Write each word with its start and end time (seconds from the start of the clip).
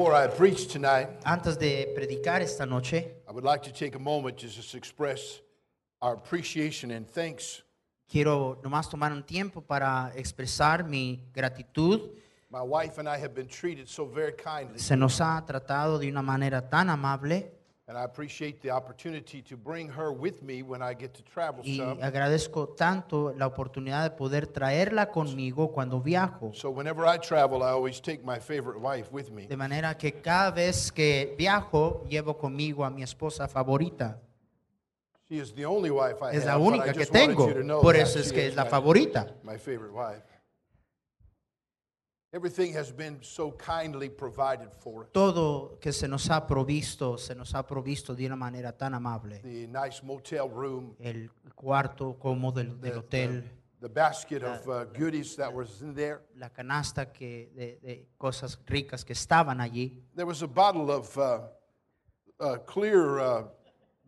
Before 0.00 0.14
I 0.14 0.28
preach 0.28 0.66
tonight, 0.66 1.08
Antes 1.26 1.58
de 1.58 1.92
predicar 1.94 2.40
esta 2.40 2.64
noche, 2.64 3.16
I 3.28 3.32
would 3.32 3.44
like 3.44 3.62
to 3.64 3.70
take 3.70 3.94
a 3.94 3.98
moment 3.98 4.38
to 4.38 4.46
just 4.46 4.74
express 4.74 5.42
our 6.00 6.14
appreciation 6.14 6.90
and 6.92 7.06
thanks. 7.06 7.62
quiero 8.10 8.58
nomás 8.64 8.88
tomar 8.88 9.12
un 9.12 9.22
tiempo 9.22 9.60
para 9.60 10.10
expresar 10.16 10.84
mi 10.88 11.20
gratitud. 11.34 12.00
My 12.50 12.62
wife 12.62 12.98
and 12.98 13.10
I 13.10 13.18
have 13.18 13.34
been 13.34 13.46
treated 13.46 13.90
so 13.90 14.06
very 14.06 14.32
kindly, 14.32 14.78
Se 14.78 14.96
nos 14.96 15.20
ha 15.20 15.44
tratado 15.44 15.98
de 15.98 16.08
una 16.08 16.22
manera 16.22 16.66
tan 16.66 16.88
amable 16.88 17.59
and 17.90 17.98
I 17.98 18.04
appreciate 18.04 18.62
the 18.62 18.70
opportunity 18.70 19.42
to 19.42 19.56
bring 19.56 19.88
her 19.88 20.12
with 20.12 20.44
me 20.44 20.62
when 20.62 20.80
I 20.80 20.94
get 20.94 21.12
to 21.14 21.24
travel 21.24 21.64
y 21.64 21.80
agradezco 22.00 22.68
tanto 22.68 23.34
la 23.36 23.48
oportunidad 23.48 24.04
de 24.04 24.10
poder 24.16 24.46
traerla 24.46 25.10
conmigo 25.10 25.72
cuando 25.72 26.00
viajo. 26.00 26.52
So 26.54 26.70
whenever 26.70 27.04
I 27.04 27.18
travel, 27.18 27.64
I 27.64 27.70
always 27.70 28.00
take 28.00 28.24
my 28.24 28.38
favorite 28.38 28.78
wife 28.80 29.10
with 29.10 29.32
me. 29.32 29.48
De 29.48 29.56
manera 29.56 29.98
que 29.98 30.12
cada 30.12 30.52
vez 30.52 30.92
que 30.92 31.34
viajo, 31.36 32.04
llevo 32.08 32.38
conmigo 32.38 32.84
a 32.84 32.90
mi 32.90 33.02
esposa 33.02 33.48
favorita. 33.48 34.20
She 35.28 35.38
is 35.38 35.52
the 35.52 35.64
only 35.66 35.90
wife 35.90 36.22
I 36.22 36.36
Es 36.36 36.44
la 36.44 36.58
única 36.58 36.92
que 36.92 37.06
tengo. 37.06 37.48
you 37.48 37.54
to 37.54 37.62
know 37.62 37.82
Por 37.82 37.96
eso 37.96 38.20
es 38.20 38.32
que 38.32 38.46
es 38.46 38.54
la 38.54 38.66
favorita. 38.66 39.34
my 39.42 39.58
favorite 39.58 39.92
wife. 39.92 40.29
Everything 42.32 42.72
has 42.76 42.92
been 42.92 43.18
so 43.22 43.50
kindly 43.52 44.08
provided 44.08 44.68
for 44.72 45.02
us. 45.02 45.10
Todo 45.12 45.78
que 45.80 45.92
se 45.92 46.06
nos 46.06 46.30
ha 46.30 46.46
provisto, 46.46 47.18
se 47.18 47.34
nos 47.34 47.52
ha 47.54 47.66
provisto 47.66 48.14
de 48.14 48.26
una 48.26 48.36
manera 48.36 48.70
tan 48.70 48.94
amable. 48.94 49.40
The 49.42 49.66
nice 49.66 50.00
motel 50.04 50.48
room, 50.48 50.94
El 51.00 51.28
cuarto 51.56 52.16
cómodo 52.20 52.54
del, 52.62 52.80
del 52.80 52.98
hotel. 52.98 53.44
the 53.80 53.88
basket 53.88 54.44
of 54.44 54.68
uh, 54.68 54.84
goodies 54.92 55.34
that 55.36 55.52
was 55.52 55.80
in 55.82 55.92
there. 55.94 56.20
la 56.36 56.50
canasta 56.50 57.06
que, 57.12 57.50
de, 57.56 57.78
de 57.82 58.06
cosas 58.16 58.58
ricas 58.66 59.04
que 59.04 59.12
estaban 59.14 59.60
allí. 59.60 60.00
There 60.14 60.26
was 60.26 60.42
a 60.42 60.46
bottle 60.46 60.90
of 60.92 61.16
uh, 61.18 61.40
uh, 62.38 62.58
clear 62.58 63.18
uh, 63.18 63.42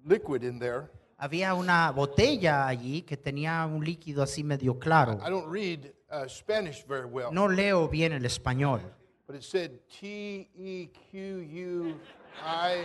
liquid 0.04 0.44
in 0.44 0.60
there. 0.60 0.90
Había 1.18 1.54
una 1.54 1.90
botella 1.90 2.66
allí 2.68 3.02
que 3.02 3.16
tenía 3.16 3.64
un 3.66 3.84
líquido 3.84 4.22
así 4.22 4.44
medio 4.44 4.78
claro. 4.78 5.18
I 5.24 5.30
don't 5.30 5.48
read 5.50 5.92
uh, 6.12 6.28
Spanish 6.28 6.84
very 6.86 7.06
well, 7.06 7.32
No 7.32 7.48
leo 7.48 7.88
bien 7.88 8.12
el 8.12 8.24
español, 8.24 8.80
but 9.26 9.34
it 9.36 9.42
said 9.42 9.70
T 9.88 10.48
E 10.54 10.88
Q 11.10 11.40
U 11.40 11.94
I 12.44 12.84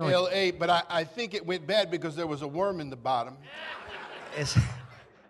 L 0.00 0.28
A. 0.32 0.50
But 0.52 0.68
I, 0.70 0.82
I 0.90 1.04
think 1.04 1.34
it 1.34 1.44
went 1.46 1.66
bad 1.66 1.90
because 1.90 2.14
there 2.16 2.26
was 2.26 2.42
a 2.42 2.46
worm 2.48 2.80
in 2.80 2.90
the 2.90 2.96
bottom. 2.96 3.36
Es- 4.36 4.54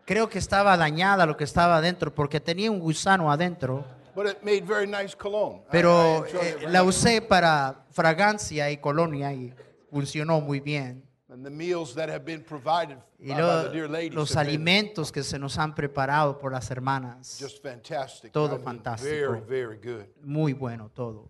creo 0.07 0.29
que 0.29 0.39
estaba 0.39 0.77
dañada 0.77 1.27
lo 1.27 1.37
que 1.37 1.45
estaba 1.45 1.77
adentro 1.77 2.15
porque 2.15 2.41
tenía 2.41 2.71
un 2.71 2.81
gusano 2.81 3.31
adentro, 3.31 3.85
But 4.15 4.27
it 4.27 4.43
made 4.43 4.63
very 4.67 4.87
nice 4.87 5.15
cologne. 5.15 5.59
I- 5.59 5.69
I 5.69 5.71
pero 5.71 6.25
enjoyed 6.27 6.65
eh, 6.65 6.69
la 6.69 6.83
usé 6.83 7.21
para 7.23 7.85
fragancia 7.93 8.71
y 8.71 8.79
colonia 8.79 9.33
y 9.33 9.55
funcionó 9.91 10.41
muy 10.41 10.61
bien. 10.61 11.08
And 11.31 11.45
the 11.45 11.51
meals 11.51 11.95
that 11.95 12.09
have 12.09 12.25
been 12.25 12.43
provided 12.43 12.97
Y 13.19 13.29
by, 13.29 13.35
by 13.35 13.41
luego 13.43 13.63
the 13.65 13.75
dear 13.75 13.87
ladies 13.91 14.15
los 14.15 14.35
alimentos 14.35 15.13
que 15.13 15.23
se 15.23 15.39
nos 15.39 15.59
han 15.59 15.75
preparado 15.75 16.39
por 16.39 16.53
las 16.53 16.71
hermanas, 16.71 17.37
just 17.39 17.63
fantastic. 17.63 18.33
Todo 18.33 18.59
fantástico. 18.59 19.33
Very, 19.33 19.41
very 19.43 19.77
good. 19.77 20.07
muy 20.23 20.55
bueno 20.55 20.91
todo. 20.95 21.29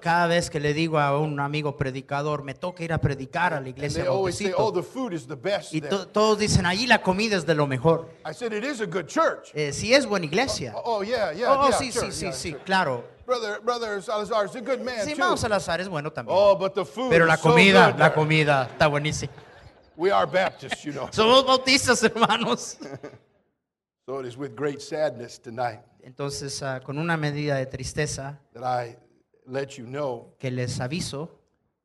Cada 0.00 0.26
vez 0.26 0.50
que 0.50 0.60
le 0.60 0.74
digo 0.74 0.98
a 0.98 1.18
un 1.18 1.40
amigo 1.40 1.76
predicador, 1.76 2.42
me 2.42 2.52
toca 2.52 2.84
ir 2.84 2.92
a 2.92 2.98
predicar 2.98 3.54
a 3.54 3.60
la 3.60 3.70
iglesia 3.70 4.04
say, 4.04 4.12
Montecito", 4.12 4.56
"Oh, 4.58 4.72
the 4.72 4.82
food 4.82 5.14
is 5.14 5.26
the 5.26 5.36
best." 5.36 5.72
y 5.72 5.80
there." 5.80 5.88
to- 5.90 6.08
todos 6.08 6.38
dicen, 6.38 6.66
allí 6.66 6.86
la 6.86 7.00
comida 7.00 7.36
es 7.36 7.46
de 7.46 7.54
lo 7.54 7.66
mejor. 7.66 8.10
I 8.28 8.34
said, 8.34 8.52
"It 8.52 8.64
is 8.64 8.82
a 8.82 8.86
good 8.86 9.06
church." 9.06 9.52
Eh, 9.54 9.72
sí 9.72 9.94
es 9.94 10.04
buena 10.04 10.26
iglesia. 10.26 10.74
Oh 10.84 11.02
yeah, 11.02 11.32
yeah, 11.32 11.50
Oh, 11.50 11.68
yeah. 11.68 11.78
sí, 11.78 11.90
sí, 11.90 12.12
sí, 12.12 12.32
sí, 12.32 12.54
claro. 12.64 13.15
Brother, 13.26 13.60
brother 13.60 14.00
Salazar 14.00 14.44
is 14.46 14.54
a 14.54 14.60
good 14.60 14.80
man 14.80 15.00
Sí, 15.04 15.14
too. 15.14 15.20
hermano 15.20 15.36
Salazar 15.36 15.80
es 15.80 15.88
bueno 15.88 16.12
también. 16.12 16.36
Oh, 16.38 16.54
but 16.56 16.74
the 16.74 16.84
food 16.84 17.10
Pero 17.10 17.24
is 17.24 17.28
la 17.28 17.36
so 17.36 17.50
comida, 17.50 17.90
good 17.90 17.98
la 17.98 18.08
there. 18.08 18.14
comida 18.14 18.68
está 18.72 18.86
buenísima. 18.88 19.32
We 19.96 20.10
are 20.12 20.26
Baptists, 20.26 20.84
you 20.84 20.92
know. 20.92 21.08
Somos 21.12 21.44
bautistas, 21.44 22.02
hermanos. 22.04 22.78
so 24.06 24.20
it 24.20 24.26
is 24.26 24.36
with 24.36 24.54
great 24.54 24.80
sadness 24.80 25.38
tonight 25.40 25.80
Entonces, 26.04 26.62
ah, 26.62 26.78
con 26.80 26.98
una 26.98 27.16
medida 27.16 27.56
de 27.56 27.66
tristeza 27.66 28.38
that 28.54 28.62
I 28.62 28.96
let 29.46 29.76
you 29.76 29.86
know 29.86 30.34
que 30.38 30.50
les 30.52 30.78
aviso 30.78 31.28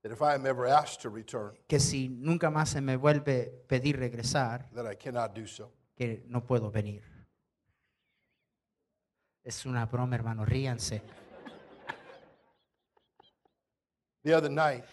that 0.04 0.12
if 0.12 0.22
I 0.22 0.36
am 0.36 0.46
ever 0.46 0.68
asked 0.68 1.02
to 1.02 1.10
return, 1.10 1.54
que 1.68 1.80
si 1.80 2.08
nunca 2.08 2.52
más 2.52 2.70
se 2.70 2.82
me 2.82 2.96
vuelve 2.98 3.52
pedir 3.68 3.98
regresar, 3.98 4.70
that 4.76 4.86
I 4.86 4.96
cannot 4.96 5.34
do 5.36 5.48
so. 5.48 5.72
que 5.96 6.24
no 6.28 6.44
puedo 6.46 6.70
venir. 6.70 7.02
Es 9.44 9.66
una 9.66 9.86
broma, 9.88 10.16
hermano, 10.16 10.46
ríanse. 10.46 11.02
The 14.24 14.34
other 14.36 14.50
night, 14.50 14.84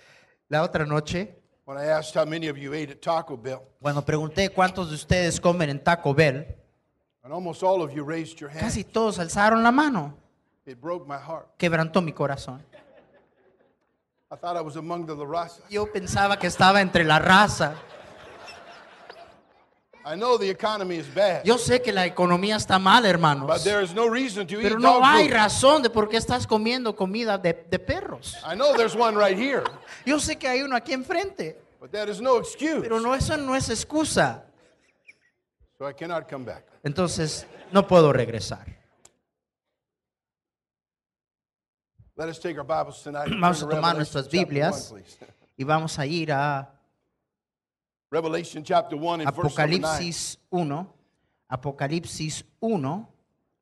La 0.49 0.63
otra 0.63 0.87
noche, 0.87 1.29
when 1.67 1.77
I 1.77 1.87
asked 1.87 2.15
how 2.15 2.25
many 2.25 2.49
of 2.49 2.57
you 2.57 2.73
ate 2.73 2.91
at 2.93 3.01
Taco 3.03 3.37
Bell, 3.37 3.63
cuando 3.81 4.03
pregunté 4.03 4.49
cuántos 4.51 4.89
de 4.89 4.95
ustedes 4.95 5.39
comen 5.41 5.69
en 5.69 5.83
Taco 5.83 6.15
Bell, 6.15 6.47
and 7.23 7.33
almost 7.33 7.63
all 7.63 7.83
of 7.83 7.93
you 7.95 8.03
raised 8.05 8.41
your 8.41 8.49
hand, 8.51 8.61
casi 8.61 8.85
todos 8.85 9.19
alzaron 9.19 9.63
la 9.63 9.71
mano. 9.71 10.15
it 10.65 10.81
broke 10.81 11.07
my 11.07 11.19
heart. 11.19 11.47
Quebrantó 11.59 12.03
mi 12.03 12.13
corazón. 12.13 12.63
I 14.31 14.37
thought 14.37 14.57
I 14.57 14.61
was 14.61 14.77
among 14.77 15.07
the 15.07 15.15
La 15.15 15.25
Raza. 15.25 15.63
Yo 15.71 15.87
pensaba 15.91 16.39
que 16.39 16.47
estaba 16.47 16.81
entre 16.81 17.05
la 17.05 17.19
raza. 17.19 17.75
I 20.11 20.15
know 20.17 20.39
the 20.39 20.49
economy 20.49 20.97
is 20.97 21.07
bad, 21.07 21.45
Yo 21.45 21.59
sé 21.59 21.83
que 21.83 21.93
la 21.93 22.07
economía 22.07 22.57
está 22.57 22.79
mal, 22.79 23.03
but 23.03 23.11
hermanos. 23.11 23.63
there 23.65 23.83
is 23.83 23.93
no 23.95 24.09
reason 24.09 24.47
to 24.47 24.57
Pero 24.57 24.77
eat 24.77 24.81
no 24.81 24.95
dog 24.95 25.03
hay 25.05 25.25
food. 25.29 25.35
razón 25.35 25.83
de 25.83 25.91
por 25.91 26.09
qué 26.09 26.17
estás 26.17 26.47
comiendo 26.47 26.97
comida 26.97 27.37
de, 27.37 27.53
de 27.53 27.79
perros. 27.79 28.35
I 28.43 28.55
know 28.55 28.75
there's 28.75 28.95
one 28.97 29.15
right 29.17 29.37
here, 29.37 29.65
Yo 30.07 30.19
sé 30.19 30.39
que 30.39 30.49
hay 30.49 30.63
uno 30.63 30.77
aquí 30.77 30.95
enfrente, 30.95 31.57
but 31.79 31.91
that 31.93 32.09
is 32.09 32.21
no 32.23 32.39
excuse. 32.39 32.81
pero 32.81 33.01
no, 33.01 33.15
eso 33.15 33.37
no 33.37 33.55
es 33.55 33.69
excusa. 33.69 34.45
So 35.77 35.87
I 35.87 35.93
cannot 35.93 36.27
come 36.29 36.45
back. 36.47 36.65
Entonces, 36.83 37.45
no 37.71 37.87
puedo 37.87 38.11
regresar. 38.13 38.65
Let 42.17 42.29
us 42.29 42.39
take 42.41 42.57
our 42.59 42.65
Bibles 42.65 43.03
tonight. 43.03 43.29
and 43.31 43.41
Vamos 43.41 43.61
turn 43.61 43.69
a 43.69 43.71
to 43.71 43.77
tomar 43.77 43.95
Revelation 43.95 43.97
nuestras 43.99 44.25
chapter 44.25 44.39
Biblias. 44.39 44.91
please. 44.91 45.19
Y 45.61 45.65
vamos 45.65 45.99
a 45.99 46.07
ir 46.07 46.31
a 46.33 46.69
Revelation 48.11 48.65
chapter 48.65 48.97
1 48.97 49.21
and 49.21 49.35
verse 49.35 49.57
number 49.59 49.79
9. 49.79 49.83
Apocalipsis 49.83 50.37
1. 50.51 50.87
Apocalipsis 51.51 52.45
1, 52.61 53.09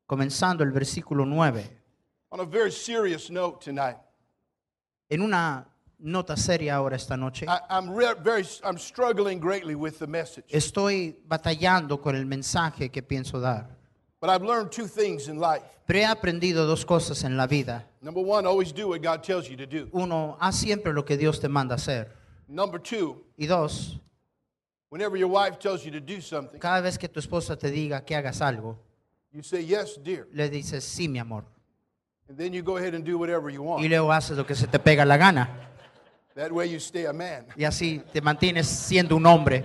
comenzando 0.08 0.62
el 0.64 0.70
versículo 0.72 1.24
9. 1.26 1.65
On 2.32 2.41
a 2.41 2.44
very 2.44 2.71
serious 2.72 3.30
note 3.30 3.60
tonight, 3.60 3.97
En 5.09 5.22
una 5.22 5.65
nota 6.00 6.36
seria 6.36 6.74
ahora 6.76 6.97
esta 6.97 7.16
noche, 7.16 7.47
I, 7.47 7.59
I'm 7.71 7.94
very, 8.22 8.44
I'm 8.65 8.76
struggling 8.76 9.38
greatly 9.38 9.74
with 9.76 9.98
the 10.00 10.06
message. 10.06 10.44
estoy 10.48 11.16
batallando 11.28 12.00
con 12.03 12.16
el 12.16 12.26
mensaje 12.26 12.91
que 12.91 13.03
pienso 13.03 13.41
dar. 13.41 13.68
But 14.21 14.30
I've 14.30 14.42
learned 14.42 14.72
two 14.72 14.88
things 14.88 15.28
in 15.28 15.38
life. 15.38 15.62
Pero 15.86 16.00
he 16.00 16.04
aprendido 16.04 16.66
dos 16.66 16.84
cosas 16.84 17.22
en 17.22 17.36
la 17.36 17.47
vida. 17.47 17.84
Number 18.03 18.22
one, 18.24 18.47
always 18.47 18.72
do 18.72 18.88
what 18.88 19.00
God 19.03 19.22
tells 19.22 19.48
you 19.48 19.56
to 19.56 19.66
do. 19.66 19.88
Uno, 19.92 20.36
haz 20.41 20.56
siempre 20.56 20.92
lo 20.92 21.04
que 21.04 21.16
Dios 21.16 21.38
te 21.41 21.48
manda 21.48 21.76
hacer. 21.76 22.09
Number 22.48 22.80
two, 22.80 23.22
Y 23.38 23.47
dos, 23.47 24.00
whenever 24.97 25.16
your 25.19 25.28
wife 25.28 25.59
tells 25.59 25.84
you 25.84 25.91
to 25.93 26.01
do 26.01 26.21
something, 26.21 26.59
cada 26.59 26.81
vez 26.81 26.97
que 26.98 27.09
tu 27.09 27.21
esposa 27.21 27.57
te 27.59 27.71
diga 27.71 28.04
que 28.04 28.16
hagas 28.16 28.41
algo, 28.41 28.78
you 29.33 29.43
say, 29.43 29.63
Yes, 29.65 29.98
dear. 30.03 30.27
le 30.33 30.48
dices, 30.48 30.84
sí, 30.84 31.09
mi 31.09 31.19
amor. 31.19 31.45
And 32.28 32.37
then 32.39 32.53
you 32.53 32.63
go 32.63 32.77
ahead 32.77 32.95
and 32.95 33.04
do 33.04 33.19
whatever 33.19 33.51
you 33.51 33.63
Y 33.63 33.66
want. 33.66 33.84
luego 33.89 34.10
haces 34.13 34.37
lo 34.37 34.45
que 34.47 34.54
se 34.54 34.66
te 34.66 34.78
pega 34.78 35.04
la 35.04 35.16
gana. 35.16 35.48
That 36.34 36.51
way 36.53 36.71
you 36.71 36.78
stay 36.81 37.04
a 37.07 37.13
man. 37.13 37.47
Y 37.57 37.65
así 37.65 38.03
te 38.13 38.21
mantienes 38.21 38.66
siendo 38.66 39.16
un 39.16 39.25
hombre. 39.27 39.65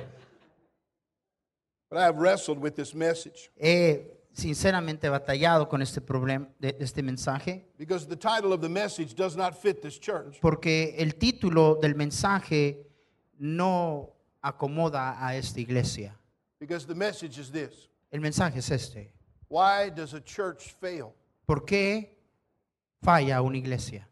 But 1.89 1.97
I 1.99 2.03
have 2.03 2.17
wrestled 2.17 2.59
with 2.59 2.75
this 2.75 2.93
message. 2.93 3.49
He 3.57 4.11
sinceramente 4.33 5.09
batallado 5.09 5.67
con 5.67 5.81
este 5.81 5.99
problema, 5.99 6.47
de 6.59 6.77
este 6.79 7.03
mensaje, 7.03 7.65
because 7.77 8.07
the 8.07 8.15
title 8.15 8.53
of 8.53 8.61
the 8.61 8.69
message 8.69 9.13
does 9.15 9.35
not 9.35 9.53
fit 9.55 9.81
this 9.81 9.99
church. 9.99 10.39
porque 10.39 10.95
el 10.97 11.15
título 11.15 11.75
del 11.81 11.95
mensaje 11.95 12.87
no 13.39 14.13
acomoda 14.43 15.17
a 15.19 15.35
esta 15.35 15.59
iglesia. 15.59 16.13
Because 16.59 16.85
the 16.85 16.95
message 16.95 17.39
is 17.39 17.51
this 17.51 17.89
El 18.11 18.19
mensaje 18.19 18.57
es 18.57 18.69
este. 18.69 19.13
Why 19.47 19.89
does 19.89 20.13
a 20.13 20.21
church 20.21 20.75
fail? 20.79 21.13
¿Por 21.45 21.65
qué 21.65 22.09
falla 23.03 23.41
una 23.41 23.57
iglesia? 23.57 24.07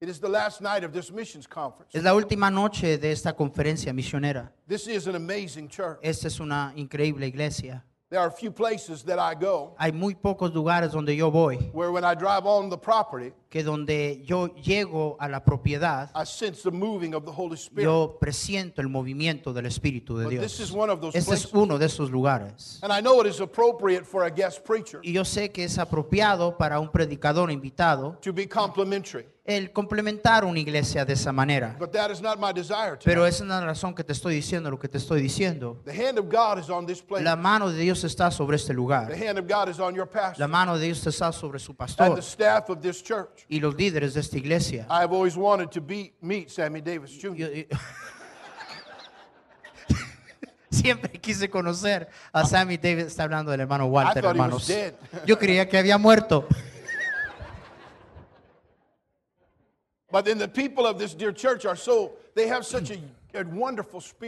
It 0.00 0.08
is 0.08 0.20
the 0.20 0.28
last 0.28 0.60
night 0.60 0.84
of 0.84 0.92
this 0.92 1.10
missions 1.10 1.46
conference. 1.46 1.92
Es 1.92 2.04
la 2.04 2.14
última 2.14 2.50
noche 2.50 2.98
de 2.98 3.10
esta 3.10 3.32
conferencia 3.32 3.92
misionera. 3.92 4.50
This 4.68 4.86
is 4.86 5.08
an 5.08 5.16
amazing 5.16 5.68
church. 5.68 5.98
Esta 6.02 6.28
es 6.28 6.38
una 6.38 6.72
increíble 6.76 7.26
iglesia. 7.26 7.82
There 8.10 8.20
are 8.20 8.28
a 8.28 8.32
few 8.32 8.50
places 8.50 9.02
that 9.02 9.18
I 9.18 9.34
go 9.34 9.74
Hay 9.78 9.92
muy 9.92 10.14
pocos 10.14 10.54
lugares 10.54 10.92
donde 10.92 11.14
yo 11.14 11.30
voy, 11.30 11.56
where 11.72 11.90
when 11.90 12.04
I 12.04 12.14
drive 12.14 12.46
on 12.46 12.70
the 12.70 12.78
property, 12.78 13.32
que 13.48 13.62
donde 13.64 14.22
yo 14.26 14.54
llego 14.56 15.16
a 15.18 15.28
la 15.28 15.42
propiedad, 15.42 16.10
I 16.14 16.26
sense 16.26 16.62
the 16.62 16.70
moving 16.70 17.14
of 17.14 17.24
the 17.24 17.32
Holy 17.32 17.56
Spirit. 17.56 17.84
yo 17.84 18.18
presiento 18.20 18.82
el 18.82 18.88
movimiento 18.88 19.52
del 19.54 19.66
Espíritu 19.66 20.18
de 20.18 20.24
But 20.24 20.30
Dios. 20.32 20.42
this 20.42 20.60
is 20.60 20.70
one 20.72 20.90
of 20.92 21.00
those 21.00 21.16
Este 21.16 21.34
es 21.34 21.48
uno 21.54 21.78
de 21.78 21.86
esos 21.86 22.10
lugares. 22.10 22.78
And 22.82 22.92
I 22.92 23.00
know 23.00 23.20
it 23.22 23.26
is 23.26 23.40
appropriate 23.40 24.04
for 24.04 24.24
a 24.24 24.30
guest 24.30 24.64
preacher 24.64 25.00
Y 25.02 25.12
yo 25.12 25.24
sé 25.24 25.50
que 25.50 25.64
es 25.64 25.78
apropiado 25.78 26.56
para 26.58 26.78
un 26.78 26.90
predicador 26.90 27.50
invitado 27.50 28.18
to 28.20 28.32
be 28.32 28.46
complimentary. 28.46 29.24
el 29.46 29.72
complementar 29.72 30.44
una 30.44 30.60
iglesia 30.60 31.06
de 31.06 31.14
esa 31.14 31.32
manera. 31.32 31.74
But 31.78 31.90
that 31.92 32.10
is 32.10 32.20
not 32.20 32.38
my 32.38 32.52
desire 32.52 32.98
Pero 33.02 33.24
esa 33.24 33.44
es 33.44 33.48
la 33.48 33.64
razón 33.64 33.94
que 33.94 34.04
te 34.04 34.12
estoy 34.12 34.34
diciendo 34.34 34.70
lo 34.70 34.78
que 34.78 34.88
te 34.88 34.98
estoy 34.98 35.22
diciendo. 35.22 35.80
The 35.86 36.06
hand 36.06 36.18
of 36.18 36.26
God 36.30 36.58
is 36.58 36.68
on 36.68 36.84
this 36.84 37.00
place. 37.00 37.24
La 37.24 37.34
mano 37.34 37.70
de 37.70 37.78
Dios 37.78 38.04
está 38.04 38.30
sobre 38.30 38.56
este 38.56 38.68
The 38.68 38.74
lugar. 38.74 39.10
hand 39.10 39.38
of 39.38 39.46
God 39.48 39.70
is 39.70 39.80
on 39.80 39.94
your 39.94 40.06
La 40.06 40.20
pastor 40.20 40.48
mano 40.48 40.76
de 40.76 40.84
Dios 40.84 41.06
está 41.06 41.32
sobre 41.32 41.58
su 41.58 41.70
and 41.72 41.78
pastor 41.78 42.14
the 42.14 42.20
staff 42.20 42.68
of 42.68 42.82
this 42.82 43.02
church. 43.02 43.37
Y 43.48 43.60
los 43.60 43.74
líderes 43.76 44.14
de 44.14 44.20
esta 44.20 44.36
iglesia. 44.38 44.86
I 44.90 45.00
have 45.02 45.12
always 45.12 45.36
wanted 45.36 45.70
to 45.72 45.80
be, 45.80 46.12
meet 46.20 46.50
Sammy 46.50 46.80
Davis 46.80 47.12
Jr. 47.20 47.34
Yo- 47.36 47.48
yo- 47.48 47.64
Siempre 50.70 51.18
quise 51.20 51.48
conocer 51.48 52.08
a 52.32 52.44
Sammy 52.44 52.76
Davis. 52.76 53.06
Está 53.06 53.24
hablando 53.24 53.50
del 53.50 53.60
hermano 53.60 53.86
Walter, 53.86 54.22
thought 54.22 54.36
he 54.36 54.40
was 54.40 54.66
hermanos. 54.66 54.66
dead. 54.66 54.94
Yo 55.26 55.36
creía 55.38 55.68
que 55.68 55.78
había 55.78 55.98
muerto. 55.98 56.46
But 60.10 60.24
then 60.24 60.38
the 60.38 60.48
people 60.48 60.86
of 60.86 60.98
this 60.98 61.14
dear 61.14 61.32
church 61.32 61.66
are 61.66 61.76
so, 61.76 62.12
they 62.34 62.46
have 62.48 62.64
such 62.64 62.90
a, 62.90 62.94
a 62.94 62.98
wonderful 62.98 63.06
spirit. 63.06 63.17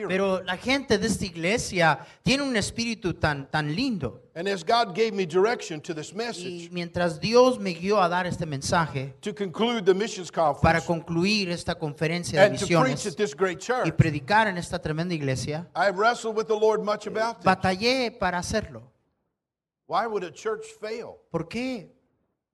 Pero 0.09 0.43
la 0.43 0.57
gente 0.57 0.99
de 0.99 1.07
esta 1.07 1.25
iglesia 1.25 2.07
tiene 2.23 2.43
un 2.43 2.55
espíritu 2.55 3.15
tan, 3.15 3.51
tan 3.51 3.75
lindo. 3.75 4.31
And 4.35 4.47
as 4.47 4.63
God 4.63 4.95
gave 4.95 5.13
me 5.13 5.27
direction 5.27 5.81
to 5.81 5.95
this 5.95 6.13
Y 6.13 6.17
message, 6.17 6.71
mientras 6.71 7.19
Dios 7.19 7.59
me 7.59 7.73
guió 7.73 8.01
a 8.01 8.09
dar 8.09 8.27
este 8.27 8.47
mensaje 8.47 9.15
to 9.21 9.35
conclude 9.35 9.85
the 9.85 9.95
missions 9.95 10.31
para 10.31 10.81
conference 10.81 10.87
concluir 10.87 11.51
esta 11.51 11.75
conferencia 11.75 12.41
de 12.41 12.47
and 12.47 12.59
to 12.59 12.67
preach 12.67 12.79
misiones 12.79 13.07
at 13.07 13.17
this 13.17 13.35
great 13.35 13.59
y 13.85 13.93
predicar 13.93 14.49
en 14.49 14.59
esta 14.59 14.79
tremenda 14.79 15.15
iglesia, 15.15 15.67
I 15.75 15.91
wrestled 15.91 16.37
with 16.37 16.47
the 16.47 16.59
Lord 16.59 16.83
much 16.85 17.07
about 17.07 17.37
this. 17.39 17.45
batallé 17.45 18.11
para 18.11 18.39
hacerlo. 18.39 18.83
Why 19.87 20.07
would 20.07 20.25
a 20.25 20.31
church 20.31 20.67
fail? 20.81 21.17
¿Por 21.31 21.49
qué 21.49 21.91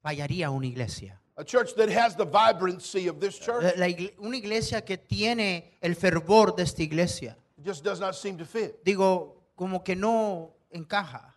fallaría 0.00 0.50
una 0.50 0.66
iglesia? 0.66 1.20
A 1.38 1.44
church 1.44 1.74
that 1.76 1.90
has 1.90 2.16
the 2.16 2.24
vibrancy 2.24 3.08
of 3.08 3.20
this 3.20 3.38
church 3.38 3.62
La- 3.62 3.72
la 3.76 3.86
igle- 3.88 4.14
una 4.18 4.36
iglesia 4.36 4.80
que 4.82 4.96
tiene 4.96 5.76
el 5.82 5.94
fervor 5.94 6.54
de 6.56 6.62
esta 6.62 6.82
iglesia. 6.82 7.36
just 7.62 7.84
does 7.84 8.00
not 8.00 8.14
seem 8.14 8.38
to 8.38 8.44
fit. 8.46 8.82
Digo, 8.84 9.34
como 9.54 9.82
que 9.82 9.94
no 9.94 10.54
encaja, 10.70 11.34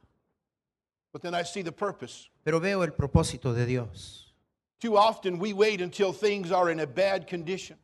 But 1.12 1.22
then 1.22 1.34
I 1.34 1.44
see 1.44 1.64
the 1.64 1.72
purpose. 1.72 2.30
pero 2.44 2.60
veo 2.60 2.84
el 2.84 2.92
propósito 2.94 3.54
de 3.54 3.66
Dios. 3.66 4.34
Too 4.80 4.96
often 4.98 5.38
we 5.40 5.52
wait 5.54 5.82
until 5.82 6.14
things 6.14 6.52
are 6.52 6.72
in 6.72 6.80
a 6.80 6.86
bad 6.86 7.28
condition. 7.28 7.78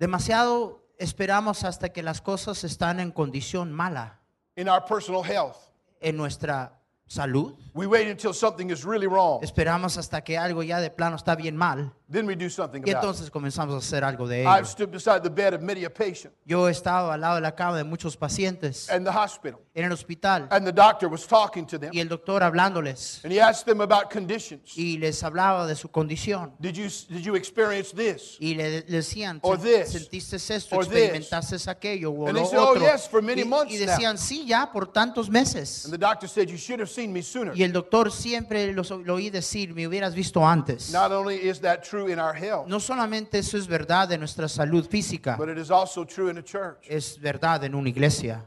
Demasiado 0.00 0.80
esperamos 0.98 1.64
hasta 1.64 1.90
que 1.90 2.02
las 2.02 2.20
cosas 2.22 2.64
están 2.64 2.98
en 3.00 3.10
condición 3.12 3.72
mala 3.72 4.18
in 4.56 4.68
our 4.68 4.80
personal 4.82 5.22
health. 5.22 5.56
en 6.00 6.16
nuestra 6.16 6.77
salud. 7.08 7.56
We 7.74 7.86
wait 7.86 8.08
until 8.08 8.32
something 8.32 8.70
is 8.70 8.84
really 8.84 9.06
wrong. 9.06 9.40
Esperamos 9.42 9.96
hasta 9.96 10.20
que 10.22 10.36
algo 10.38 10.62
ya 10.62 10.80
de 10.80 10.90
plano 10.90 11.16
está 11.16 11.34
bien 11.36 11.56
mal 11.56 11.92
Then 12.10 12.26
we 12.26 12.34
do 12.36 12.48
something 12.48 12.80
y 12.86 12.90
about 12.90 12.90
it. 12.90 12.96
entonces 12.96 13.30
comenzamos 13.30 13.74
a 13.74 13.78
hacer 13.78 14.02
algo 14.04 14.26
de 14.28 14.42
I've 14.44 14.58
ello. 14.58 14.64
stood 14.66 14.90
beside 14.90 15.22
the 15.22 15.30
bed 15.30 15.54
of 15.54 15.60
many 15.62 15.84
a 15.84 15.90
patient 15.90 16.32
Yo 16.44 16.66
he 16.68 16.70
estado 16.70 17.10
al 17.10 17.20
lado 17.20 17.36
de 17.36 17.40
la 17.42 17.54
cama 17.54 17.76
de 17.76 17.84
muchos 17.84 18.16
pacientes 18.16 18.88
in 18.94 19.04
the 19.04 19.10
hospital, 19.10 19.60
en 19.78 19.84
el 19.84 19.92
hospital 19.92 20.48
and 20.50 20.66
the 20.66 20.72
doctor 20.72 21.08
was 21.08 21.26
talking 21.26 21.64
to 21.66 21.78
them, 21.78 21.90
y 21.92 22.00
el 22.00 22.08
doctor 22.08 22.42
hablándoles 22.42 23.20
and 23.24 23.32
he 23.32 23.40
asked 23.40 23.64
them 23.64 23.80
about 23.80 24.10
conditions. 24.12 24.76
y 24.76 24.98
les 24.98 25.22
hablaba 25.22 25.66
de 25.66 25.74
su 25.76 25.88
condición 25.88 26.52
Did 26.58 26.72
you 26.74 26.88
did 27.08 27.22
you 27.24 27.34
experience 27.36 27.94
this? 27.94 28.36
y 28.40 28.54
le, 28.54 28.70
le 28.80 28.82
decían, 28.82 29.38
Or 29.42 29.58
"Se- 29.60 29.78
this. 29.84 29.92
¿sentiste 29.92 30.36
esto? 30.36 30.76
Or 30.76 30.84
this." 30.84 30.94
¿Experimentaste 30.94 31.70
aquello? 31.70 32.10
O 32.12 32.26
And 32.26 32.36
lo 32.36 32.42
they 32.42 32.50
said, 32.50 32.58
"Oh, 32.58 32.70
otro?" 32.70 32.82
yes, 32.82 33.08
for 33.08 33.22
many 33.22 33.42
y, 33.42 33.44
months 33.44 33.72
y 33.72 33.78
now. 33.78 33.86
decían, 33.86 34.18
sí, 34.18 34.44
ya 34.46 34.70
por 34.72 34.92
tantos 34.92 35.30
meses. 35.30 35.84
And 35.84 35.92
the 35.92 35.98
doctor 35.98 36.28
said, 36.28 36.48
"You 36.48 36.56
should 36.56 36.80
have 36.80 36.90
seen 36.90 37.12
me 37.12 37.22
sooner." 37.22 37.56
Y 37.56 37.62
el 37.62 37.72
doctor 37.72 38.10
siempre 38.10 38.72
los- 38.72 38.90
lo 38.90 39.14
oí 39.14 39.30
decir, 39.30 39.72
me 39.74 39.86
hubieras 39.86 40.14
visto 40.14 40.44
antes. 40.46 40.90
Not 40.92 41.12
only 41.12 41.36
is 41.36 41.60
that 41.60 41.82
true 41.82 42.10
in 42.12 42.18
our 42.18 42.34
health, 42.34 42.66
No 42.66 42.80
solamente 42.80 43.38
eso 43.38 43.56
es 43.56 43.66
verdad 43.66 44.08
de 44.08 44.18
nuestra 44.18 44.48
salud 44.48 44.88
física, 44.88 45.36
but 45.36 45.48
it 45.48 45.58
is 45.58 45.70
also 45.70 46.04
true 46.04 46.28
in 46.30 46.36
the 46.36 46.42
church. 46.42 46.78
es 46.88 47.18
verdad 47.20 47.62
en 47.64 47.74
una 47.74 47.88
iglesia. 47.88 48.44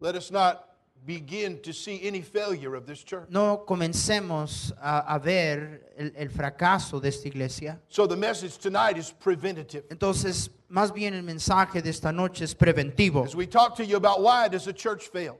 Let 0.00 0.14
us 0.16 0.30
not 0.30 0.62
begin 1.04 1.60
to 1.62 1.72
see 1.72 2.00
any 2.06 2.20
failure 2.22 2.74
of 2.74 2.86
this 2.86 3.02
church. 3.04 3.28
No 3.30 3.64
comencemos 3.66 4.72
a, 4.80 5.14
a 5.14 5.18
ver 5.18 5.92
el, 5.96 6.12
el 6.16 6.28
fracaso 6.30 7.00
de 7.00 7.08
esta 7.08 7.28
iglesia. 7.28 7.78
So 7.88 8.06
the 8.06 8.16
message 8.16 8.58
tonight 8.58 8.96
is 8.98 9.10
preventative. 9.12 9.84
Entonces, 9.90 10.50
más 10.68 10.92
bien 10.92 11.14
el 11.14 11.22
mensaje 11.22 11.82
de 11.82 11.90
esta 11.90 12.10
noche 12.12 12.44
es 12.44 12.54
preventivo. 12.54 13.24
As 13.24 13.34
we 13.34 13.46
talk 13.46 13.76
to 13.76 13.84
you 13.84 13.96
about 13.96 14.20
why 14.20 14.48
does 14.48 14.66
a 14.66 14.72
church 14.72 15.08
fail, 15.08 15.38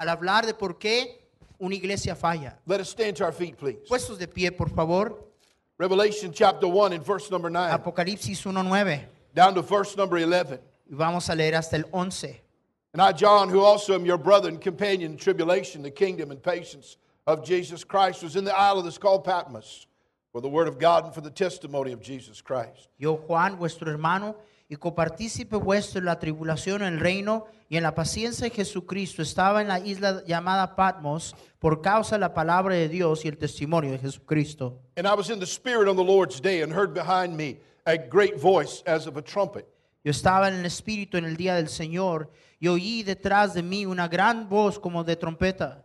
Al 0.00 0.08
hablar 0.08 0.44
de 0.46 0.54
por 0.54 0.74
qué 0.78 1.20
una 1.60 1.74
iglesia 1.76 2.14
falla. 2.16 2.58
let 2.66 2.80
us 2.80 2.88
stand 2.90 3.16
to 3.16 3.24
our 3.24 3.32
feet, 3.32 3.56
please. 3.56 3.78
Puestos 3.88 4.18
de 4.18 4.26
pie, 4.26 4.50
por 4.50 4.68
favor. 4.68 5.14
Revelation 5.78 6.32
chapter 6.32 6.68
1 6.68 6.92
and 6.92 7.04
verse 7.04 7.30
number 7.30 7.50
9, 7.50 7.70
Apocalipsis 7.72 8.44
1.9. 8.44 9.00
down 9.34 9.54
to 9.54 9.62
verse 9.62 9.96
number 9.96 10.18
11. 10.18 10.58
Y 10.90 10.94
vamos 10.96 11.28
a 11.30 11.34
leer 11.34 11.54
hasta 11.54 11.76
el 11.76 11.84
11. 11.92 12.40
And 12.94 13.02
I, 13.02 13.10
John, 13.10 13.48
who 13.48 13.60
also 13.60 13.92
am 13.92 14.06
your 14.06 14.16
brother 14.16 14.48
and 14.48 14.60
companion 14.60 15.10
in 15.12 15.18
tribulation, 15.18 15.82
the 15.82 15.90
kingdom 15.90 16.30
and 16.30 16.40
patience 16.40 16.96
of 17.26 17.44
Jesus 17.44 17.82
Christ, 17.82 18.22
was 18.22 18.36
in 18.36 18.44
the 18.44 18.56
isle 18.56 18.80
that 18.80 18.88
is 18.88 18.98
called 18.98 19.24
Patmos 19.24 19.88
for 20.30 20.40
the 20.40 20.48
word 20.48 20.68
of 20.68 20.78
God 20.78 21.04
and 21.04 21.12
for 21.12 21.20
the 21.20 21.30
testimony 21.30 21.90
of 21.90 22.00
Jesus 22.00 22.40
Christ. 22.40 22.88
Yo, 22.96 23.16
Juan, 23.16 23.56
vuestro 23.56 23.90
hermano, 23.90 24.36
y 24.70 24.76
copartícipe 24.76 25.56
vuestro 25.56 25.98
en 25.98 26.04
la 26.04 26.20
tribulación, 26.20 26.82
en 26.82 26.94
el 26.94 27.00
reino 27.00 27.48
y 27.68 27.76
en 27.76 27.82
la 27.82 27.96
paciencia 27.96 28.48
de 28.48 28.54
Jesucristo, 28.54 29.22
estaba 29.22 29.60
en 29.60 29.66
la 29.66 29.80
isla 29.80 30.22
llamada 30.24 30.76
Patmos 30.76 31.34
por 31.58 31.82
causa 31.82 32.14
de 32.14 32.20
la 32.20 32.32
palabra 32.32 32.76
de 32.76 32.88
Dios 32.88 33.24
y 33.24 33.28
el 33.28 33.38
testimonio 33.38 33.90
de 33.90 33.98
Jesucristo. 33.98 34.78
And 34.96 35.08
I 35.08 35.14
was 35.14 35.30
in 35.30 35.40
the 35.40 35.46
Spirit 35.46 35.88
on 35.88 35.96
the 35.96 36.04
Lord's 36.04 36.40
day 36.40 36.62
and 36.62 36.72
heard 36.72 36.94
behind 36.94 37.36
me 37.36 37.58
a 37.86 37.98
great 37.98 38.38
voice 38.38 38.84
as 38.86 39.08
of 39.08 39.16
a 39.16 39.22
trumpet. 39.22 39.66
Yo 40.04 40.12
estaba 40.12 40.46
en 40.48 40.54
el 40.54 40.66
Espíritu 40.66 41.16
en 41.16 41.24
el 41.24 41.36
día 41.36 41.56
del 41.56 41.68
Señor 41.68 42.28
y 42.64 42.68
oí 42.68 43.02
detrás 43.02 43.52
de 43.52 43.62
mí 43.62 43.84
una 43.84 44.08
gran 44.08 44.48
voz 44.48 44.78
como 44.78 45.04
de 45.04 45.16
trompeta, 45.16 45.84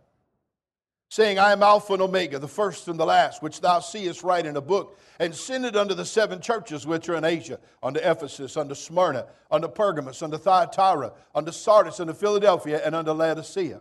saying, 1.10 1.36
I 1.38 1.52
am 1.52 1.62
Alpha 1.62 1.92
and 1.92 2.00
Omega, 2.02 2.38
the 2.38 2.48
first 2.48 2.88
and 2.88 2.98
the 2.98 3.04
last, 3.04 3.42
which 3.42 3.60
thou 3.60 3.80
seest 3.80 4.22
write 4.22 4.46
in 4.46 4.56
a 4.56 4.60
book, 4.62 4.96
and 5.18 5.34
send 5.34 5.66
it 5.66 5.76
unto 5.76 5.94
the 5.94 6.04
seven 6.06 6.40
churches 6.40 6.86
which 6.86 7.08
are 7.10 7.16
in 7.18 7.24
Asia, 7.24 7.58
unto 7.82 8.00
Ephesus, 8.00 8.56
unto 8.56 8.74
Smyrna, 8.74 9.26
unto 9.50 9.68
Pergamos, 9.68 10.22
unto 10.22 10.38
Thyatira, 10.38 11.12
unto 11.34 11.50
Sardis, 11.52 12.00
unto 12.00 12.14
Philadelphia, 12.14 12.80
and 12.86 12.94
unto 12.94 13.12
Laodicea. 13.12 13.80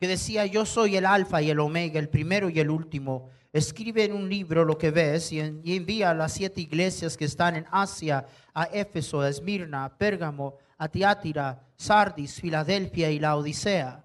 que 0.00 0.08
decía, 0.08 0.46
yo 0.46 0.64
soy 0.64 0.96
el 0.96 1.06
alfa 1.06 1.40
y 1.40 1.50
el 1.50 1.60
omega, 1.60 2.00
el 2.00 2.08
primero 2.08 2.50
y 2.50 2.58
el 2.58 2.70
último. 2.70 3.28
Escribe 3.52 4.02
en 4.02 4.14
un 4.14 4.28
libro 4.28 4.64
lo 4.64 4.76
que 4.76 4.90
ves 4.90 5.30
y, 5.30 5.38
en- 5.38 5.60
y 5.62 5.76
envía 5.76 6.10
a 6.10 6.14
las 6.14 6.32
siete 6.32 6.60
iglesias 6.60 7.16
que 7.16 7.24
están 7.26 7.54
en 7.54 7.66
Asia, 7.70 8.26
a 8.52 8.64
Éfeso, 8.64 9.20
a 9.20 9.28
Esmirna, 9.28 9.84
a 9.84 9.96
Pérgamo, 9.96 10.56
a 10.82 10.88
Tiátira, 10.88 11.60
Sardis, 11.76 12.40
Filadelfia 12.40 13.08
y 13.12 13.20
la 13.20 13.36
Odisea. 13.36 14.02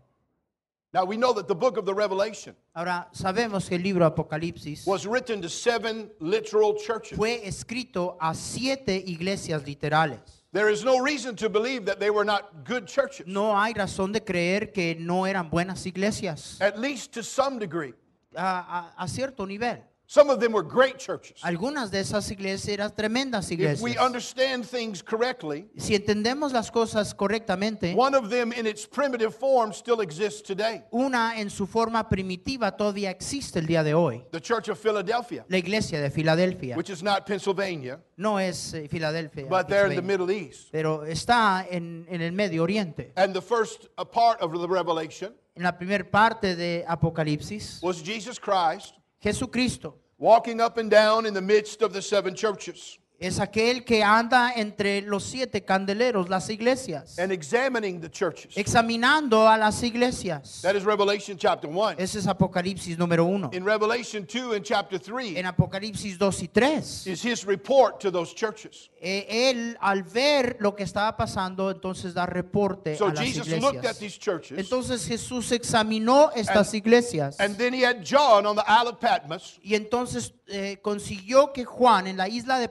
Now 0.93 1.05
we 1.05 1.17
know 1.17 1.33
that 1.33 1.47
the 1.47 1.55
book 1.55 1.77
of 1.77 1.85
the 1.85 1.93
Revelation 1.93 2.55
Ahora, 2.75 3.07
sabemos 3.11 3.67
que 3.67 3.75
el 3.77 3.81
libro 3.83 4.05
Apocalipsis 4.05 4.85
was 4.85 5.05
written 5.07 5.41
to 5.41 5.49
seven 5.49 6.11
literal 6.19 6.75
churches. 6.77 7.17
fue 7.17 7.41
escrito 7.47 8.15
a 8.21 8.35
siete 8.35 8.95
iglesias 9.07 9.63
literales. 9.65 10.19
There 10.53 10.69
is 10.71 10.85
no 10.85 10.99
reason 10.99 11.35
to 11.37 11.49
believe 11.49 11.85
that 11.85 11.99
they 11.99 12.09
were 12.11 12.23
not 12.23 12.63
good 12.63 12.85
churches, 12.85 13.25
No 13.27 13.53
hay 13.59 13.73
razón 13.73 14.11
de 14.13 14.21
creer 14.23 14.71
que 14.71 14.95
no 14.99 15.25
eran 15.25 15.49
buenas 15.49 15.85
iglesias, 15.87 16.61
at 16.61 16.77
least 16.79 17.11
to 17.15 17.23
some 17.23 17.57
degree. 17.59 17.93
a, 18.35 18.93
a- 18.97 19.03
a 19.03 19.07
cierto 19.07 19.45
nivel. 19.47 19.83
Some 20.09 20.29
of 20.29 20.39
them 20.39 20.53
were 20.53 20.63
great 20.63 20.97
churches. 20.99 21.41
Algunas 21.43 21.91
de 21.91 21.99
esas 21.99 22.31
iglesias 22.31 22.69
eran 22.69 22.95
tremendas 22.95 23.51
iglesias. 23.51 23.79
If 23.79 23.83
we 23.83 23.97
understand 23.97 24.65
things 24.65 25.03
correctly, 25.03 25.67
Si 25.75 25.95
entendemos 25.95 26.53
las 26.53 26.71
cosas 26.71 27.13
correctamente, 27.13 27.93
one 27.93 28.15
of 28.15 28.29
them 28.29 28.53
in 28.53 28.65
its 28.65 28.87
primitive 28.87 29.35
form 29.35 29.73
still 29.73 29.99
exists 29.99 30.41
today. 30.41 30.85
una 30.91 31.33
en 31.37 31.49
su 31.49 31.67
forma 31.67 32.07
primitiva 32.07 32.77
todavía 32.77 33.11
existe 33.11 33.59
el 33.59 33.67
día 33.67 33.83
de 33.83 33.93
hoy. 33.93 34.23
The 34.31 34.39
Church 34.39 34.69
of 34.69 34.79
Philadelphia, 34.79 35.45
La 35.49 35.57
iglesia 35.57 35.99
de 35.99 36.09
Filadelfia 36.09 36.77
which 36.77 36.89
is 36.89 37.03
not 37.03 37.25
Pennsylvania, 37.25 37.99
no 38.15 38.39
es 38.39 38.73
eh, 38.73 38.87
Filadelfia, 38.87 39.49
but 39.49 39.67
they're 39.67 39.89
in 39.89 39.95
the 39.97 40.01
Middle 40.01 40.31
East. 40.31 40.69
pero 40.71 41.03
está 41.05 41.67
en, 41.69 42.05
en 42.09 42.21
el 42.21 42.31
Medio 42.31 42.63
Oriente. 42.63 43.11
And 43.17 43.33
the 43.33 43.41
first 43.41 43.89
part 44.13 44.39
of 44.41 44.53
the 44.53 44.67
Revelation 44.69 45.33
En 45.57 45.63
la 45.63 45.71
primera 45.77 46.05
parte 46.09 46.55
de 46.55 46.85
Apocalipsis, 46.87 47.81
was 47.81 48.01
Jesus 48.01 48.39
Christ 48.39 48.93
Jesucristo. 49.23 49.95
Walking 50.19 50.59
up 50.59 50.77
and 50.77 50.89
down 50.89 51.25
in 51.27 51.33
the 51.33 51.41
midst 51.41 51.81
of 51.81 51.93
the 51.93 52.01
seven 52.01 52.33
churches 52.33 52.97
es 53.19 53.39
aquel 53.39 53.83
que 53.83 54.03
anda 54.03 54.51
entre 54.55 55.01
los 55.01 55.23
siete 55.23 55.63
candeleros, 55.65 56.29
las 56.29 56.49
iglesias, 56.51 57.17
and 57.17 57.31
examining 57.31 57.99
the 57.99 58.09
churches. 58.09 58.55
examinando 58.55 59.47
a 59.49 59.57
las 59.57 59.81
iglesias. 59.81 60.61
That 60.61 60.75
is 60.75 60.83
Revelation 60.83 61.37
chapter 61.37 61.67
1. 61.69 61.95
Ese 61.97 62.19
es 62.19 62.27
Apocalipsis 62.27 62.97
número 62.97 63.25
uno. 63.25 63.49
In 63.53 63.65
Revelation 63.65 64.25
2 64.27 64.53
and 64.53 64.63
chapter 64.63 64.99
3 64.99 65.35
En 65.37 65.45
Apocalipsis 65.45 66.17
2 66.19 66.43
y 66.43 66.47
3, 66.47 67.07
is 67.07 67.23
his 67.25 67.43
report 67.45 67.99
to 67.99 68.11
those 68.11 68.33
churches. 68.35 68.89
eh, 69.01 69.49
él 69.49 69.77
al 69.79 70.03
ver 70.03 70.57
lo 70.59 70.75
que 70.75 70.83
estaba 70.83 71.15
pasando, 71.17 71.71
entonces 71.71 72.13
da 72.13 72.25
reporte 72.25 72.95
So 72.97 73.07
a 73.07 73.13
las 73.13 73.19
Jesus 73.25 73.47
looked 73.47 73.77
at 73.85 73.95
iglesias. 73.95 73.99
these 73.99 74.17
churches 74.19 74.57
Entonces 74.59 75.05
Jesús 75.07 75.51
examinó 75.51 76.31
estas 76.35 76.73
iglesias 76.73 77.39
and 77.39 77.57
then 77.57 77.73
he 77.73 77.83
had 77.83 78.03
John 78.03 78.45
on 78.45 78.55
the 78.55 78.63
Isle 78.67 78.89
of 78.89 78.99
Patmos 78.99 79.59
y 79.63 79.75
entonces 79.75 80.33
eh, 80.47 80.77
consiguió 80.81 81.51
que 81.53 81.65
Juan 81.65 82.07
en 82.07 82.17
la 82.17 82.27
isla 82.27 82.57
de 82.59 82.69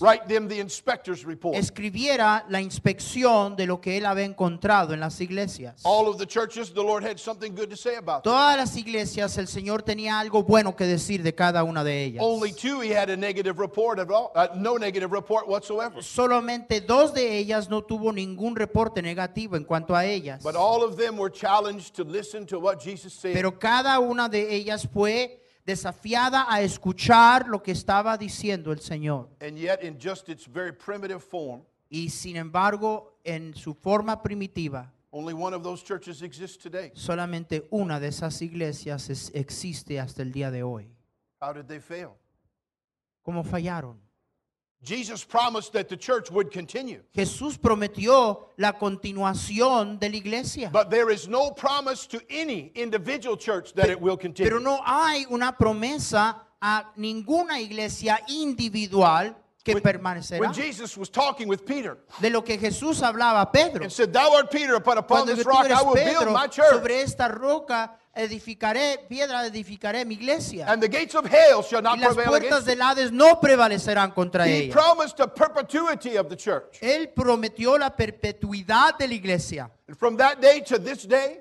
Write 0.00 0.26
them 0.26 0.48
the 0.48 0.58
inspector's 0.60 1.24
report. 1.24 1.56
escribiera 1.56 2.44
la 2.48 2.60
inspección 2.60 3.56
de 3.56 3.66
lo 3.66 3.80
que 3.80 3.96
él 3.96 4.06
había 4.06 4.24
encontrado 4.24 4.94
en 4.94 5.00
las 5.00 5.20
iglesias. 5.20 5.80
All 5.84 6.08
of 6.08 6.18
the 6.18 6.26
churches, 6.26 6.72
the 6.72 6.82
Lord 6.82 7.04
had 7.04 7.18
something 7.18 7.54
good 7.54 7.68
to 7.68 7.76
say 7.76 7.96
about 7.96 8.22
them. 8.24 8.32
Todas 8.32 8.56
las 8.56 8.76
iglesias 8.76 9.36
el 9.38 9.48
Señor 9.48 9.82
tenía 9.82 10.18
algo 10.18 10.42
bueno 10.42 10.74
que 10.76 10.84
decir 10.84 11.22
de 11.22 11.34
cada 11.34 11.64
una 11.64 11.84
de 11.84 12.04
ellas. 12.04 12.22
Only 12.24 12.52
two 12.52 12.80
he 12.80 12.94
had 12.94 13.10
a 13.10 13.16
negative 13.16 13.58
report 13.58 13.98
at 13.98 14.10
all, 14.10 14.32
uh, 14.34 14.48
no 14.56 14.76
negative 14.76 15.12
report 15.12 15.48
whatsoever. 15.48 16.02
Solamente 16.02 16.80
dos 16.80 17.12
de 17.12 17.38
ellas 17.38 17.68
no 17.68 17.82
tuvo 17.82 18.12
ningún 18.12 18.56
reporte 18.56 19.02
negativo 19.02 19.56
en 19.56 19.64
cuanto 19.64 19.94
a 19.94 20.04
ellas. 20.04 20.42
But 20.42 20.56
all 20.56 20.82
of 20.82 20.96
them 20.96 21.16
were 21.18 21.30
challenged 21.30 21.94
to 21.96 22.04
listen 22.04 22.46
to 22.46 22.58
what 22.58 22.80
Jesus 22.80 23.12
said. 23.12 23.34
Pero 23.34 23.58
cada 23.58 23.98
una 23.98 24.28
de 24.28 24.54
ellas 24.54 24.88
fue 24.92 25.40
desafiada 25.66 26.46
a 26.48 26.60
escuchar 26.62 27.46
lo 27.48 27.62
que 27.62 27.72
estaba 27.72 28.16
diciendo 28.18 28.72
el 28.72 28.80
Señor. 28.80 29.28
and 29.40 29.56
yet, 29.58 29.82
in 29.82 29.98
just 30.00 30.28
its 30.28 30.46
very 30.46 30.72
primitive 30.72 31.20
form, 31.20 31.62
Y 31.88 32.08
sin 32.08 32.36
embargo, 32.36 33.18
en 33.24 33.54
su 33.54 33.74
forma 33.74 34.22
primitiva, 34.22 34.92
only 35.10 35.34
one 35.34 35.54
of 35.56 35.62
those 35.62 35.82
churches 35.84 36.22
exists 36.22 36.56
today. 36.56 36.92
solamente 36.94 37.66
una 37.70 37.98
de 37.98 38.08
esas 38.08 38.40
iglesias 38.42 39.10
es- 39.10 39.30
existe 39.34 39.98
hasta 39.98 40.22
el 40.22 40.30
día 40.32 40.50
de 40.50 40.62
hoy. 40.62 40.88
How 41.40 41.52
did 41.52 41.64
they 41.66 41.80
fail? 41.80 42.10
¿Cómo 43.22 43.42
fallaron? 43.44 43.98
Jesus 44.82 45.24
promised 45.24 45.72
that 45.74 45.88
the 45.88 45.96
church 45.96 46.30
would 46.30 46.50
continue. 46.50 47.02
Jesús 47.14 47.58
prometió 47.58 48.48
la 48.56 48.72
continuación 48.72 49.98
de 49.98 50.08
la 50.08 50.16
iglesia. 50.16 50.70
But 50.72 50.90
there 50.90 51.10
is 51.10 51.28
no 51.28 51.50
promise 51.50 52.06
to 52.06 52.20
any 52.30 52.72
individual 52.74 53.36
church 53.36 53.74
that 53.74 53.90
it 53.90 54.00
will 54.00 54.16
continue. 54.16 54.50
Pero 54.50 54.58
no 54.58 54.80
hay 54.82 55.26
una 55.30 55.52
promesa 55.52 56.36
a 56.62 56.84
ninguna 56.96 57.60
iglesia 57.60 58.20
individual 58.28 59.34
que 59.62 59.74
when, 59.74 59.82
permanecerá. 59.82 60.40
when 60.40 60.52
Jesus 60.54 60.96
was 60.96 61.10
talking 61.10 61.46
with 61.46 61.66
Peter 61.66 61.98
De 62.20 62.30
lo 62.30 62.42
que 62.42 62.56
Jesús 62.56 63.02
hablaba 63.02 63.42
a 63.42 63.46
Pedro. 63.52 63.82
and 63.82 63.92
said, 63.92 64.12
Thou 64.12 64.32
art 64.34 64.50
Peter, 64.50 64.74
upon, 64.74 64.96
upon 64.96 65.24
Cuando 65.26 65.34
this 65.34 65.44
rock 65.44 65.70
I 65.70 65.82
will 65.82 65.94
build 65.94 66.32
my 66.32 66.46
church, 66.46 66.70
sobre 66.70 67.02
esta 67.02 67.28
roca 67.28 67.90
edificaré, 68.14 68.98
piedra 69.08 69.46
edificaré 69.46 70.04
mi 70.04 70.14
iglesia. 70.14 70.66
and 70.68 70.82
the 70.82 70.88
gates 70.88 71.14
of 71.14 71.24
hell 71.26 71.62
shall 71.62 71.80
Y 71.80 71.82
not 71.82 71.98
las 71.98 72.14
prevail 72.14 72.28
puertas 72.30 72.62
against 72.64 72.66
del 72.66 72.82
Hades 72.82 73.12
no 73.12 73.40
prevalecerán 73.40 74.12
contra 74.14 74.46
it. 74.46 74.50
He 74.50 74.64
ella. 74.66 74.72
promised 74.72 75.20
a 75.20 75.28
perpetuity 75.28 76.16
of 76.16 76.28
the 76.28 76.36
church. 76.36 76.78
Él 76.80 77.08
prometió 77.14 77.78
la 77.78 77.90
perpetuidad 77.90 78.98
de 78.98 79.08
la 79.08 79.14
iglesia. 79.14 79.70
And 79.88 79.96
from 79.96 80.16
that 80.16 80.40
day 80.40 80.60
to 80.66 80.78
this 80.78 81.06
day, 81.06 81.40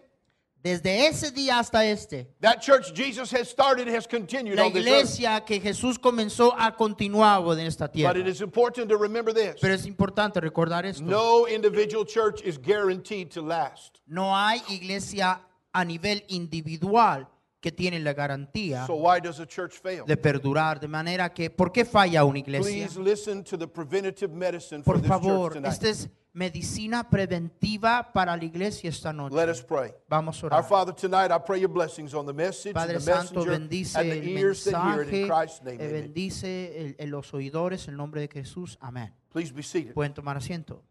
Desde 0.61 1.07
ese 1.07 1.31
día 1.31 1.57
hasta 1.57 1.85
este, 1.85 2.27
that 2.41 2.61
church 2.61 2.93
Jesus 2.93 3.31
has 3.31 3.47
started 3.47 3.87
has 3.87 4.05
continued 4.05 4.57
la 4.57 4.65
on 4.65 4.73
this 4.73 4.85
earth. 4.85 4.87
iglesia 4.87 5.41
que 5.45 5.57
Jesús 5.61 5.97
comenzó 5.97 6.53
a 6.59 6.75
continuar 6.75 7.41
en 7.57 7.65
esta 7.65 7.85
But 7.85 7.93
tierra. 7.93 8.19
it 8.19 8.27
is 8.27 8.41
important 8.41 8.89
to 8.89 8.97
remember 8.97 9.31
this. 9.33 9.55
Pero 9.61 9.73
es 9.73 9.85
importante 9.85 10.41
recordar 10.41 10.85
esto. 10.85 11.01
No 11.05 11.47
individual 11.47 12.03
church 12.05 12.41
is 12.43 12.57
guaranteed 12.57 13.31
to 13.31 13.41
last. 13.41 14.01
No 14.05 14.35
hay 14.35 14.61
iglesia 14.67 15.39
a 15.73 15.83
nivel 15.85 16.23
individual 16.27 17.27
que 17.61 17.71
tiene 17.71 17.99
la 17.99 18.13
garantía 18.13 18.85
So 18.87 18.95
why 18.95 19.19
does 19.21 19.39
a 19.39 19.45
church 19.45 19.73
fail? 19.81 20.05
de 20.05 20.15
perdurar. 20.17 20.79
De 20.79 20.87
manera 20.87 21.33
que, 21.33 21.49
¿por 21.49 21.71
qué 21.71 21.83
falla 21.85 22.23
una 22.23 22.39
iglesia? 22.39 22.87
Please 22.87 22.97
listen 22.99 23.43
to 23.43 23.57
the 23.57 23.67
preventative 23.67 24.33
medicine 24.33 24.81
for 24.83 24.93
Por 24.95 25.01
this 25.01 25.09
favor, 25.09 25.57
esta 25.65 25.89
es 25.89 26.09
medicina 26.31 27.09
preventiva 27.09 28.13
para 28.13 28.37
la 28.37 28.45
iglesia 28.45 28.89
esta 28.89 29.11
noche. 29.11 29.35
Let 29.35 29.49
us 29.49 29.61
pray. 29.61 29.91
Vamos 30.07 30.41
a 30.41 30.45
Our 30.47 30.53
orar. 30.53 30.63
Father, 30.69 30.93
tonight 30.95 31.31
I 31.31 31.39
pray 31.45 31.59
your 31.59 31.69
blessings 31.71 32.13
on 32.13 32.25
the 32.25 32.33
message, 32.33 32.73
Padre 32.73 32.93
the 32.95 33.01
Santo, 33.01 33.41
messenger, 33.45 33.51
bendice 33.51 33.95
and 33.99 34.09
the 34.11 34.17
el 34.19 34.27
ears 34.37 34.63
that 34.63 34.81
hear 34.83 35.01
it 35.03 35.07
in 35.13 35.21
mensaje, 35.21 35.27
Christ's 35.27 35.63
name. 35.63 35.77
eh, 35.81 35.87
Amen. 35.89 36.01
bendice 36.03 36.77
el- 36.81 36.95
el- 36.97 37.09
los 37.09 37.33
oidores 37.33 37.87
en 37.87 37.95
el 37.95 37.97
nombre 37.97 38.21
de 38.21 38.27
Jesús. 38.29 38.77
Amén. 38.79 39.13
Please 39.33 39.51
be 39.53 39.63
seated. 39.63 39.93
Pueden 39.93 40.13
tomar 40.13 40.37
asiento. 40.37 40.81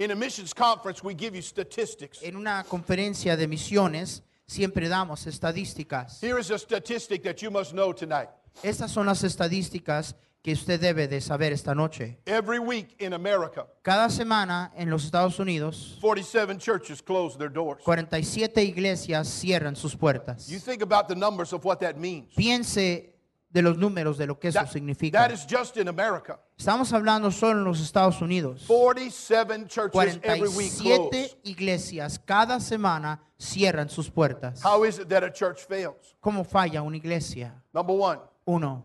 In 0.00 0.10
a 0.12 0.16
missions 0.16 0.54
conference, 0.54 1.04
we 1.04 1.12
give 1.12 1.36
you 1.36 1.42
statistics. 1.42 2.22
En 2.22 2.34
una 2.34 2.64
conferencia 2.64 3.36
de 3.36 3.46
misiones 3.46 4.22
siempre 4.46 4.88
damos 4.88 5.26
estadísticas. 5.26 6.22
Here 6.22 6.40
is 6.40 6.50
a 6.50 6.58
statistic 6.58 7.22
that 7.22 7.42
you 7.42 7.50
must 7.50 7.72
know 7.72 7.92
tonight. 7.92 8.30
Estas 8.62 8.90
son 8.92 9.04
las 9.04 9.22
estadísticas 9.24 10.14
que 10.42 10.54
usted 10.54 10.80
debe 10.80 11.06
de 11.06 11.20
saber 11.20 11.52
esta 11.52 11.74
noche. 11.74 12.16
Every 12.24 12.58
week 12.58 12.96
in 12.98 13.12
America, 13.12 13.66
Cada 13.82 14.08
semana 14.08 14.72
en 14.74 14.88
los 14.88 15.04
Estados 15.04 15.38
Unidos, 15.38 15.98
47 16.00 16.56
churches 16.58 17.02
close 17.02 17.36
their 17.36 17.52
doors. 17.52 17.82
47 17.84 18.64
iglesias 18.64 19.28
cierran 19.28 19.76
sus 19.76 19.94
puertas. 19.94 20.48
You 20.48 20.60
think 20.60 20.80
about 20.80 21.08
the 21.08 21.14
numbers 21.14 21.52
of 21.52 21.62
what 21.62 21.78
that 21.80 21.98
means. 21.98 22.34
Piense 22.34 23.09
de 23.52 23.62
los 23.62 23.76
números 23.78 24.16
de 24.16 24.26
lo 24.26 24.38
que 24.38 24.48
eso 24.48 24.60
That, 24.60 24.68
significa. 24.70 25.18
that 25.18 25.32
is 25.32 25.44
just 25.44 25.76
in 25.76 25.88
America. 25.88 26.38
Estamos 26.56 26.92
hablando 26.92 27.30
solo 27.32 27.58
en 27.58 27.64
los 27.64 27.80
Estados 27.80 28.20
Unidos. 28.22 28.64
47 28.68 29.66
churches 29.66 30.20
every 30.22 30.48
week 30.48 30.70
47 30.72 31.10
close. 31.10 31.36
iglesias 31.44 32.18
cada 32.24 32.60
semana 32.60 33.20
cierran 33.38 33.88
sus 33.88 34.08
puertas. 34.10 34.62
How 34.64 34.84
is 34.84 34.98
it 35.00 35.08
that 35.08 35.24
a 35.24 35.32
church 35.32 35.66
fails? 35.66 36.14
¿Cómo 36.20 36.44
falla 36.44 36.82
una 36.82 36.96
iglesia? 36.96 37.52
Number 37.72 37.94
one, 37.96 38.20
Uno, 38.46 38.84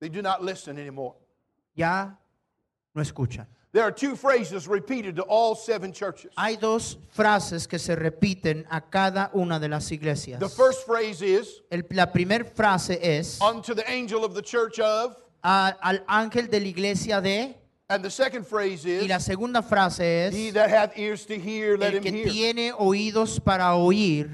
they 0.00 0.08
do 0.08 0.22
not 0.22 0.42
listen 0.42 0.78
anymore. 0.78 1.14
ya 1.74 2.18
no 2.94 3.02
escuchan. 3.02 3.46
There 3.74 3.82
are 3.84 3.90
two 3.90 4.16
phrases 4.16 4.68
repeated 4.68 5.16
to 5.16 5.22
all 5.22 5.54
seven 5.54 5.94
churches. 5.94 6.30
Hay 6.36 6.56
dos 6.56 6.98
frases 7.16 7.66
que 7.66 7.78
se 7.78 7.96
repiten 7.96 8.66
a 8.70 8.82
cada 8.82 9.30
una 9.34 9.58
de 9.58 9.66
las 9.68 9.90
iglesias. 9.90 10.38
The 10.40 10.48
first 10.50 10.84
phrase 10.86 11.22
is, 11.22 11.62
El- 11.70 11.82
la 11.90 12.04
primera 12.12 12.44
frase 12.44 12.98
es 13.02 13.40
unto 13.40 13.74
the 13.74 13.88
angel 13.90 14.24
of 14.26 14.34
the 14.34 14.42
church 14.42 14.78
of, 14.78 15.16
a- 15.42 15.74
al 15.82 16.00
ángel 16.06 16.50
de 16.50 16.60
la 16.60 16.66
iglesia 16.66 17.20
de 17.22 17.54
and 17.88 18.04
the 18.04 18.10
second 18.10 18.46
phrase 18.46 18.84
y 18.84 18.90
is, 19.04 19.08
la 19.08 19.18
segunda 19.18 19.62
frase 19.62 20.30
he 20.30 20.48
es 20.48 20.52
that 20.54 20.68
hath 20.68 20.98
ears 20.98 21.24
to 21.24 21.38
hear, 21.38 21.78
let 21.78 21.92
el 21.94 21.96
him 21.96 22.02
que 22.02 22.12
hear. 22.12 22.28
tiene 22.30 22.72
oídos 22.78 23.42
para 23.42 23.74
oír 23.74 24.28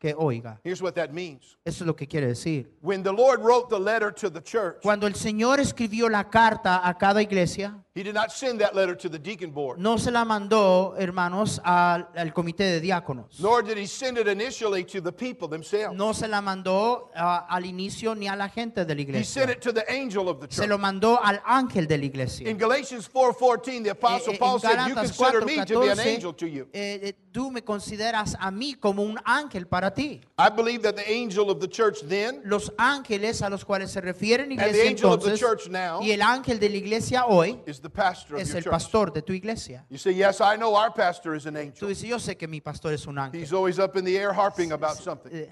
que 0.00 0.14
oiga. 0.16 0.58
Here's 0.64 0.80
what 0.80 0.94
that 0.94 1.10
means. 1.12 1.58
Eso 1.64 1.84
es 1.84 1.86
lo 1.86 1.94
que 1.94 2.06
quiere 2.08 2.26
decir. 2.26 2.70
When 2.80 3.02
the 3.02 3.12
Lord 3.12 3.40
wrote 3.42 3.68
the 3.68 3.78
letter 3.78 4.10
to 4.14 4.30
the 4.30 4.40
church, 4.42 4.78
Cuando 4.82 5.06
el 5.06 5.14
Señor 5.14 5.60
escribió 5.60 6.08
la 6.08 6.30
carta 6.30 6.80
a 6.88 6.96
cada 6.96 7.20
iglesia, 7.20 7.76
he 7.94 8.02
did 8.02 8.14
not 8.14 8.30
send 8.30 8.60
that 8.60 8.74
letter 8.74 8.96
to 8.96 9.10
the 9.10 9.18
deacon 9.18 9.50
board. 9.52 9.78
no 9.78 9.98
se 9.98 10.10
la 10.10 10.24
mandó, 10.24 10.94
hermanos, 10.96 11.60
al, 11.64 12.08
al 12.16 12.32
comité 12.32 12.64
de 12.64 12.80
diáconos. 12.80 13.38
Nor 13.40 13.62
did 13.62 13.76
he 13.76 13.86
send 13.86 14.16
it 14.16 14.26
initially 14.26 14.84
to 14.84 15.02
the 15.02 15.12
people 15.12 15.46
themselves. 15.48 15.94
No 15.94 16.12
se 16.14 16.26
la 16.28 16.40
mandó 16.40 17.10
ah, 17.14 17.46
al 17.50 17.66
inicio 17.66 18.14
ni 18.16 18.26
a 18.26 18.36
la 18.36 18.48
gente 18.48 18.86
de 18.86 18.94
la 18.94 19.00
He 19.02 19.22
sent 19.24 19.50
iglesia. 19.50 19.50
it 19.52 19.60
to 19.60 19.70
the 19.72 19.84
angel 19.92 20.30
of 20.30 20.40
the 20.40 20.46
Se 20.48 20.62
church. 20.62 20.68
lo 20.70 20.78
mandó 20.78 21.20
al 21.22 21.42
ángel 21.44 21.86
de 21.86 21.98
la 21.98 22.04
iglesia. 22.06 22.48
In 22.48 22.56
Galatians 22.56 23.06
4:14, 23.12 23.82
the 23.84 23.90
apostle 23.90 24.32
Eh, 24.32 24.36
eh, 24.36 24.38
Paul 24.38 24.60
said, 24.60 24.88
"You 24.88 24.94
consider 24.94 25.44
me 25.44 25.56
to 25.66 25.80
be 25.80 25.90
an 25.90 25.98
4:14, 25.98 26.06
angel 26.14 26.32
to 26.34 26.46
you." 26.46 26.68
eh, 26.72 27.12
tú 27.32 27.50
me 27.50 27.62
consideras 27.62 28.34
a 28.40 28.50
mí 28.50 28.74
como 28.74 29.02
un 29.02 29.18
ángel 29.26 29.66
para 29.66 29.89
ti. 29.94 30.20
I 30.38 30.48
believe 30.48 30.82
that 30.82 30.96
the 30.96 31.08
angel 31.10 31.50
of 31.50 31.60
the 31.60 31.68
church 31.68 32.00
then 32.02 32.40
Los 32.44 32.70
ángeles 32.78 33.42
a 33.42 33.50
los 33.50 33.64
cuales 33.64 33.90
se 33.90 34.00
refiere 34.00 34.44
en 34.44 34.52
and 34.52 34.58
the 34.60 34.66
iglesia 34.68 34.90
angel 34.90 35.12
of 35.12 35.22
the 35.22 35.36
church 35.36 35.68
now 35.68 36.00
y 36.00 36.10
el 36.12 36.20
ángel 36.20 36.58
de 36.58 36.68
la 36.68 36.76
iglesia 36.76 37.24
hoy 37.26 37.60
is 37.66 37.80
the 37.80 37.90
pastor 37.90 38.36
of 38.36 38.40
es 38.42 38.48
your 38.48 38.56
el 38.58 38.62
church. 38.64 38.72
pastor 38.72 39.10
de 39.12 39.22
tu 39.22 39.32
iglesia. 39.32 39.84
You 39.90 39.98
say, 39.98 40.12
"Yes, 40.12 40.40
I 40.40 40.56
know 40.56 40.74
our 40.74 40.90
pastor 40.92 41.34
is 41.34 41.46
an 41.46 41.54
Tú 41.54 41.58
angel. 41.60 41.88
dices, 41.88 42.08
yo 42.08 42.16
sé 42.18 42.36
que 42.38 42.46
mi 42.48 42.60
pastor 42.60 42.92
es 42.92 43.06
un 43.06 43.16
ángel. 43.16 43.40
He's 43.40 43.52
always 43.52 43.78
up 43.78 43.96
in 43.96 44.04
the 44.04 44.16
air 44.16 44.32
harping 44.32 44.72
about 44.72 44.96
something." 44.96 45.32
Eh, 45.32 45.46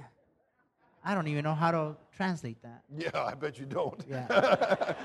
I 1.05 1.15
don't 1.15 1.29
even 1.29 1.43
know 1.45 1.55
how 1.55 1.71
to 1.71 1.97
translate 2.17 2.61
that. 2.63 2.83
Yeah, 2.97 3.25
I 3.25 3.35
bet 3.35 3.59
you 3.59 3.67
don't. 3.67 4.05
Yeah. 4.09 4.27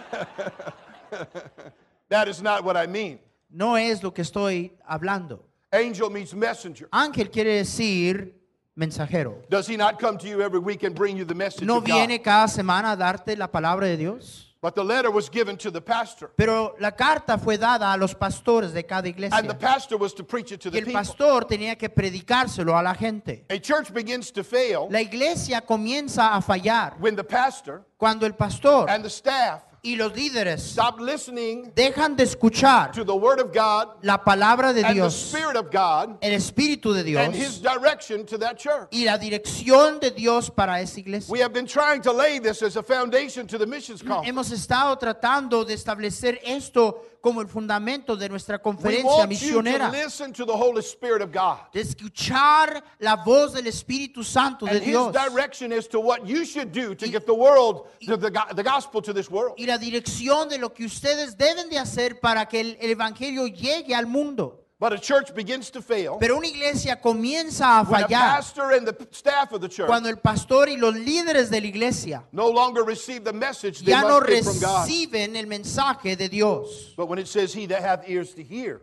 That 2.09 2.27
is 2.27 2.41
not 2.41 2.63
what 2.63 2.75
I 2.77 2.87
mean. 2.87 3.19
No 3.49 3.75
es 3.75 4.03
lo 4.03 4.11
que 4.11 4.23
estoy 4.23 4.71
hablando. 4.87 5.39
Angel 5.71 6.09
means 6.09 6.33
messenger. 6.33 6.87
Ángel 6.91 7.31
quiere 7.31 7.55
decir 7.57 8.33
mensajero. 8.75 9.35
Does 9.49 9.67
he 9.67 9.77
not 9.77 9.99
come 9.99 10.17
to 10.17 10.27
you 10.27 10.41
every 10.41 10.59
week 10.59 10.83
and 10.83 10.95
bring 10.95 11.17
you 11.17 11.25
the 11.25 11.35
message 11.35 11.63
No 11.65 11.77
of 11.77 11.85
viene 11.85 12.17
God? 12.17 12.23
cada 12.23 12.47
semana 12.47 12.91
a 12.93 12.97
darte 12.97 13.37
la 13.37 13.47
palabra 13.47 13.87
de 13.87 13.97
Dios. 13.97 14.49
But 14.61 14.75
the 14.75 14.83
letter 14.85 15.11
was 15.11 15.27
given 15.29 15.57
to 15.57 15.69
the 15.71 15.81
pastor, 15.81 16.31
Pero 16.37 16.75
la 16.79 16.91
carta 16.91 17.37
fue 17.37 17.57
dada 17.57 17.91
a 17.91 17.97
los 17.97 18.13
pastores 18.15 18.71
de 18.71 18.83
cada 18.83 19.09
and 19.09 19.15
the 19.19 19.25
iglesia. 19.25 19.53
pastor 19.59 19.97
was 19.97 20.13
to 20.13 20.23
preach 20.23 20.53
it 20.53 20.61
to 20.61 20.69
Y 20.69 20.71
the 20.71 20.77
el 20.79 20.85
people. 20.85 20.93
pastor 21.01 21.43
tenía 21.45 21.77
que 21.77 21.89
predicárselo 21.89 22.73
a 22.73 22.81
la 22.81 22.93
gente. 22.93 23.43
A 23.49 23.59
church 23.59 23.91
begins 23.93 24.31
to 24.31 24.41
fail 24.41 24.87
La 24.89 25.01
iglesia 25.01 25.59
comienza 25.59 26.33
a 26.33 26.41
fallar 26.41 26.93
when 27.01 27.13
the 27.17 27.25
pastor 27.25 27.83
cuando 27.97 28.25
el 28.25 28.35
pastor 28.35 28.89
and 28.89 29.03
the 29.03 29.09
staff 29.09 29.63
y 29.85 29.97
los 29.97 30.15
líderes 30.15 30.61
stop 30.63 30.97
listening 31.01 31.69
dejan 31.75 32.15
de 32.15 32.23
escuchar 32.23 32.93
to 32.93 33.03
the 33.03 33.13
word 33.13 33.41
of 33.41 33.51
God 33.53 33.89
la 34.01 34.17
palabra 34.23 34.73
de 34.73 34.79
and 34.79 34.87
the 34.87 34.93
Dios, 34.93 35.13
spirit 35.13 35.57
of 35.57 35.69
God 35.69 36.17
el 36.21 36.31
espíritu 36.31 36.93
de 36.93 37.17
and 37.17 37.35
his 37.35 37.59
Dios 37.59 37.75
direction 37.75 38.25
to 38.25 38.37
that 38.37 38.57
church. 38.57 38.87
y 38.91 39.03
la 39.03 39.17
dirección 39.17 39.99
de 39.99 40.11
Dios 40.11 40.49
para 40.49 40.79
esa 40.79 41.01
iglesia. 41.01 41.29
We 41.29 41.39
have 41.41 41.51
been 41.51 41.67
trying 41.67 42.01
to 42.03 42.13
lay 42.13 42.39
this 42.39 42.61
as 42.63 42.77
a 42.77 42.83
foundation 42.83 43.45
to 43.47 43.57
the 43.57 43.67
missions 43.67 44.01
conference. 44.01 44.25
Hemos 44.25 44.51
estado 44.51 44.97
tratando 44.97 45.65
de 45.65 45.73
establecer 45.73 46.39
esto 46.45 47.01
como 47.23 47.39
el 47.39 47.47
fundamento 47.47 48.17
de 48.17 48.27
nuestra 48.27 48.59
conferencia 48.59 49.25
misionera. 49.25 49.89
De 51.71 51.79
escuchar 51.79 52.83
la 52.99 53.15
voz 53.15 53.53
del 53.53 53.65
Espíritu 53.67 54.25
Santo 54.25 54.65
de 54.65 54.81
Dios. 54.81 55.13
Y 59.55 59.65
la 59.65 59.77
dirección 59.77 60.49
de 60.49 60.57
lo 60.57 60.73
que 60.73 60.83
ustedes 60.83 61.37
deben 61.37 61.69
de 61.69 61.79
hacer 61.79 62.19
para 62.19 62.45
que 62.45 62.59
el, 62.59 62.77
el 62.81 62.91
evangelio 62.91 63.47
llegue 63.47 63.95
al 63.95 64.05
mundo. 64.05 64.59
But 64.83 64.91
a 64.91 64.99
church 64.99 65.33
begins 65.33 65.71
to 65.71 65.81
fail 65.81 66.17
Pero 66.19 66.35
una 66.35 66.47
iglesia 66.47 66.99
comienza 66.99 67.79
a 67.79 67.83
when 67.83 68.01
fallar 68.01 68.35
pastor 68.35 68.73
and 68.73 68.85
the 68.85 69.07
staff 69.11 69.53
of 69.53 69.61
the 69.61 69.69
church 69.69 69.87
cuando 69.87 70.09
el 70.09 70.17
pastor 70.17 70.67
y 70.67 70.75
los 70.75 70.93
líderes 70.93 71.49
de 71.49 71.61
la 71.61 71.67
iglesia 71.67 72.25
no 72.33 72.49
longer 72.49 72.83
receive 72.83 73.23
the 73.23 73.31
message 73.31 73.79
they 73.79 73.91
ya 73.91 74.01
no 74.01 74.19
must 74.19 74.27
get 74.27 74.43
from 74.43 74.59
God. 74.59 74.85
reciben 74.85 75.37
el 75.37 75.45
mensaje 75.47 76.17
de 76.17 76.27
Dios. 76.27 76.93
But 76.97 77.07
when 77.07 77.17
it 77.17 77.29
says, 77.29 77.53
He 77.53 77.65
that 77.67 77.81
hath 77.81 78.09
ears 78.09 78.33
to 78.35 78.43
hear, 78.43 78.81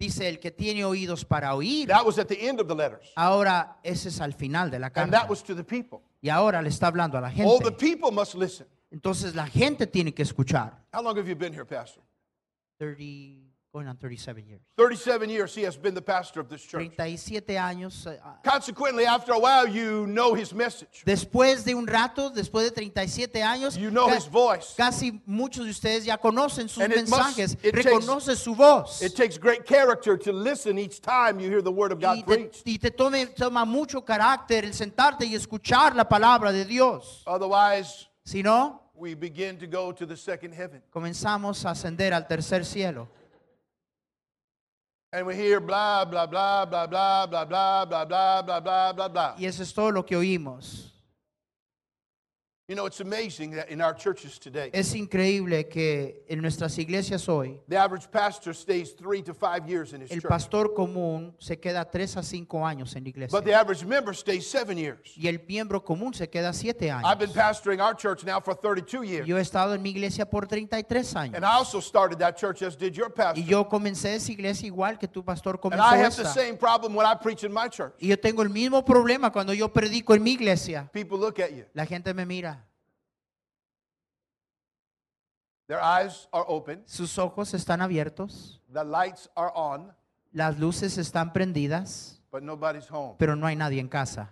Dice 0.00 0.22
el 0.26 0.38
que 0.38 0.52
tiene 0.52 0.86
oídos 0.86 1.22
para 1.28 1.54
oír. 1.54 1.86
that 1.88 2.06
was 2.06 2.18
at 2.18 2.28
the 2.28 2.48
end 2.48 2.58
of 2.58 2.66
the 2.66 2.74
letters. 2.74 3.12
Ahora 3.14 3.76
ese 3.84 4.06
es 4.08 4.22
al 4.22 4.32
final 4.32 4.70
de 4.70 4.78
la 4.78 4.86
And 4.94 5.12
that 5.12 5.26
carta. 5.26 5.26
was 5.28 5.42
to 5.42 5.54
the 5.54 5.64
people. 5.64 6.00
Y 6.22 6.30
ahora 6.30 6.62
le 6.62 6.70
está 6.70 6.86
hablando 6.86 7.18
a 7.18 7.20
la 7.20 7.28
Oh, 7.44 7.58
the 7.58 7.64
gente. 7.72 7.78
people 7.78 8.10
must 8.10 8.34
listen. 8.34 8.66
Entonces 8.90 9.34
la 9.34 9.46
gente 9.46 9.86
tiene 9.86 10.14
que 10.14 10.22
escuchar. 10.22 10.78
How 10.94 11.02
long 11.02 11.18
have 11.18 11.28
you 11.28 11.36
been 11.36 11.52
here, 11.52 11.66
Pastor? 11.66 12.00
30, 12.78 13.51
going 13.72 13.88
on 13.88 13.96
37 13.96 14.44
years. 14.46 14.60
37 14.76 15.30
years 15.30 15.54
he 15.54 15.62
has 15.62 15.76
been 15.78 15.94
the 15.94 16.02
pastor 16.02 16.40
of 16.40 16.48
this 16.50 16.62
church. 16.62 16.92
37 16.96 17.54
años. 17.56 18.06
ah, 18.22 18.36
Consequently, 18.44 19.06
after 19.06 19.32
a 19.32 19.38
while, 19.38 19.66
you 19.66 20.06
know 20.06 20.34
his 20.34 20.52
message. 20.52 21.02
Después 21.06 21.64
de 21.64 21.74
un 21.74 21.86
rato, 21.86 22.28
después 22.30 22.64
de 22.64 22.70
37 22.72 23.40
años, 23.42 23.78
You 23.78 23.90
know 23.90 24.08
his 24.10 24.26
voice. 24.26 24.74
casi 24.76 25.22
muchos 25.26 25.64
de 25.64 25.70
ustedes 25.70 26.04
ya 26.04 26.18
conocen 26.18 26.68
sus 26.68 26.82
And 26.82 26.92
it 26.92 27.08
must- 27.08 27.38
mensajes, 27.38 27.52
it 27.62 27.74
takes- 27.74 27.84
reconoce 27.86 28.36
su 28.36 28.54
voz. 28.54 29.00
It 29.00 29.16
takes 29.16 29.38
great 29.38 29.64
character 29.64 30.18
to 30.18 30.32
listen 30.32 30.78
each 30.78 31.00
time 31.00 31.40
you 31.40 31.48
hear 31.48 31.62
the 31.62 31.72
word 31.72 31.92
of 31.92 32.00
God 32.00 32.18
y 32.18 32.22
te, 32.22 32.24
preached. 32.26 32.62
y 32.66 32.76
te 32.78 32.90
tome, 32.90 33.26
toma 33.34 33.64
mucho 33.64 34.02
carácter 34.04 34.64
el 34.66 34.72
sentarte 34.74 35.24
y 35.24 35.34
escuchar 35.34 35.96
la 35.96 36.04
palabra 36.04 36.52
de 36.52 36.66
Dios. 36.66 37.22
Otherwise, 37.26 38.08
Si 38.24 38.42
no, 38.42 38.82
we 38.94 39.14
begin 39.14 39.56
to 39.58 39.66
go 39.66 39.92
to 39.92 40.04
the 40.06 40.16
second 40.16 40.52
heaven. 40.52 40.82
comenzamos 40.92 41.64
a 41.64 41.70
ascender 41.70 42.12
al 42.12 42.26
tercer 42.28 42.64
cielo. 42.66 43.08
And 45.14 45.26
we 45.26 45.34
hear 45.34 45.60
blah, 45.60 46.06
blah, 46.06 46.24
blah, 46.26 46.64
blah, 46.64 46.86
blah, 46.86 47.26
blah, 47.26 47.84
blah, 47.84 47.84
blah, 47.84 48.42
blah, 48.42 48.60
blah, 48.60 48.92
blah, 48.94 49.08
blah. 49.08 49.34
Y 49.36 49.44
eso 49.44 49.62
es 49.62 49.74
todo 49.74 49.90
lo 49.90 50.06
que 50.06 50.16
oímos. 50.16 50.91
Es 54.72 54.94
increíble 54.94 55.68
que 55.68 56.24
en 56.28 56.40
nuestras 56.40 56.78
iglesias 56.78 57.28
hoy 57.28 57.60
el 60.10 60.20
pastor 60.28 60.74
común 60.74 61.34
se 61.38 61.58
queda 61.58 61.84
3 61.84 62.16
a 62.16 62.22
5 62.22 62.66
años 62.66 62.94
en 62.96 63.04
la 63.04 63.08
iglesia. 63.10 63.32
Y 65.16 65.28
el 65.28 65.40
miembro 65.46 65.82
común 65.84 66.14
se 66.14 66.28
queda 66.28 66.52
7 66.52 66.90
años. 66.90 67.08
Yo 69.26 69.38
he 69.38 69.42
estado 69.42 69.74
en 69.74 69.82
mi 69.82 69.90
iglesia 69.90 70.28
por 70.28 70.46
33 70.46 71.16
años. 71.16 71.40
Y 73.36 73.44
yo 73.44 73.68
comencé 73.68 74.14
esa 74.14 74.32
iglesia 74.32 74.66
igual 74.66 74.98
que 74.98 75.08
tu 75.08 75.24
pastor 75.24 75.58
comenzó 75.60 75.84
esta. 76.08 76.32
Y 77.98 78.08
yo 78.08 78.18
tengo 78.18 78.42
el 78.42 78.50
mismo 78.50 78.84
problema 78.84 79.30
cuando 79.30 79.52
yo 79.52 79.72
predico 79.72 80.14
en 80.14 80.22
mi 80.22 80.32
iglesia. 80.32 80.88
La 81.74 81.86
gente 81.86 82.12
me 82.14 82.24
mira. 82.26 82.61
Their 85.68 85.80
eyes 85.82 86.28
are 86.32 86.44
open. 86.48 86.82
Sus 86.86 87.16
ojos 87.18 87.54
están 87.54 87.80
abiertos. 87.80 88.60
The 88.72 88.84
lights 88.84 89.28
are 89.36 89.52
on, 89.54 89.92
Las 90.32 90.58
luces 90.58 90.98
están 90.98 91.32
prendidas. 91.32 92.18
but 92.30 92.42
nobody's 92.42 92.88
home. 92.88 93.16
Pero 93.18 93.34
no 93.36 93.46
hay 93.46 93.54
nadie 93.56 93.80
en 93.80 93.88
casa. 93.88 94.30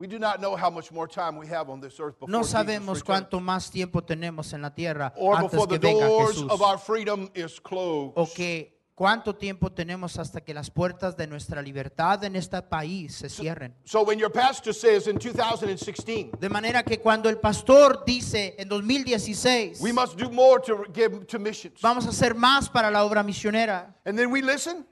We 0.00 0.06
do 0.08 0.18
not 0.18 0.40
know 0.40 0.56
how 0.56 0.70
much 0.70 0.90
more 0.92 1.06
time 1.06 1.36
we 1.36 1.46
have 1.46 1.70
on 1.70 1.80
this 1.80 1.98
earth 2.00 2.18
before 2.18 2.28
No 2.30 2.40
Jesus 2.40 2.52
sabemos 2.52 2.96
returns. 2.98 3.02
cuánto 3.04 3.40
más 3.40 3.70
tiempo 3.70 4.02
tenemos 4.02 4.52
en 4.52 4.62
la 4.62 4.70
tierra 4.74 5.12
or 5.16 5.36
antes 5.36 5.52
before 5.52 5.68
que 5.68 5.78
the 5.78 5.86
venga 5.86 6.06
doors 6.06 6.36
Jesús. 6.36 6.50
of 6.50 6.62
our 6.62 6.78
freedom 6.78 7.30
is 7.34 7.58
closed. 7.60 8.12
O 8.16 8.26
que 8.26 8.73
cuánto 8.94 9.34
tiempo 9.34 9.72
tenemos 9.72 10.18
hasta 10.18 10.40
que 10.40 10.54
las 10.54 10.70
puertas 10.70 11.16
de 11.16 11.26
nuestra 11.26 11.60
libertad 11.60 12.22
en 12.24 12.36
este 12.36 12.60
país 12.62 13.14
se 13.14 13.28
cierren. 13.28 13.74
So 13.84 14.02
when 14.02 14.18
your 14.18 14.30
pastor 14.30 14.72
says 14.72 15.06
in 15.06 15.18
2016, 15.18 16.38
De 16.38 16.48
manera 16.48 16.82
que 16.82 16.98
cuando 16.98 17.28
el 17.28 17.38
pastor 17.38 18.04
dice 18.06 18.54
en 18.58 18.68
2016, 18.68 19.80
we 19.80 19.92
must 19.92 20.16
do 20.16 20.30
more 20.30 20.60
to 20.60 20.84
give 20.92 21.26
to 21.26 21.38
missions, 21.38 21.80
vamos 21.80 22.06
a 22.06 22.10
hacer 22.10 22.34
más 22.34 22.68
para 22.68 22.90
la 22.90 23.04
obra 23.04 23.22
misionera, 23.22 23.94
and 24.04 24.16
then 24.16 24.30
we 24.30 24.40
listen 24.40 24.86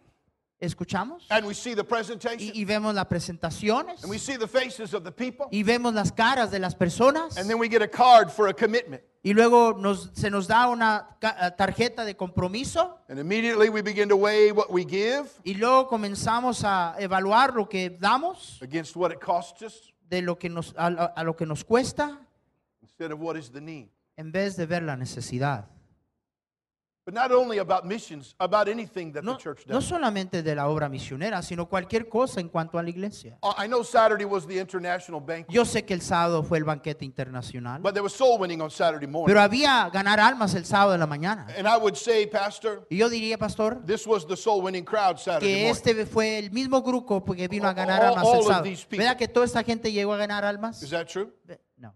escuchamos 0.63 1.27
and 1.31 1.45
we 1.47 1.53
see 1.55 1.75
the 1.75 1.83
presentation 1.85 2.39
y, 2.55 2.61
y 2.63 2.65
vemos 2.65 2.95
las 2.95 3.07
presentaciones 3.07 4.03
and 4.03 4.11
we 4.11 4.19
see 4.19 4.37
the 4.39 4.47
faces 4.47 4.95
of 4.95 5.03
the 5.05 5.11
people, 5.13 5.47
y 5.51 5.63
vemos 5.63 5.93
las 5.93 6.13
caras 6.13 6.51
de 6.51 6.59
las 6.59 6.75
personas 6.75 7.37
and 7.37 7.49
then 7.49 7.59
we 7.59 7.69
get 7.69 7.83
a 7.83 7.89
card 7.89 8.31
for 8.31 8.49
a 8.49 8.55
commitment. 8.55 9.03
y 9.25 9.33
luego 9.35 9.73
nos- 9.79 10.11
se 10.15 10.31
nos 10.31 10.47
da 10.47 10.69
una 10.69 11.17
ca- 11.21 11.55
tarjeta 11.57 12.05
de 12.05 12.15
compromiso 12.17 12.99
And 13.09 13.19
immediately 13.19 13.69
we 13.69 13.83
begin 13.83 14.09
to 14.09 14.17
weigh 14.17 14.53
what 14.53 14.71
we 14.71 14.85
give 14.85 15.29
y 15.45 15.55
luego 15.55 15.89
comenzamos 15.89 16.63
a 16.65 16.95
evaluar 16.99 17.55
lo 17.55 17.69
que 17.69 17.91
damos 17.91 18.59
against 18.63 18.95
what 18.97 19.11
it 19.13 19.21
costs 19.21 19.63
us 19.63 19.93
de 20.09 20.23
lo 20.23 20.37
que 20.39 20.49
nos, 20.49 20.75
a 20.77 21.23
lo 21.25 21.35
que 21.35 21.45
nos 21.47 21.65
cuesta 21.65 22.19
instead 22.83 23.11
of 23.13 23.21
what 23.21 23.37
is 23.37 23.51
the 23.51 23.61
need. 23.61 23.89
en 24.17 24.31
vez 24.31 24.57
de 24.57 24.67
ver 24.67 24.83
la 24.83 24.95
necesidad. 24.97 25.67
But 27.05 27.15
not 27.15 27.33
only 27.33 27.59
about 27.59 27.85
missions, 27.85 28.37
about 28.39 28.69
anything 28.69 29.11
that 29.15 29.25
No, 29.25 29.33
the 29.33 29.39
church 29.43 29.67
no 29.67 29.75
does. 29.81 29.87
solamente 29.87 30.41
de 30.41 30.55
la 30.55 30.69
obra 30.69 30.89
misionera, 30.89 31.43
sino 31.43 31.67
cualquier 31.69 32.09
cosa 32.09 32.39
en 32.39 32.49
cuanto 32.49 32.79
a 32.79 32.83
la 32.85 32.91
iglesia. 32.91 33.37
Uh, 33.43 33.53
I 33.59 33.67
know 33.67 33.83
Saturday 33.83 34.25
was 34.25 34.47
the 34.47 34.57
international 34.61 35.21
banquet, 35.21 35.53
Yo 35.53 35.65
sé 35.65 35.85
que 35.85 35.95
el 35.95 36.01
sábado 36.01 36.45
fue 36.45 36.59
el 36.59 36.65
banquete 36.65 37.05
internacional, 37.05 37.83
but 37.83 37.93
there 37.95 38.05
was 38.05 38.13
soul 38.13 38.39
winning 38.39 38.61
on 38.63 38.71
Saturday 38.71 39.09
morning. 39.09 39.27
pero 39.35 39.41
había 39.41 39.91
ganar 39.93 40.21
almas 40.21 40.55
el 40.55 40.65
sábado 40.65 40.93
de 40.93 40.99
la 40.99 41.09
mañana. 41.09 41.49
And 41.59 41.67
I 41.67 41.77
would 41.77 41.97
say, 41.97 42.25
Pastor, 42.29 42.87
Y 42.89 42.99
yo 42.99 43.09
diría, 43.11 43.37
pastor, 43.37 43.85
this 43.85 44.07
was 44.07 44.25
the 44.25 44.37
soul 44.37 44.63
winning 44.63 44.85
crowd 44.85 45.19
Saturday 45.19 45.41
que 45.49 45.55
morning. 45.67 45.71
este 45.73 46.07
fue 46.07 46.39
el 46.39 46.53
mismo 46.53 46.83
grupo 46.83 47.25
que 47.25 47.49
vino 47.49 47.67
a 47.67 47.73
ganar 47.75 48.01
All- 48.01 48.09
almas 48.11 48.25
all 48.29 48.37
el 48.37 48.43
sábado. 48.45 48.63
these 48.63 48.85
people. 48.85 48.99
¿Verdad 48.99 49.17
que 49.19 49.27
toda 49.27 49.47
esta 49.47 49.65
gente 49.65 49.91
llegó 49.91 50.13
a 50.13 50.19
ganar 50.19 50.45
almas? 50.45 50.81
Is 50.81 50.91
that 50.91 51.07
true? 51.09 51.33
No. 51.77 51.93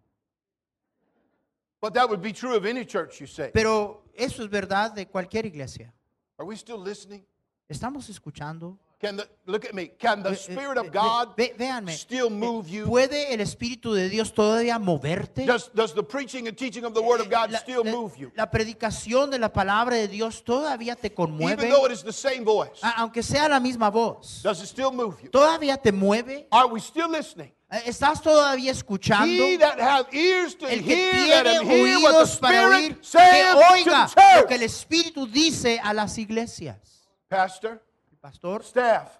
But 1.80 1.94
that 1.94 2.08
would 2.08 2.20
be 2.20 2.32
true 2.32 2.56
of 2.56 2.66
any 2.66 2.84
church, 2.84 3.20
you 3.20 3.28
say. 3.28 3.52
Pero 3.54 4.02
eso 4.16 4.42
es 4.42 4.50
verdad 4.50 4.92
de 4.92 5.06
cualquier 5.06 5.46
iglesia. 5.46 5.92
Are 6.38 6.46
we 6.46 6.54
still 6.56 6.82
listening? 6.82 7.24
¿Estamos 7.68 8.08
escuchando? 8.08 8.78
Can 8.98 9.16
the, 9.18 9.24
look 9.44 9.66
at 9.66 9.74
me. 9.74 9.88
Can 9.98 10.22
the 10.22 10.30
Ve- 10.30 10.36
Spirit 10.36 10.74
ve- 10.76 10.80
of 10.80 10.90
God 10.90 11.36
ve- 11.36 11.54
véanme. 11.58 11.92
still 11.92 12.30
move 12.30 12.66
you? 12.66 12.86
¿Puede 12.86 13.34
el 13.34 13.40
Espíritu 13.42 13.92
de 13.92 14.08
Dios 14.08 14.32
todavía 14.32 14.78
moverte? 14.78 15.44
Does, 15.44 15.70
does 15.74 15.92
the 15.94 16.02
preaching 16.02 16.48
and 16.48 16.56
teaching 16.56 16.82
of 16.84 16.94
the 16.94 17.00
Word 17.02 17.20
of 17.20 17.28
God 17.28 17.50
La- 17.50 17.58
still 17.58 17.84
la- 17.84 17.90
move 17.90 18.16
you? 18.16 18.32
la 18.34 18.50
predicación 18.50 19.30
de 19.30 19.38
la 19.38 19.52
palabra 19.52 19.96
de 19.96 20.08
Dios 20.08 20.42
todavía 20.44 20.96
te 20.96 21.08
Even 21.08 21.14
conmueve, 21.16 21.68
though 21.68 21.84
it 21.84 21.92
is 21.92 22.02
the 22.02 22.12
same 22.12 22.42
voice, 22.42 22.80
aunque 22.96 23.22
sea 23.22 23.48
la 23.50 23.60
misma 23.60 23.90
voz. 23.90 24.40
does 24.42 24.60
it 24.62 24.66
still 24.66 24.90
move 24.92 25.16
you? 25.22 25.28
¿Todavía 25.30 25.76
te 25.76 25.92
mueve? 25.92 26.46
Are 26.50 26.66
we 26.68 26.80
still 26.80 27.10
listening? 27.10 27.52
Eh, 27.68 27.82
¿Estás 27.86 28.22
todavía 28.22 28.70
escuchando? 28.70 29.26
He 29.44 29.58
that 29.58 29.80
hath 29.80 30.14
ears 30.14 30.56
to 30.56 30.68
El 30.68 30.84
que 30.84 30.94
hear, 30.94 31.42
tiene 31.42 31.64
hear 31.64 31.82
oídos 32.02 32.38
para 32.38 32.68
oír, 32.68 33.00
que 33.00 33.18
oiga 33.18 34.08
lo 34.40 34.46
que 34.46 34.54
el. 34.54 34.62
Espíritu 34.62 35.26
dice 35.26 35.80
a 35.82 35.92
las 35.92 36.16
iglesias. 36.16 37.08
Pastor, 37.28 37.82
Pastor, 38.20 38.62
staff, 38.62 39.18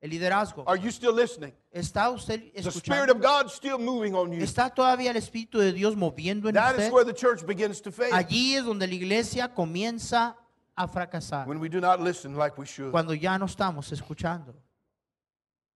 El 0.00 0.10
liderazgo. 0.10 0.64
Are 0.66 0.76
you 0.80 0.90
still 0.90 1.14
listening? 1.14 1.52
¿Está 1.72 2.10
usted 2.10 2.42
Is 2.54 2.64
the 2.64 2.70
Spirit 2.70 3.08
escuchando? 3.08 3.12
of 3.12 3.20
God 3.22 3.50
still 3.50 3.78
moving 3.78 4.14
on 4.14 4.32
you? 4.32 4.42
¿Está 4.42 4.68
todavía 4.68 5.10
el 5.12 5.16
Espíritu 5.16 5.60
de 5.60 5.72
Dios 5.72 5.94
moviendo 5.96 6.48
en 6.48 6.54
That 6.56 6.72
is 6.74 6.78
usted? 6.78 6.92
where 6.92 7.04
the 7.04 7.14
church 7.14 7.46
begins 7.46 7.80
to 7.80 7.92
fail. 7.92 8.12
Allí 8.12 8.56
es 8.56 8.64
donde 8.64 8.86
la 8.88 8.94
iglesia 8.94 9.54
comienza 9.54 10.36
a 10.74 10.88
fracasar. 10.88 11.46
When 11.46 11.60
we 11.60 11.68
do 11.68 11.80
not 11.80 12.00
listen 12.00 12.36
like 12.36 12.58
we 12.58 12.66
should. 12.66 12.90
Cuando 12.90 13.14
ya 13.14 13.38
no 13.38 13.46
estamos 13.46 13.92
escuchando. 13.92 14.54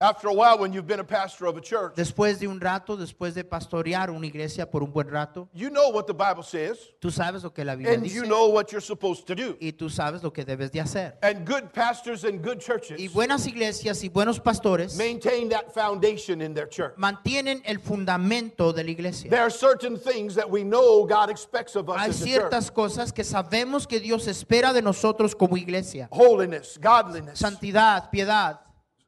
After 0.02 0.28
a 0.28 0.32
while, 0.32 0.58
when 0.58 0.72
you've 0.72 0.86
been 0.86 1.00
a 1.00 1.04
pastor 1.04 1.44
of 1.44 1.58
a 1.58 1.60
church, 1.60 1.94
Después 1.94 2.38
de 2.38 2.46
un 2.48 2.58
rato, 2.58 2.96
después 2.96 3.34
de 3.34 3.44
pastorear 3.44 4.08
una 4.08 4.26
iglesia 4.26 4.64
por 4.64 4.82
un 4.82 4.90
buen 4.90 5.08
rato, 5.10 5.46
you 5.52 5.68
know 5.68 5.90
what 5.90 6.06
the 6.06 6.14
Bible 6.14 6.42
says, 6.42 6.78
tú 7.02 7.10
sabes 7.10 7.42
lo 7.42 7.50
que 7.52 7.62
la 7.66 7.74
Biblia 7.74 7.92
and 7.92 8.04
dice 8.04 8.14
you 8.14 8.22
know 8.24 8.48
what 8.48 8.72
you're 8.72 8.80
supposed 8.80 9.26
to 9.26 9.34
do. 9.34 9.58
y 9.60 9.72
tú 9.72 9.90
sabes 9.90 10.22
lo 10.22 10.32
que 10.32 10.42
debes 10.42 10.72
de 10.72 10.80
hacer. 10.80 11.18
And 11.22 11.44
good 11.46 11.70
pastors 11.74 12.24
and 12.24 12.42
good 12.42 12.60
churches 12.60 12.98
Y 12.98 13.08
buenas 13.08 13.46
iglesias 13.46 14.02
y 14.02 14.08
buenos 14.08 14.40
pastores 14.40 14.96
maintain 14.96 15.50
that 15.50 15.74
foundation 15.74 16.40
in 16.40 16.54
their 16.54 16.66
church. 16.66 16.96
mantienen 16.96 17.60
el 17.66 17.78
fundamento 17.78 18.72
de 18.72 18.84
la 18.84 18.90
iglesia. 18.90 19.28
There 19.28 19.42
are 19.42 19.50
certain 19.50 19.98
things 19.98 20.34
that 20.34 20.48
we 20.48 20.64
know 20.64 21.04
God 21.04 21.28
expects 21.28 21.76
of 21.76 21.90
us 21.90 21.98
Hay 21.98 22.08
as 22.08 22.22
a 22.22 22.24
church. 22.24 22.50
ciertas 22.50 22.70
cosas 22.70 23.12
que 23.12 23.22
sabemos 23.22 23.86
que 23.86 24.00
Dios 24.00 24.26
espera 24.28 24.72
de 24.72 24.80
nosotros 24.80 25.34
como 25.34 25.58
iglesia. 25.58 26.08
Holiness, 26.10 26.78
godliness, 26.80 27.38
Santidad, 27.38 28.10
piedad, 28.10 28.60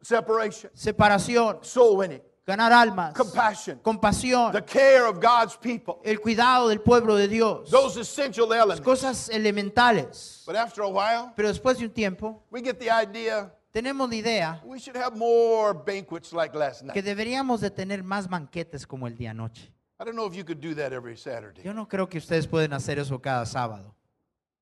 separation, 0.03 0.71
separación, 0.75 1.59
soul 1.63 1.97
winning, 1.99 2.23
ganar 2.47 2.73
almas, 2.73 3.15
compassion, 3.15 3.79
compasión, 3.83 4.53
the 4.53 4.63
care 4.63 5.07
of 5.07 5.21
God's 5.21 5.57
people. 5.57 6.01
el 6.05 6.21
cuidado 6.21 6.69
del 6.69 6.81
pueblo 6.81 7.17
de 7.17 7.29
Dios. 7.29 7.71
Those 7.71 7.99
essential 8.01 8.53
elements. 8.53 8.85
Cosas 8.85 9.29
elementales. 9.31 10.43
But 10.47 10.57
after 10.57 10.83
a 10.83 10.89
while, 10.89 11.33
Pero 11.37 11.49
después 11.49 11.79
de 11.79 11.85
un 11.87 11.93
tiempo, 11.93 12.43
we 12.51 12.61
get 12.61 12.79
the 12.79 12.91
idea 12.91 13.53
tenemos 13.73 14.11
la 14.11 14.17
idea 14.17 14.61
we 14.65 14.79
should 14.79 14.97
have 14.97 15.17
more 15.17 15.73
banquets 15.73 16.33
like 16.33 16.55
last 16.55 16.81
que 16.83 16.87
night. 17.01 17.05
deberíamos 17.05 17.61
de 17.61 17.71
tener 17.71 18.03
más 18.03 18.29
banquetes 18.29 18.87
como 18.87 19.07
el 19.07 19.17
día 19.17 19.31
anoche. 19.31 19.73
I 19.99 20.05
don't 20.05 20.17
know 20.17 20.27
if 20.27 20.35
you 20.35 20.45
could 20.45 20.61
do 20.61 20.75
that 20.75 20.93
every 20.93 21.17
Saturday. 21.17 21.63
Yo 21.63 21.73
no 21.73 21.87
creo 21.87 22.09
que 22.09 22.19
ustedes 22.19 22.47
pueden 22.49 22.73
hacer 22.73 22.99
eso 22.99 23.21
cada 23.21 23.47
sábado. 23.47 23.95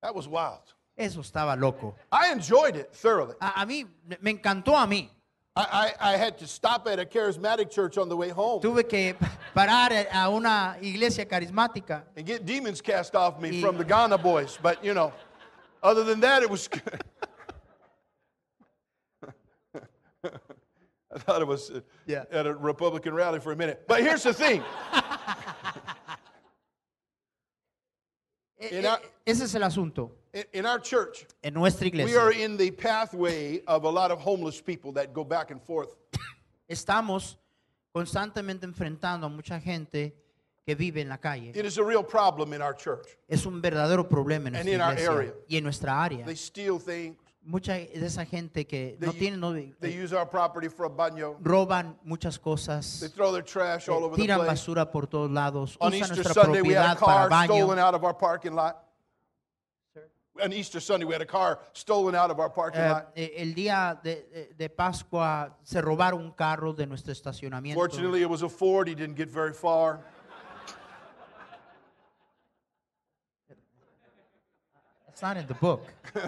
That 0.02 0.14
was 0.14 0.26
wild. 0.28 0.74
Eso 0.96 1.22
estaba 1.22 1.56
loco. 1.56 1.96
I 2.12 2.30
enjoyed 2.30 2.76
it 2.76 2.92
thoroughly. 2.92 3.34
A, 3.40 3.62
a 3.62 3.66
mí, 3.66 3.86
me 4.20 4.30
encantó 4.30 4.76
a 4.76 4.86
mí. 4.86 5.10
I, 5.56 5.92
I, 6.00 6.12
I 6.12 6.16
had 6.16 6.38
to 6.38 6.46
stop 6.46 6.86
at 6.88 6.98
a 7.00 7.04
charismatic 7.04 7.70
church 7.70 7.98
on 7.98 8.08
the 8.08 8.16
way 8.16 8.28
home 8.28 8.60
Tuve 8.62 8.88
que 8.88 9.14
parar 9.54 9.90
a 10.12 10.30
una 10.30 10.76
iglesia 10.80 11.24
carismática 11.26 12.02
and 12.16 12.24
get 12.24 12.46
demons 12.46 12.80
cast 12.80 13.14
off 13.16 13.40
me 13.40 13.50
Y- 13.50 13.60
from 13.60 13.76
the 13.76 13.84
Ghana 13.84 14.16
boys. 14.18 14.58
But, 14.62 14.84
you 14.84 14.94
know, 14.94 15.12
other 15.82 16.04
than 16.04 16.20
that, 16.20 16.42
it 16.44 16.50
was 16.50 16.68
good. 16.68 17.02
I 21.12 21.18
thought 21.18 21.42
it 21.42 21.48
was 21.48 21.70
uh, 21.72 21.80
Yeah. 22.06 22.24
at 22.30 22.46
a 22.46 22.54
Republican 22.54 23.12
rally 23.14 23.40
for 23.40 23.50
a 23.50 23.56
minute. 23.56 23.82
But 23.88 24.02
here's 24.02 24.22
the 24.22 24.32
thing 24.32 24.62
E- 28.62 28.66
e- 28.76 28.84
a- 28.84 29.00
Ese 29.26 29.40
es 29.42 29.54
el 29.56 29.62
asunto. 29.62 30.10
In, 30.52 30.66
our 30.66 30.78
church, 30.80 31.26
En 31.42 31.54
nuestra 31.54 31.84
we 31.84 31.88
iglesia 31.88 32.18
are 32.20 32.32
in 32.32 32.56
the 32.56 32.70
pathway 32.70 33.60
of 33.66 33.84
a 33.84 33.90
lot 33.90 34.10
of 34.10 34.18
homeless 34.20 34.60
people 34.60 34.92
that 34.92 35.12
go 35.12 35.24
back 35.24 35.50
and 35.50 35.60
forth. 35.62 35.96
estamos 36.68 37.36
constantemente 37.92 38.64
enfrentando 38.66 39.26
a 39.26 39.28
mucha 39.28 39.58
gente 39.60 40.14
que 40.64 40.74
vive 40.76 41.00
en 41.00 41.08
la 41.08 41.16
calle. 41.18 41.50
It 41.54 41.64
is 41.64 41.78
a 41.78 41.84
real 41.84 42.04
problem 42.04 42.52
in 42.52 42.62
our 42.62 42.74
church. 42.74 43.16
Es 43.28 43.44
un 43.46 43.60
verdadero 43.60 44.08
problema 44.08 44.48
en 44.48 44.56
And 44.56 44.66
nuestra 44.66 44.74
in 44.74 44.80
our 44.80 44.92
iglesia 44.92 45.12
area. 45.12 45.32
y 45.48 45.56
en 45.56 45.64
nuestra 45.64 46.02
área. 46.02 46.24
They 46.24 46.36
steal 46.36 46.78
things, 46.78 47.16
Mucha 47.42 47.72
de 47.72 48.04
esa 48.04 48.26
gente 48.26 48.66
que 48.66 48.98
They 49.00 49.06
no 49.06 49.12
tiene, 49.14 49.36
no, 49.38 49.52
they 49.80 49.90
use 49.94 50.12
our 50.12 50.26
property 50.28 50.68
for 50.68 50.84
a 50.84 50.90
baño, 50.90 51.38
roban 51.42 51.96
muchas 52.04 52.38
cosas, 52.38 53.00
they 53.00 53.08
throw 53.08 53.32
their 53.32 53.42
trash 53.42 53.88
all 53.88 54.02
eh, 54.02 54.04
over 54.04 54.16
the 54.16 54.22
tiran 54.22 54.36
place. 54.40 54.50
basura 54.50 54.92
por 54.92 55.06
todos 55.06 55.30
lados, 55.30 55.74
On 55.80 55.90
usan 55.90 56.00
Easter 56.02 56.16
nuestra 56.16 56.34
Sunday, 56.44 56.60
we 56.60 56.74
had 56.74 56.98
a 56.98 57.00
para 57.00 57.28
car 57.28 57.30
baño. 57.30 57.46
stolen 57.56 57.78
out 57.78 57.94
of 57.94 58.04
our 58.04 58.12
parking 58.14 58.52
lot. 58.54 58.84
On 60.42 60.52
Easter 60.52 60.80
Sunday, 60.80 61.04
we 61.06 61.12
had 61.12 61.22
a 61.22 61.26
car 61.26 61.58
stolen 61.72 62.14
out 62.14 62.30
of 62.30 62.38
our 62.40 62.48
parking 62.50 62.80
Eh, 62.80 62.90
lot. 62.90 63.12
eh, 63.16 63.30
el 63.36 63.54
día 63.54 64.00
de, 64.02 64.14
de- 64.32 64.54
de 64.56 64.68
Pascua 64.68 65.56
se 65.62 65.80
robaron 65.80 66.20
un 66.20 66.32
carro 66.32 66.72
de 66.72 66.86
nuestro 66.86 67.12
estacionamiento. 67.12 67.74
Fortunately, 67.74 68.22
it 68.22 68.28
was 68.30 68.42
a 68.42 68.48
Ford. 68.48 68.88
He 68.88 68.94
didn't 68.94 69.16
get 69.16 69.28
very 69.30 69.52
far. 69.52 70.00
It's 75.08 75.22
not 75.22 75.36
in 75.36 75.46
the 75.46 75.54
book. 75.54 75.82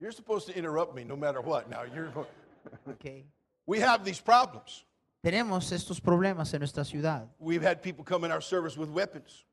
You're 0.00 0.12
supposed 0.12 0.46
to 0.46 0.56
interrupt 0.56 0.94
me 0.94 1.02
no 1.04 1.16
matter 1.16 1.40
what. 1.40 1.68
Now, 1.68 1.82
you're. 1.82 2.12
Okay. 2.90 3.24
We 3.66 3.80
have 3.80 4.04
these 4.04 4.20
problems. 4.20 4.84
Tenemos 5.24 5.72
estos 5.72 6.00
problemas 6.00 6.52
en 6.52 6.60
nuestra 6.60 6.84
ciudad. 6.84 7.28
We've 7.38 7.62
had 7.62 7.82
people 7.82 8.04
come 8.04 8.24
in 8.24 8.30
our 8.30 8.42
service 8.42 8.76
with 8.76 8.90
weapons. 8.90 9.44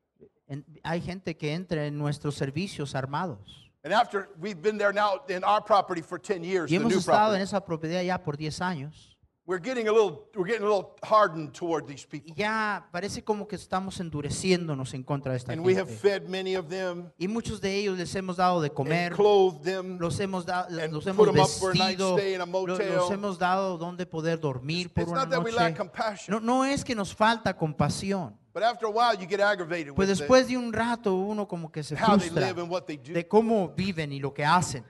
En- 0.47 0.65
hay 0.84 1.01
gente 1.01 1.36
que 1.38 1.53
entra 1.53 1.86
en 1.86 1.97
nuestros 1.97 2.36
servicios 2.36 2.93
armados. 2.95 3.71
And 3.84 3.93
after 3.93 4.29
we've 4.39 4.60
been 4.62 4.77
there 4.77 4.93
now 4.93 5.21
in 5.29 5.43
our 5.43 5.63
property 5.63 6.01
for 6.01 6.19
10 6.19 6.43
years, 6.43 6.71
Y 6.71 6.75
the 6.77 6.81
hemos 6.81 6.91
new 6.91 6.99
estado 6.99 7.36
en 7.36 7.39
property, 7.39 7.43
esa 7.43 7.63
propiedad 7.65 8.03
ya 8.03 8.21
por 8.23 8.36
10 8.38 8.60
años. 8.62 9.12
we're 9.47 9.62
getting 9.63 9.88
a 9.88 9.91
little, 9.91 10.27
we're 10.36 10.43
getting 10.49 10.65
a 10.65 10.67
little 10.67 10.95
hardened 11.03 11.51
toward 11.53 11.86
these 11.86 12.03
people. 12.03 12.34
Ya 12.36 12.88
parece 12.91 13.23
como 13.23 13.47
que 13.47 13.55
estamos 13.55 13.99
endureciéndonos 13.99 14.91
en 14.95 15.03
contra 15.03 15.34
de 15.34 15.38
esta 15.38 15.53
And 15.53 15.63
we 15.63 15.75
have 15.77 15.88
gente. 15.88 15.99
fed 16.01 16.27
many 16.27 16.55
of 16.55 16.67
them 16.67 17.12
Y 17.19 17.27
muchos 17.27 17.62
de 17.62 17.75
ellos 17.75 17.95
les 17.95 18.15
hemos 18.15 18.38
dado 18.38 18.60
de 18.60 18.69
and 18.69 18.75
comer, 18.75 19.13
clothed 19.13 19.62
them. 19.62 19.99
los 19.99 20.19
hemos, 20.19 20.47
dado, 20.47 20.67
and 20.81 20.91
los 20.91 21.03
put 21.03 21.13
hemos 21.13 21.27
'em 21.27 21.39
up 21.43 21.47
for 21.60 21.71
a 21.71 21.75
night 21.75 21.97
vestido, 21.99 22.17
stay 22.17 22.34
in 22.34 22.41
a 22.41 22.45
lo- 22.47 22.51
motel. 22.67 22.95
los 22.95 23.12
hemos 23.12 23.38
dado 23.38 23.77
donde 23.77 24.08
poder 24.08 24.39
dormir 24.39 24.91
por 24.91 25.03
It's 25.03 25.12
una 25.12 25.21
not 25.25 25.29
that 25.29 25.43
we 25.43 25.51
lack 25.51 25.73
noche. 25.73 25.77
compassion, 25.77 26.34
No, 26.34 26.39
no 26.39 26.65
es 26.65 26.84
que 26.84 26.95
nos 26.95 27.13
falta 27.13 27.55
compasión, 27.55 28.36
but 28.55 28.63
after 28.63 28.87
a 28.87 28.89
while 28.89 29.13
you 29.13 29.27
get 29.27 29.41
aggravated 29.41 29.93
pues 29.93 30.07
with 30.07 30.17
después 30.17 30.47
de 30.47 30.55
un 30.55 30.71
rato 30.71 31.13
uno 31.13 31.45
como 31.45 31.69
que 31.69 31.83
se 31.83 31.93
how 31.93 32.15
they 32.15 32.29
frustra 32.29 32.47
live 32.47 32.61
and 32.61 32.69
what 32.69 32.87
they 32.87 32.95
do. 32.95 33.13
de 33.13 33.27
cómo 33.27 33.75
viven 33.75 34.13
y 34.13 34.19
lo 34.19 34.33
que 34.33 34.45
hacen. 34.45 34.83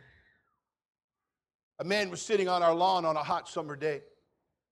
A 1.79 1.83
man 1.83 2.11
was 2.11 2.21
sitting 2.21 2.47
on 2.47 2.61
our 2.61 2.75
lawn 2.75 3.03
on 3.05 3.17
a 3.17 3.23
hot 3.23 3.49
summer 3.49 3.75
day. 3.75 4.03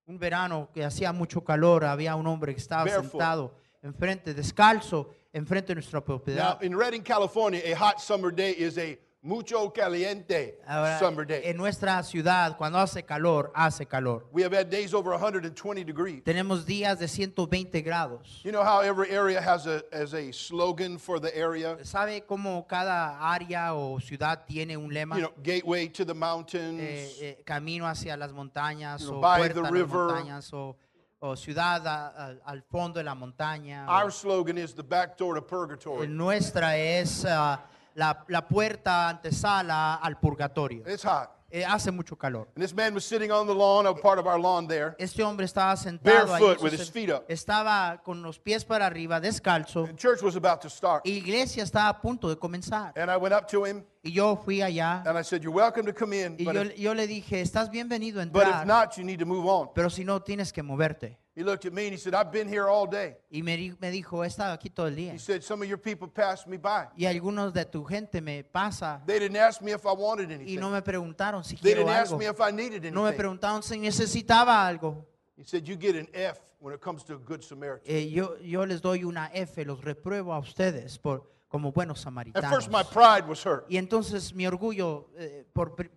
Un 0.05 0.19
verano 0.19 0.69
que 0.71 0.83
hacía 0.85 1.11
mucho 1.11 1.41
calor, 1.41 1.83
había 1.83 2.15
un 2.15 2.27
hombre 2.27 2.53
que 2.53 2.61
estaba 2.61 2.83
Barefoot. 2.85 3.11
sentado 3.11 3.55
enfrente, 3.81 4.33
descalzo, 4.33 5.09
enfrente 5.33 5.69
de 5.69 5.75
nuestra 5.75 5.99
Now, 5.99 6.05
propiedad. 6.05 6.61
in 6.61 6.77
Redding, 6.77 7.01
California, 7.03 7.61
a 7.65 7.73
hot 7.73 7.99
summer 7.99 8.31
day 8.31 8.51
is 8.51 8.77
a 8.77 8.97
mucho 9.27 9.71
caliente 9.71 10.59
Ahora, 10.67 10.99
summer 10.99 11.25
day. 11.25 11.41
en 11.45 11.55
nuestra 11.55 12.03
ciudad, 12.03 12.57
cuando 12.57 12.77
hace 12.77 13.03
calor, 13.03 13.51
hace 13.55 13.85
calor. 13.85 14.25
We 14.33 14.43
have 14.43 14.53
had 14.53 14.67
days 14.69 14.93
over 14.93 15.11
120 15.13 15.83
degrees. 15.85 16.23
Tenemos 16.25 16.65
días 16.65 16.99
de 16.99 17.07
120 17.07 17.81
grados. 17.81 18.41
You 18.43 18.51
know 18.51 18.63
how 18.63 18.81
every 18.81 19.09
area 19.11 19.41
has 19.41 19.65
a, 19.65 19.81
has 19.93 20.13
a 20.13 20.31
slogan 20.33 20.99
for 20.99 21.19
the 21.21 21.33
area? 21.35 21.77
¿Sabe 21.85 22.25
cómo 22.25 22.67
cada 22.67 23.17
área 23.21 23.73
o 23.73 23.97
ciudad 24.01 24.45
tiene 24.45 24.75
un 24.75 24.93
lema? 24.93 25.15
You 25.15 25.21
know, 25.27 25.33
gateway 25.41 25.87
to 25.89 26.03
the 26.05 26.13
mountains. 26.13 26.81
Eh, 26.81 27.09
eh, 27.21 27.43
camino 27.45 27.87
hacia 27.87 28.17
las 28.17 28.33
montañas 28.33 29.01
You 29.01 29.07
know, 29.11 29.17
o 29.19 29.21
by 29.21 29.37
puerta 29.39 29.53
the 29.53 29.59
a 29.61 29.63
las 29.63 29.71
river. 29.71 30.07
montañas 30.07 30.53
o, 30.53 30.75
o 31.19 31.35
ciudad 31.37 31.87
a- 31.87 32.07
a- 32.07 32.35
al 32.45 32.61
fondo 32.63 32.99
de 32.99 33.05
la 33.05 33.15
montaña. 33.15 33.87
Our 33.87 34.11
slogan 34.11 34.57
is 34.57 34.75
the 34.75 34.83
back 34.83 35.17
door 35.17 35.35
to 35.35 35.41
purgatory. 35.41 36.09
nuestra 36.09 36.75
es 36.77 37.23
ah, 37.25 37.61
la, 37.95 38.23
la 38.27 38.47
puerta 38.47 39.09
antesala 39.09 39.95
al 39.95 40.19
purgatorio. 40.19 40.83
It's 40.87 41.03
hot. 41.03 41.29
Eh, 41.55 41.63
hace 41.63 41.91
mucho 41.91 42.15
calor. 42.15 42.47
And 42.55 42.63
this 42.63 42.73
man 42.73 42.95
was 42.95 43.05
sitting 43.05 43.31
on 43.31 43.45
the 43.45 43.53
lawn, 43.53 43.85
a 43.85 43.93
part 43.93 44.17
of 44.17 44.25
our 44.25 44.39
lawn 44.39 44.67
there. 44.67 44.95
Este 44.97 45.21
hombre 45.21 45.45
estaba 45.45 45.77
sentado 45.77 46.33
ahí, 46.33 46.41
Barefoot 46.41 46.63
with 46.63 46.73
entonces, 46.73 46.79
his 46.79 46.89
feet 46.91 47.11
up. 47.11 47.25
estaba 47.29 48.01
con 48.03 48.23
los 48.23 48.39
pies 48.39 48.65
para 48.65 48.87
arriba, 48.87 49.19
descalzo. 49.19 49.85
And 49.85 49.95
church 49.95 50.23
was 50.23 50.35
about 50.35 50.61
to 50.61 50.69
start. 50.69 51.05
Y 51.05 51.11
iglesia 51.11 51.61
estaba 51.61 51.89
a 51.89 52.01
punto 52.01 52.27
de 52.27 52.37
comenzar. 52.37 52.93
And 52.97 53.11
I 53.11 53.17
went 53.17 53.35
up 53.35 53.47
to 53.49 53.65
him 53.65 53.83
Y 54.05 54.11
yo 54.11 54.35
fui 54.35 54.61
allá 54.61 55.01
and 55.05 55.17
I 55.17 55.23
said, 55.23 55.41
You're 55.43 55.55
welcome 55.55 55.85
to 55.85 55.93
come 55.93 56.11
in, 56.13 56.35
y 56.37 56.43
but 56.43 56.55
yo, 56.55 56.61
if, 56.63 56.77
yo 56.77 56.93
le 56.93 57.07
dije, 57.07 57.39
estás 57.39 57.69
bienvenido 57.71 58.21
a 58.21 58.25
but 58.25 58.41
if 58.43 58.47
entrar, 58.53 58.65
not, 58.67 58.97
you 58.97 59.03
need 59.05 59.19
to 59.19 59.25
move 59.25 59.45
on. 59.47 59.69
pero 59.73 59.89
si 59.89 60.03
no, 60.03 60.19
tienes 60.21 60.51
que 60.51 60.61
moverte. 60.61 61.17
He 61.35 61.41
looked 61.41 61.65
at 61.65 61.71
me 61.73 61.85
and 61.85 61.93
he 61.93 61.97
said, 61.97 62.13
I've 62.13 62.29
been 62.31 62.47
here 62.49 62.67
all 62.67 62.85
day. 62.85 63.15
Y 63.31 63.41
me, 63.41 63.55
di- 63.55 63.73
me 63.79 63.89
dijo, 63.91 64.21
he 64.23 64.27
estado 64.27 64.51
aquí 64.53 64.69
todo 64.69 64.87
el 64.87 64.95
día. 64.97 65.13
He 65.13 65.19
said, 65.19 65.41
Some 65.41 65.63
of 65.63 65.69
your 65.69 65.79
people 65.79 66.07
passed 66.09 66.47
me 66.47 66.57
by. 66.57 66.89
Y 66.97 67.05
algunos 67.05 67.53
de 67.53 67.63
tu 67.65 67.85
gente 67.85 68.19
me 68.21 68.43
pasa 68.43 69.01
They 69.07 69.19
didn't 69.19 69.37
ask 69.37 69.61
me 69.61 69.71
if 69.71 69.85
I 69.85 69.93
wanted 69.93 70.29
y 70.29 70.33
anything. 70.33 70.59
no 70.59 70.69
me 70.69 70.81
preguntaron 70.81 71.43
si 71.45 71.55
They 71.55 71.71
quiero 71.73 71.85
didn't 71.87 71.95
ask 72.01 72.11
algo. 72.11 72.19
me 72.19 72.25
if 72.27 72.39
I 72.41 72.51
needed 72.51 72.83
No 72.93 73.03
me 73.03 73.07
anything. 73.07 73.17
preguntaron 73.17 73.63
si 73.63 73.77
necesitaba 73.79 74.67
algo. 74.67 75.05
He 75.37 75.43
said, 75.45 75.65
You 75.65 75.77
get 75.77 75.95
an 75.95 76.07
F 76.13 76.39
when 76.59 76.75
it 76.75 76.81
comes 76.81 77.03
to 77.05 77.13
a 77.15 77.17
good 77.17 77.41
Samaritan. 77.41 77.83
Eh, 77.87 78.09
yo, 78.11 78.35
yo 78.41 78.63
les 78.65 78.81
doy 78.81 79.03
una 79.05 79.31
F, 79.33 79.63
los 79.65 79.81
repruebo 79.81 80.33
a 80.33 80.39
ustedes 80.39 80.99
por, 80.99 81.23
como 81.53 81.71
buenos 81.71 81.99
At 81.99 82.05
samaritanos. 82.05 82.51
first, 82.51 82.71
my 82.71 82.81
pride 82.83 83.27
was 83.29 83.45
hurt. 83.45 83.69
Y 83.69 83.77
entonces 83.77 84.33
mi 84.33 84.47
orgullo 84.47 85.11
eh, 85.15 85.45
por, 85.53 85.75
pri- 85.75 85.91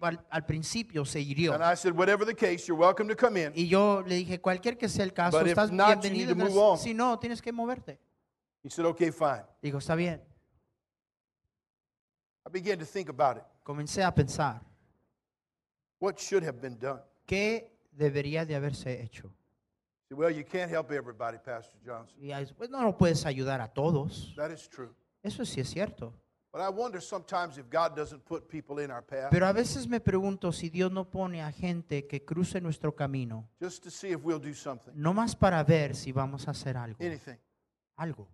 al, 0.00 0.26
al 0.30 0.46
principio 0.46 1.04
se 1.04 1.20
hirió. 1.20 1.52
And 1.52 1.62
I 1.62 1.76
said, 1.76 1.92
Whatever 1.94 2.24
the 2.24 2.34
case, 2.34 2.66
you're 2.66 2.80
welcome 2.82 3.14
to 3.14 3.14
come 3.14 3.38
in. 3.38 3.52
Y 3.54 3.68
yo 3.68 4.02
le 4.06 4.14
dije, 4.14 4.40
cualquier 4.40 4.78
que 4.78 4.88
sea 4.88 5.04
el 5.04 5.12
caso, 5.12 5.38
But 5.38 5.48
estás 5.48 5.70
not, 5.70 6.00
bienvenido. 6.00 6.78
Si 6.78 6.94
no, 6.94 7.18
tienes 7.18 7.42
que 7.42 7.52
moverte. 7.52 8.00
He 8.64 8.70
said, 8.70 8.86
Okay, 8.86 9.12
fine. 9.12 9.44
Digo, 9.60 9.80
está 9.80 9.94
bien. 9.94 10.22
I 12.46 12.50
began 12.50 12.78
to 12.78 12.86
think 12.86 13.10
about 13.10 13.36
it. 13.36 13.44
Comencé 13.64 14.02
a 14.02 14.14
pensar. 14.14 14.62
What 16.00 16.16
should 16.18 16.42
have 16.42 16.58
been 16.58 16.78
done? 16.78 17.02
¿Qué 17.26 17.70
debería 17.92 18.46
de 18.46 18.54
haberse 18.54 19.02
hecho? 19.02 19.30
Well, 20.10 20.30
you 20.34 20.44
can't 20.44 20.70
help 20.70 20.90
everybody, 20.90 21.36
Pastor 21.36 21.78
Johnson. 21.84 22.16
Y 22.18 22.32
pues 22.56 22.70
no 22.70 22.82
lo 22.82 22.96
puedes 22.96 23.26
ayudar 23.26 23.60
a 23.60 23.68
todos. 23.68 24.32
That 24.36 24.50
is 24.50 24.66
true. 24.70 24.90
Eso 25.22 25.44
sí 25.44 25.60
es 25.60 25.68
cierto. 25.70 26.12
But 26.52 26.60
I 26.60 26.68
wonder 26.68 27.00
sometimes 27.00 27.56
if 27.56 27.70
God 27.70 27.96
doesn't 27.96 28.24
put 28.26 28.46
people 28.46 28.78
in 28.84 28.90
our 28.90 29.02
path 29.02 29.30
Pero 29.30 29.46
a 29.46 29.52
veces 29.54 29.86
me 29.88 30.00
pregunto 30.00 30.52
si 30.52 30.68
Dios 30.68 30.92
no 30.92 31.08
pone 31.08 31.40
a 31.40 31.50
gente 31.50 32.06
que 32.06 32.24
cruce 32.26 32.60
nuestro 32.60 32.94
camino, 32.94 33.48
just 33.58 33.82
to 33.84 33.90
see 33.90 34.08
if 34.08 34.22
we'll 34.22 34.38
do 34.38 34.52
something, 34.52 34.92
no 34.94 35.14
más 35.14 35.34
para 35.34 35.64
ver 35.64 35.94
si 35.94 36.12
vamos 36.12 36.46
a 36.48 36.50
hacer 36.50 36.76
algo. 36.76 36.98
anything. 37.00 37.38
Algo. 37.96 38.28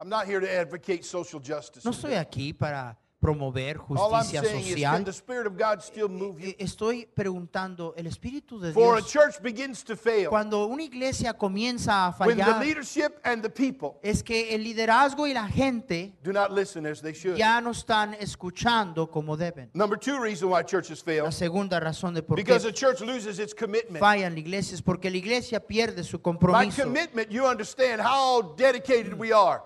I'm 0.00 0.08
not 0.08 0.26
here 0.26 0.40
to 0.40 0.50
advocate 0.50 1.02
social 1.02 1.42
justice. 1.44 1.84
No 1.84 1.90
estoy 1.90 2.14
aquí 2.14 2.54
para 2.54 2.96
promover 3.20 3.76
justicia 3.78 4.42
social. 4.44 5.04
Eh, 6.40 6.56
Estoy 6.58 7.06
preguntando, 7.06 7.92
el 7.96 8.06
Espíritu 8.06 8.60
de 8.60 8.72
For 8.72 8.98
Dios, 8.98 9.10
church 9.10 9.40
begins 9.42 9.82
to 9.84 9.96
fail 9.96 10.28
cuando 10.28 10.66
una 10.66 10.82
iglesia 10.84 11.32
comienza 11.34 12.06
a 12.06 12.12
fallar, 12.12 12.60
leadership 12.64 13.18
and 13.24 13.42
the 13.42 13.50
people 13.50 13.98
es 14.02 14.22
que 14.22 14.54
el 14.54 14.62
liderazgo 14.62 15.26
y 15.26 15.32
la 15.34 15.48
gente 15.48 16.14
do 16.22 16.32
not 16.32 16.50
listen 16.52 16.86
as 16.86 17.00
they 17.02 17.12
should. 17.12 17.36
ya 17.36 17.60
no 17.60 17.70
están 17.72 18.14
escuchando 18.20 19.10
como 19.10 19.36
deben. 19.36 19.70
Number 19.74 19.98
two 19.98 20.20
reason 20.20 20.48
why 20.50 20.62
churches 20.62 21.02
fail 21.02 21.24
La 21.24 21.32
segunda 21.32 21.80
razón 21.80 22.14
de 22.14 22.22
por 22.22 22.36
because 22.36 22.64
qué 22.64 22.68
the 22.70 22.72
church 22.72 23.00
loses 23.00 23.38
its 23.40 23.52
commitment. 23.54 23.98
fallan 24.00 24.34
las 24.34 24.38
iglesias 24.38 24.74
es 24.74 24.82
porque 24.82 25.10
la 25.10 25.16
iglesia 25.16 25.58
pierde 25.60 26.04
su 26.04 26.20
compromiso. 26.20 26.84
commitment, 26.84 27.30
you 27.30 27.44
understand 27.46 28.00
how 28.00 28.54
dedicated 28.56 29.12
we 29.14 29.32
are 29.32 29.60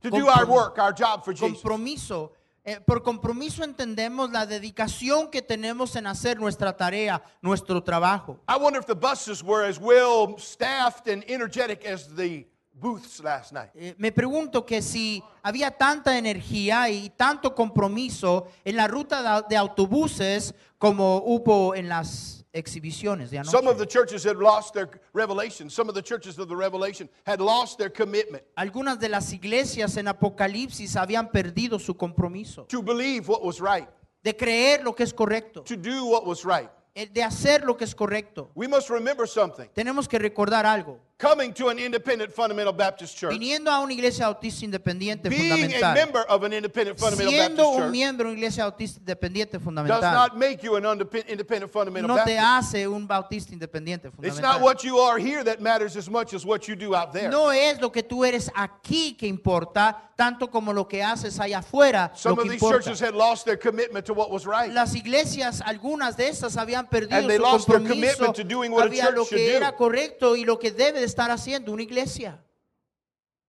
to 0.00 0.08
do 0.10 0.18
Comprom- 0.26 0.36
our 0.38 0.46
work, 0.46 0.78
our 0.78 0.92
job 0.92 1.24
for 1.24 1.32
Jesus. 1.34 1.60
Compromiso. 1.62 2.30
Eh, 2.64 2.78
por 2.86 3.02
compromiso 3.02 3.64
entendemos 3.64 4.30
la 4.30 4.46
dedicación 4.46 5.28
que 5.30 5.42
tenemos 5.42 5.96
en 5.96 6.06
hacer 6.06 6.38
nuestra 6.38 6.76
tarea, 6.76 7.20
nuestro 7.40 7.82
trabajo. 7.82 8.38
I 8.48 8.56
wonder 8.56 8.80
if 8.80 8.86
the 8.86 8.94
buses 8.94 9.42
were 9.42 9.68
as 9.68 9.80
well 9.80 10.36
staffed 10.38 11.08
and 11.08 11.24
energetic 11.28 11.84
as 11.84 12.06
the 12.14 12.46
booths 12.72 13.18
last 13.20 13.52
night. 13.52 13.70
Eh, 13.74 13.96
me 13.98 14.12
pregunto 14.12 14.64
que 14.64 14.80
si 14.80 15.22
había 15.42 15.72
tanta 15.72 16.16
energía 16.16 16.88
y 16.88 17.10
tanto 17.10 17.52
compromiso 17.52 18.46
en 18.64 18.76
la 18.76 18.86
ruta 18.86 19.40
de, 19.40 19.44
de 19.48 19.56
autobuses 19.56 20.54
como 20.78 21.16
hubo 21.18 21.74
en 21.74 21.88
las 21.88 22.41
exhibiciones 22.52 23.30
de 23.30 23.44
Some 23.44 23.68
of 23.68 23.78
the 23.78 23.86
churches 23.86 24.24
had 24.24 24.36
lost 24.36 24.74
their 24.74 24.88
revelation. 25.12 25.70
Some 25.70 25.88
of 25.88 25.94
the 25.94 26.02
churches 26.02 26.38
of 26.38 26.48
the 26.48 26.56
revelation 26.56 27.08
had 27.24 27.40
lost 27.40 27.78
their 27.78 27.90
commitment 27.90 28.44
Algunas 28.56 28.98
de 28.98 29.08
las 29.08 29.32
iglesias 29.32 29.96
en 29.96 30.08
Apocalipsis 30.08 30.96
habían 30.96 31.30
perdido 31.30 31.78
su 31.78 31.94
compromiso 31.94 32.64
to 32.68 32.82
believe 32.82 33.28
what 33.28 33.42
was 33.42 33.60
right, 33.60 33.88
de 34.22 34.34
creer 34.36 34.84
lo 34.84 34.94
que 34.94 35.04
es 35.04 35.12
correcto, 35.12 35.62
to 35.64 35.76
do 35.76 36.06
what 36.06 36.26
was 36.26 36.44
right. 36.44 36.68
eh, 36.94 37.06
de 37.06 37.22
hacer 37.22 37.64
lo 37.64 37.76
que 37.76 37.84
es 37.84 37.94
correcto. 37.94 38.50
We 38.54 38.68
must 38.68 38.90
remember 38.90 39.26
something. 39.26 39.68
Tenemos 39.74 40.06
que 40.06 40.18
recordar 40.18 40.66
algo. 40.66 41.00
Coming 41.22 41.52
to 41.54 41.68
an 41.68 41.78
independent 41.78 42.32
fundamental 42.32 42.72
Baptist 42.72 43.16
church, 43.16 43.30
Viniendo 43.32 43.70
a 43.70 43.78
una 43.78 43.92
iglesia 43.92 44.26
autista 44.26 44.64
independiente 44.64 45.28
being 45.28 45.52
a 45.52 45.56
fundamental, 45.56 45.94
member 45.94 46.24
of 46.28 46.42
an 46.42 46.52
independent 46.52 46.98
fundamental 46.98 47.30
siendo 47.32 47.62
Baptist 47.62 47.76
un 47.76 47.82
church, 47.84 47.90
miembro 47.92 48.24
de 48.26 48.32
una 48.32 48.38
iglesia 48.40 48.64
autista 48.64 48.98
independiente 48.98 49.56
does 49.56 49.62
fundamental, 49.64 50.00
not 50.12 50.36
make 50.36 50.58
you 50.64 50.74
an 50.74 50.84
independent 51.28 51.70
fundamental 51.70 52.08
no 52.08 52.16
te 52.24 52.34
Baptist. 52.34 52.74
hace 52.74 52.88
un 52.88 53.06
bautista 53.06 53.52
independiente 53.52 54.08
It's 54.08 54.16
fundamental. 54.16 54.42
not 54.52 54.60
what 54.62 54.82
you 54.82 54.98
are 54.98 55.16
here 55.16 55.44
that 55.44 55.60
matters 55.60 55.96
as 55.96 56.10
much 56.10 56.34
as 56.34 56.44
what 56.44 56.66
you 56.66 56.74
do 56.74 56.92
out 56.96 57.12
there. 57.12 57.30
No 57.30 57.50
es 57.52 57.80
lo 57.80 57.92
que 57.92 58.02
tú 58.02 58.24
eres 58.24 58.50
aquí 58.56 59.16
que 59.16 59.28
importa, 59.28 60.10
tanto 60.16 60.50
como 60.50 60.72
lo 60.72 60.88
que 60.88 61.04
haces 61.04 61.38
allá 61.38 61.58
afuera 61.60 62.10
Some 62.16 62.34
lo 62.34 62.42
of 62.42 62.48
que 62.48 62.50
these 62.50 62.64
importa. 62.64 62.82
churches 62.84 63.00
had 63.00 63.14
lost 63.14 63.44
their 63.44 63.56
commitment 63.56 64.04
to 64.06 64.12
what 64.12 64.28
was 64.32 64.44
right. 64.44 64.72
Las 64.72 64.96
iglesias, 64.96 65.60
algunas 65.64 66.16
de 66.16 66.26
estas 66.26 66.56
habían 66.56 66.88
perdido 66.88 67.16
And 67.16 67.28
they 67.28 67.36
su 67.36 67.42
lost 67.42 67.68
their 67.68 67.78
compromiso 67.78 68.16
commitment 68.16 68.34
to 68.34 68.42
doing 68.44 68.72
what 68.72 68.86
a 68.86 68.88
había 68.88 69.04
church 69.06 69.14
lo 69.16 69.24
should 69.24 69.38
que 69.38 69.50
do. 69.52 69.56
era 69.56 69.76
correcto 69.76 70.34
y 70.34 70.44
lo 70.44 70.58
que 70.58 70.72
debe 70.72 70.98
de 70.98 71.11
estar 71.12 71.30
haciendo 71.30 71.72
una 71.72 71.82
iglesia. 71.82 72.42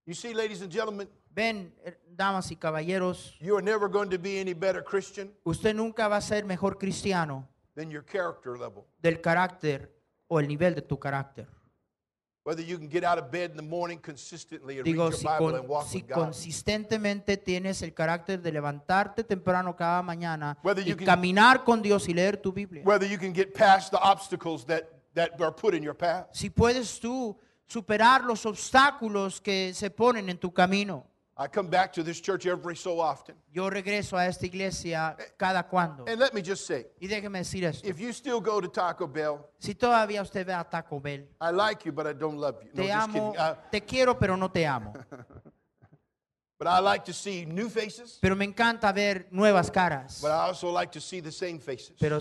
You 0.06 0.14
see, 0.14 0.34
ladies 0.34 0.62
and 0.62 0.70
gentlemen, 0.72 1.10
Ven, 1.34 1.74
eh, 1.84 1.98
damas 2.16 2.52
y 2.52 2.56
caballeros, 2.58 3.36
you 3.40 3.56
are 3.56 3.64
never 3.64 3.90
going 3.90 4.10
to 4.10 4.20
be 4.20 4.40
any 4.40 4.54
better 4.54 4.84
Christian 4.84 5.34
usted 5.46 5.74
nunca 5.74 6.08
va 6.08 6.18
a 6.18 6.22
ser 6.22 6.46
mejor 6.46 6.78
cristiano 6.78 7.48
than 7.76 7.90
your 7.90 8.04
character 8.06 8.58
level. 8.60 8.86
del 9.02 9.20
carácter 9.22 9.92
o 10.28 10.40
el 10.40 10.48
nivel 10.48 10.76
de 10.76 10.82
tu 10.82 11.00
carácter. 11.00 11.48
Whether 12.46 12.62
you 12.66 12.78
can 12.78 12.90
get 12.90 13.06
out 13.06 13.18
of 13.18 13.32
bed 13.32 13.52
in 13.52 13.56
the 13.58 13.64
morning 13.64 13.98
consistently 14.00 14.78
and 14.78 14.86
Digo, 14.86 15.06
read 15.06 15.12
your 15.12 15.14
si, 15.14 15.26
Bible 15.26 15.52
con- 15.52 15.56
and 15.62 15.70
walk 15.70 15.88
si 15.88 16.00
with 16.00 16.10
God. 16.10 16.16
consistentemente 16.26 17.38
tienes 17.38 17.82
el 17.82 17.94
carácter 17.94 18.42
de 18.42 18.52
levantarte 18.52 19.24
temprano 19.24 19.74
cada 19.78 20.02
mañana 20.04 20.58
Whether 20.62 20.84
y 20.86 20.90
you 20.90 20.98
can- 20.98 21.06
caminar 21.06 21.64
con 21.64 21.82
Dios 21.82 22.10
y 22.10 22.14
leer 22.14 22.36
tu 22.38 22.52
Biblia. 22.52 22.84
Whether 22.84 23.08
you 23.10 23.18
can 23.18 23.34
get 23.34 23.54
past 23.54 23.92
the 23.92 23.98
obstacles 24.00 24.66
that, 24.66 24.84
that 25.16 25.32
are 25.42 25.54
put 25.56 25.74
in 25.74 25.82
your 25.82 25.96
path. 25.96 26.28
Si 26.34 26.50
puedes 26.50 27.00
tú 27.00 27.38
superar 27.68 28.24
los 28.24 28.46
obstáculos 28.46 29.42
que 29.42 29.74
se 29.74 29.90
ponen 29.90 30.30
en 30.30 30.38
tu 30.38 30.52
camino. 30.54 31.08
I 31.36 31.48
come 31.48 31.68
back 31.68 31.92
to 31.94 32.04
this 32.04 32.22
church 32.22 32.46
every 32.46 32.76
so 32.76 33.00
often. 33.02 33.36
Yo 33.52 33.68
regreso 33.68 34.16
a 34.16 34.28
esta 34.28 34.46
iglesia 34.46 35.18
cada 35.36 35.64
cuando. 35.64 36.06
And 36.08 36.20
let 36.20 36.32
me 36.32 36.44
just 36.44 36.68
say, 36.68 36.86
Y 37.02 37.08
déjeme 37.08 37.40
decir 37.40 37.64
esto. 37.64 37.88
if 37.88 38.00
you 38.00 38.14
still 38.14 38.40
go 38.40 38.62
to 38.62 38.68
Taco 38.68 39.08
Bell, 39.08 39.40
Si 39.58 39.74
todavía 39.74 40.22
usted 40.22 40.46
ve 40.46 40.54
a 40.54 40.64
Taco 40.64 41.00
Bell, 41.00 41.28
I 41.42 41.50
like 41.52 41.86
you, 41.86 41.92
but 41.92 42.06
I 42.06 42.14
don't 42.14 42.38
love 42.38 42.62
you. 42.62 42.70
No, 42.76 42.84
te 42.84 42.88
just 42.88 43.04
amo, 43.10 43.32
kidding. 43.32 43.56
Te 43.72 43.82
quiero, 43.82 44.20
pero 44.20 44.36
no 44.38 44.50
te 44.52 44.64
amo. 44.68 44.94
but 46.60 46.68
I 46.68 46.80
like 46.80 47.04
to 47.06 47.14
see 47.14 47.46
new 47.46 47.68
faces, 47.68 48.20
Pero 48.22 48.36
me 48.36 48.46
encanta 48.46 48.94
ver 48.94 49.26
nuevas 49.32 49.72
caras. 49.72 50.20
but 50.22 50.30
I 50.30 50.46
also 50.50 50.70
like 50.70 50.92
to 50.92 51.02
see 51.02 51.20
the 51.20 51.32
same 51.32 51.58
faces. 51.60 51.96
Pero 52.00 52.20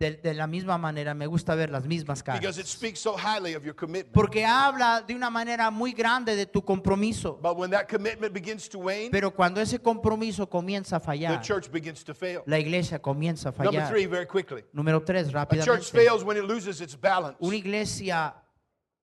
de, 0.00 0.12
de 0.16 0.32
la 0.32 0.46
misma 0.46 0.78
manera 0.78 1.12
me 1.12 1.26
gusta 1.26 1.54
ver 1.54 1.68
las 1.70 1.84
mismas 1.84 2.22
Because 2.24 2.58
it 2.58 2.64
caras. 2.64 2.68
speaks 2.70 3.00
so 3.00 3.14
highly 3.18 3.54
of 3.54 3.62
your 3.64 3.74
commitment. 3.76 4.14
Porque 4.14 4.46
habla 4.46 5.02
de 5.06 5.14
una 5.14 5.28
manera 5.28 5.70
muy 5.70 5.92
grande 5.92 6.34
de 6.34 6.46
tu 6.46 6.62
compromiso. 6.64 7.38
But 7.42 7.58
when 7.58 7.70
that 7.72 7.86
commitment 7.86 8.32
begins 8.32 8.66
to 8.70 8.78
wane, 8.78 9.10
Pero 9.10 9.30
cuando 9.30 9.60
ese 9.60 9.78
compromiso 9.78 10.48
comienza 10.48 10.96
a 10.96 11.00
the 11.00 11.04
fallar, 11.06 11.42
church 11.42 11.70
begins 11.70 12.02
to 12.02 12.14
fail. 12.14 12.40
la 12.46 12.58
iglesia 12.58 12.98
comienza 12.98 13.50
a 13.50 13.52
Number 13.52 13.82
fallar. 13.82 13.88
three, 13.90 14.06
very 14.06 14.26
quickly. 14.26 14.64
Número 14.72 15.04
tres, 15.04 15.30
rápidamente. 15.32 15.90
fails 15.92 16.24
when 16.24 16.38
it 16.38 16.44
loses 16.44 16.80
its 16.80 16.98
balance. 16.98 17.36
Una 17.38 17.56
iglesia 17.56 18.34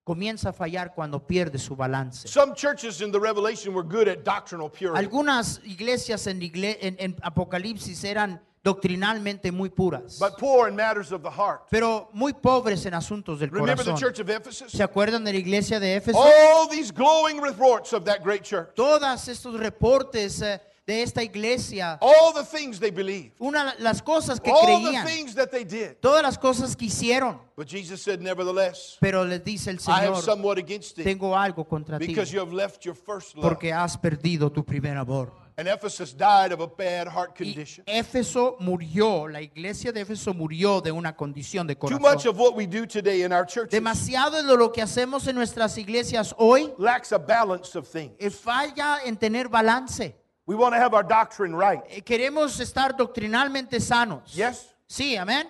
comienza 0.04 0.50
a 0.50 0.54
fallar 0.54 0.96
cuando 0.96 1.20
pierde 1.28 1.60
su 1.60 1.76
balance. 1.76 2.28
Some 2.28 2.56
churches 2.56 3.02
in 3.02 3.12
the 3.12 3.20
Revelation 3.20 3.72
were 3.76 3.88
good 3.88 4.08
at 4.08 4.24
doctrinal 4.24 4.72
purity. 4.72 4.98
Algunas 4.98 5.62
iglesias 5.64 6.26
en, 6.26 6.42
en- 6.42 6.96
en 6.98 7.16
Apocalipsis 7.22 8.04
eran 8.04 8.42
doctrinalmente 8.68 9.52
muy 9.52 9.70
puras, 9.70 10.18
but 10.20 10.38
poor 10.38 10.68
in 10.70 10.76
matters 10.76 11.12
of 11.12 11.22
the 11.22 11.30
heart. 11.32 11.62
pero 11.70 12.10
muy 12.14 12.34
pobres 12.34 12.86
en 12.86 12.94
asuntos 12.94 13.40
del 13.40 13.50
Remember 13.50 13.78
the 13.78 13.92
corazón. 13.92 14.00
church 14.00 14.20
of 14.20 14.30
Ephesus? 14.30 14.72
¿Se 14.72 14.84
acuerdan 14.84 15.24
de 15.24 15.34
la 15.34 15.40
iglesia 15.40 15.80
de 15.80 15.96
Éfeso? 15.96 16.18
All 16.20 16.68
these 16.70 16.92
glowing 16.92 17.40
reports 17.42 17.94
of 17.94 18.04
that 18.06 18.22
great 18.24 18.44
church. 18.44 18.70
Todos 18.76 19.28
estos 19.28 19.58
reportes 19.60 20.42
eh, 20.42 20.60
de 20.86 21.02
esta 21.04 21.22
iglesia, 21.22 21.98
All 22.02 22.34
the 22.34 22.44
things 22.46 22.80
they 22.80 22.92
believed. 22.92 23.32
una 23.40 23.74
las 23.80 24.02
cosas 24.02 24.40
que 24.40 24.52
All 24.52 24.62
the 24.84 24.90
creían, 24.90 25.06
things 25.06 25.36
that 25.36 25.50
they 25.52 25.66
did. 25.66 25.96
todas 26.02 26.22
las 26.24 26.38
cosas 26.38 26.76
que 26.76 26.86
hicieron, 26.88 27.40
But 27.58 27.68
Jesus 27.68 28.02
said, 28.02 28.22
nevertheless, 28.22 28.98
pero 29.02 29.26
les 29.26 29.44
dice 29.44 29.70
el 29.72 29.78
I 29.88 29.92
have 30.06 30.16
Señor, 30.16 30.22
somewhat 30.24 30.58
against 30.58 30.96
thee 30.96 31.04
tengo 31.04 31.36
algo 31.36 31.66
contra 31.68 32.00
ti, 32.00 32.08
because 32.08 32.32
you 32.32 32.40
have 32.40 32.54
left 32.54 32.86
your 32.86 32.96
first 32.96 33.36
love. 33.36 33.44
porque 33.44 33.74
has 33.74 33.98
perdido 33.98 34.50
tu 34.52 34.64
primer 34.64 34.96
amor. 34.98 35.34
And 35.60 35.68
Ephesus 35.68 36.14
died 36.14 36.52
of 36.52 36.60
a 36.60 36.68
bad 36.68 37.08
heart 37.08 37.32
Y 37.40 37.46
condition. 37.46 37.84
Éfeso 37.88 38.58
murió, 38.60 39.28
la 39.28 39.42
iglesia 39.42 39.92
de 39.92 40.02
Éfeso 40.02 40.32
murió 40.32 40.82
de 40.82 40.92
una 40.92 41.16
condición 41.16 41.66
de 41.66 41.74
Too 41.74 41.98
much 42.00 42.28
of 42.28 42.38
what 42.38 42.56
we 42.56 42.68
do 42.68 42.86
today 42.86 43.24
in 43.24 43.34
our 43.34 43.44
churches 43.44 43.72
Demasiado 43.72 44.44
de 44.44 44.56
lo 44.56 44.72
que 44.72 44.84
hacemos 44.84 45.28
en 45.28 45.36
nuestras 45.36 45.76
iglesias 45.80 46.36
hoy 46.38 46.72
lacks 46.78 47.12
a 47.12 47.18
balance 47.18 47.76
of 47.76 47.88
things. 47.88 48.14
eh, 48.20 48.30
falla 48.30 49.00
en 49.04 49.18
tener 49.18 49.48
balance. 49.50 50.16
We 50.46 50.54
want 50.56 50.76
to 50.76 50.80
have 50.80 50.94
our 50.94 51.04
doctrine 51.04 51.56
right. 51.56 51.82
Eh, 51.90 52.02
Queremos 52.02 52.60
estar 52.60 52.96
doctrinalmente 52.96 53.80
sanos. 53.80 54.36
Yes? 54.36 54.76
Sí, 54.88 55.18
amén. 55.18 55.48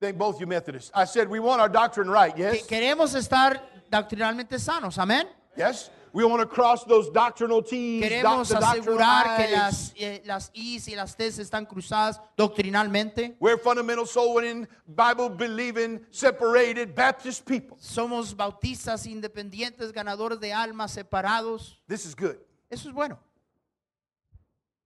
Thank 0.00 0.16
both 0.16 0.40
you 0.40 0.46
Methodists. 0.46 0.90
I 0.94 1.04
said 1.04 1.28
we 1.28 1.38
want 1.38 1.60
our 1.60 1.68
doctrine 1.68 2.08
right. 2.10 2.34
Yes? 2.34 2.66
Queremos 2.66 3.14
estar 3.14 3.60
doctrinalmente 3.90 4.58
sanos. 4.58 4.96
Amén. 4.96 5.28
Yes? 5.54 5.90
We 6.14 6.24
want 6.24 6.40
to 6.40 6.46
cross 6.46 6.84
those 6.84 7.10
doctrinal 7.10 7.62
T's, 7.62 8.02
Queremos 8.02 8.48
doctrinal 8.48 8.64
asegurar 8.64 9.36
que 9.36 9.50
las, 9.50 9.94
eh, 9.96 10.22
las 10.26 10.50
I's 10.52 10.88
y 10.88 10.94
las 10.94 11.16
T's 11.16 11.38
están 11.38 11.66
cruzadas 11.66 12.20
doctrinalmente. 12.36 13.34
We're 13.40 13.56
fundamental 13.56 14.06
soul 14.06 14.34
winning, 14.34 14.68
Bible 14.86 15.30
believing, 15.30 16.04
separated 16.10 16.94
Baptist 16.94 17.46
people. 17.46 17.78
Somos 17.80 18.34
bautistas 18.34 19.06
independientes, 19.06 19.90
ganadores 19.92 20.38
de 20.38 20.52
almas 20.52 20.92
separados. 20.92 21.78
This 21.88 22.04
is 22.04 22.14
good. 22.14 22.36
Eso 22.70 22.88
es 22.88 22.94
bueno. 22.94 23.18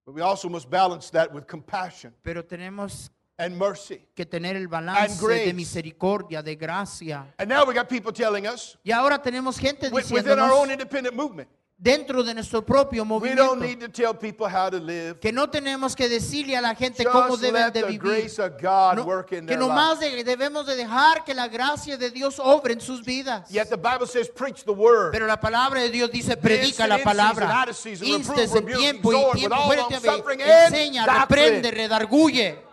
But 0.05 0.15
we 0.15 0.21
also 0.21 0.49
must 0.49 0.71
balance 0.71 1.11
that 1.11 1.33
with 1.35 1.49
compassion 1.49 2.15
Pero 2.23 2.45
tenemos 2.45 3.11
and 3.39 3.57
mercy. 3.57 4.01
que 4.15 4.25
tener 4.25 4.57
el 4.57 4.69
balance 4.69 5.19
grace. 5.21 5.47
de 5.47 5.53
misericordia, 5.53 6.43
de 6.43 6.57
gracia. 6.57 7.27
And 7.39 7.49
now 7.49 7.65
we 7.67 7.75
got 7.75 7.89
people 7.89 8.13
telling 8.13 8.47
us 8.47 8.79
Y 8.85 8.93
ahora 8.93 9.21
tenemos 9.21 9.59
gente 9.59 9.89
wi- 9.91 10.03
within 10.11 10.39
our 10.39 10.51
own 10.53 10.69
diciéndonos 10.69 10.73
independent 10.73 11.15
movement 11.15 11.49
dentro 11.79 12.23
de 12.23 12.33
nuestro 12.33 12.65
propio 12.65 13.03
We 13.03 13.35
don't 13.35 13.59
movimiento. 13.59 13.61
need 13.61 13.81
to 13.81 13.89
tell 13.91 14.15
people 14.15 14.47
how 14.49 14.71
to 14.71 14.79
live. 14.79 15.21
Que 15.21 15.31
no 15.31 15.51
tenemos 15.51 15.95
que 15.95 16.09
decirle 16.09 16.57
a 16.57 16.63
la 16.63 16.75
gente 16.75 17.05
cómo 17.05 17.33
Just 17.33 17.43
deben 17.43 17.65
let 17.67 17.73
de 17.75 17.81
the 17.83 17.87
vivir. 17.89 18.01
grace 18.01 18.39
of 18.39 18.53
God 18.59 18.97
No, 18.97 19.05
work 19.05 19.33
in 19.33 19.41
que 19.41 19.49
their 19.49 19.59
nomás 19.59 20.01
lives. 20.01 20.17
de- 20.17 20.25
debemos 20.25 20.65
de 20.67 20.75
dejar 20.75 21.23
que 21.23 21.35
la 21.35 21.49
gracia 21.49 21.99
de 21.99 22.11
Dios 22.11 22.39
obre 22.39 22.73
en 22.73 22.81
sus 22.81 23.05
vidas. 23.05 23.51
Yet 23.51 23.69
the 23.69 23.77
Bible 23.77 24.07
says, 24.07 24.31
preach 24.31 24.65
the 24.65 24.73
word. 24.73 25.13
Pero 25.13 25.27
la 25.27 25.39
palabra 25.39 25.83
de 25.83 25.91
Dios 25.91 26.11
dice, 26.11 26.39
predica 26.39 26.87
la 26.87 26.95
in 26.97 27.03
season, 27.05 27.05
palabra. 27.05 27.61
out 27.61 27.69
of 27.69 27.77
season, 27.77 28.07
reprove, 28.09 28.41
Instes 28.41 28.55
en 28.55 28.67
rebuke, 28.67 28.79
tiempo 28.81 29.13
y 29.13 29.17
exhort 29.17 29.35
with 29.35 29.41
tiempo 29.41 29.57
all 29.57 29.67
fuerte, 29.67 29.93
longsuffering 30.07 30.41
and 30.43 30.51
enseña, 30.75 31.05
doctrine. 31.05 31.45
reprende, 31.61 31.71
redarguye. 31.73 32.66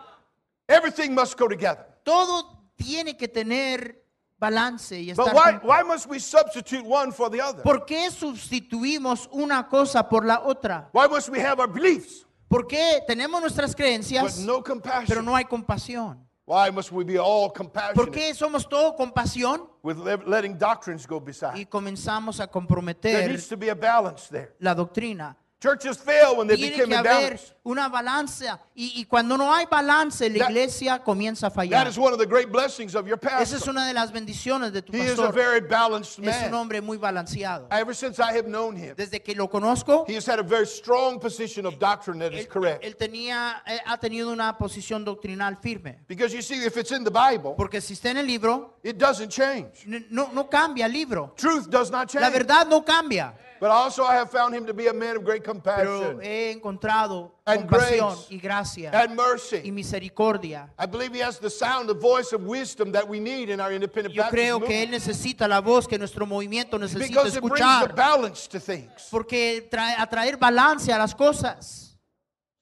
Everything 0.68 1.14
must 1.14 1.38
go 1.38 1.48
together. 1.48 1.86
Todo 2.04 2.68
tiene 2.76 3.16
que 3.16 3.28
tener 3.28 4.02
balance 4.38 4.98
y 5.00 5.12
But 5.14 5.32
why, 5.62 5.82
must 5.84 6.06
we 6.06 6.18
substitute 6.18 6.82
one 6.84 7.12
for 7.12 7.30
the 7.30 7.40
other? 7.40 7.62
¿Por 7.62 7.84
qué 7.86 8.10
sustituimos 8.10 9.28
una 9.32 9.68
cosa 9.68 10.08
por 10.08 10.24
la 10.24 10.40
otra? 10.44 10.88
Why 10.92 11.06
must 11.08 11.28
we 11.28 11.40
have 11.40 11.60
our 11.60 11.68
beliefs 11.70 12.26
¿Por 12.48 12.66
qué 12.66 13.02
tenemos 13.06 13.40
nuestras 13.40 13.70
but 13.70 13.76
creencias, 13.78 14.38
no 14.40 14.62
pero 14.62 14.74
compassion? 14.74 15.24
no 15.24 15.34
hay 15.34 15.44
compasión? 15.44 16.24
Why 16.46 16.70
must 16.70 16.92
we 16.92 17.04
be 17.04 17.18
all 17.18 17.48
¿Por 17.48 17.56
compassionate 17.64 18.10
qué 18.10 18.34
somos 18.34 18.68
todo 18.68 18.94
compasión 18.96 19.66
with 19.82 19.96
le- 19.96 20.18
letting 20.26 20.58
doctrines 20.58 21.06
go 21.06 21.16
y 21.16 21.24
beside? 21.24 21.66
comenzamos 21.68 22.38
a 22.38 22.44
There 22.44 22.52
comprometer 22.52 23.28
needs 23.30 23.48
to 23.48 23.56
be 23.56 23.70
a 23.70 23.74
balance 23.74 24.28
there. 24.30 24.54
la 24.58 24.74
doctrina? 24.74 25.36
Churches 25.64 25.96
fail 25.96 26.36
when 26.36 26.46
they 26.46 26.56
Tiene 26.56 26.76
become 26.76 26.90
que 26.90 26.96
haber 26.98 27.40
una 27.64 27.88
balanza 27.88 28.60
y, 28.76 28.92
y 28.96 29.04
cuando 29.06 29.38
no 29.38 29.50
hay 29.50 29.64
balance 29.64 30.28
la 30.28 30.40
That- 30.44 30.50
iglesia 30.50 30.98
comienza 31.02 31.46
a 31.46 31.48
That 31.50 31.54
fallar. 31.56 31.88
is 31.88 31.96
one 31.96 32.12
of 32.12 32.18
the 32.18 32.26
great 32.26 32.50
blessings 32.52 32.94
of 32.94 33.06
your 33.06 33.18
Esa 33.18 33.40
es 33.40 33.50
pastor. 33.52 33.70
una 33.70 33.86
de 33.86 33.94
las 33.94 34.12
bendiciones 34.12 34.72
de 34.74 34.82
tu 34.82 34.92
He 34.92 34.98
is 34.98 35.12
a 35.18 35.22
pastor. 35.22 35.32
very 35.32 35.60
balanced 35.66 36.18
Es 36.22 36.36
un 36.44 36.50
man. 36.50 36.54
hombre 36.54 36.82
muy 36.82 36.98
balanceado. 36.98 37.66
Ever 37.70 37.94
since 37.94 38.20
I 38.20 38.36
have 38.36 38.46
known 38.46 38.76
him, 38.76 38.94
Desde 38.94 39.22
que 39.22 39.34
lo 39.34 39.48
conozco, 39.48 40.04
he 40.06 40.16
has 40.16 40.26
had 40.28 40.38
a 40.38 40.42
very 40.42 40.66
strong 40.66 41.18
position 41.18 41.64
of 41.64 41.78
doctrine 41.78 42.18
that 42.18 42.34
is 42.34 42.40
él, 42.44 42.48
correct. 42.48 42.84
él 42.84 42.94
tenía, 42.96 43.62
eh, 43.66 43.78
ha 43.86 43.96
tenido 43.96 44.30
una 44.32 44.58
posición 44.58 45.02
doctrinal 45.02 45.56
firme. 45.56 46.00
Because 46.06 46.34
you 46.34 46.42
see, 46.42 46.62
if 46.62 46.76
it's 46.76 46.90
in 46.92 47.04
the 47.04 47.10
Bible, 47.10 47.54
Porque 47.56 47.80
si 47.80 47.94
está 47.94 48.10
en 48.10 48.18
el 48.18 48.26
libro, 48.26 48.74
it 48.82 48.98
doesn't 48.98 49.30
change. 49.30 49.86
n- 49.86 50.04
no, 50.10 50.28
no 50.34 50.44
cambia 50.50 50.84
el 50.84 50.92
libro. 50.92 51.32
Truth 51.38 51.68
does 51.70 51.90
not 51.90 52.12
La 52.12 52.20
change. 52.20 52.32
verdad 52.34 52.66
no 52.68 52.82
cambia. 52.84 53.32
But 53.60 53.70
also, 53.70 54.02
I 54.04 54.16
have 54.16 54.30
found 54.30 54.54
him 54.54 54.66
to 54.66 54.74
be 54.74 54.88
a 54.88 54.92
man 54.92 55.16
of 55.16 55.24
great 55.24 55.44
compassion. 55.44 55.86
Pero 55.86 56.20
he 56.20 56.50
encontrado 56.52 57.30
And 57.46 57.62
compasión 57.66 58.14
grace. 58.14 58.26
y 58.30 58.38
gracia 58.38 58.90
and 58.92 59.12
y 59.12 59.14
mercy. 59.14 59.70
misericordia. 59.70 60.70
I 60.78 60.86
believe 60.86 61.14
he 61.14 61.20
has 61.22 61.38
the 61.38 61.48
sound, 61.50 61.88
the 61.88 61.94
voice 61.94 62.32
of 62.32 62.42
wisdom 62.44 62.92
that 62.92 63.08
we 63.08 63.20
need 63.20 63.48
in 63.50 63.60
our 63.60 63.72
independent 63.72 64.14
Yo 64.14 64.22
Baptist 64.22 64.34
creo 64.42 64.60
que 64.60 64.74
él 64.82 64.88
movement. 64.88 64.90
necesita 64.90 65.48
la 65.48 65.60
voz 65.60 65.86
que 65.86 65.98
nuestro 65.98 66.26
movimiento 66.26 66.78
necesita 66.78 67.06
Because 67.08 67.36
it 67.36 67.40
brings 67.42 67.58
the 67.60 67.86
escuchar. 67.86 67.94
balance 67.96 68.48
to 68.48 68.58
things. 68.60 69.08
Porque 69.10 69.68
trae, 69.70 69.94
a 69.98 70.06
traer 70.06 70.36
balance 70.38 70.92
a 70.92 70.98
las 70.98 71.14
cosas. 71.14 71.92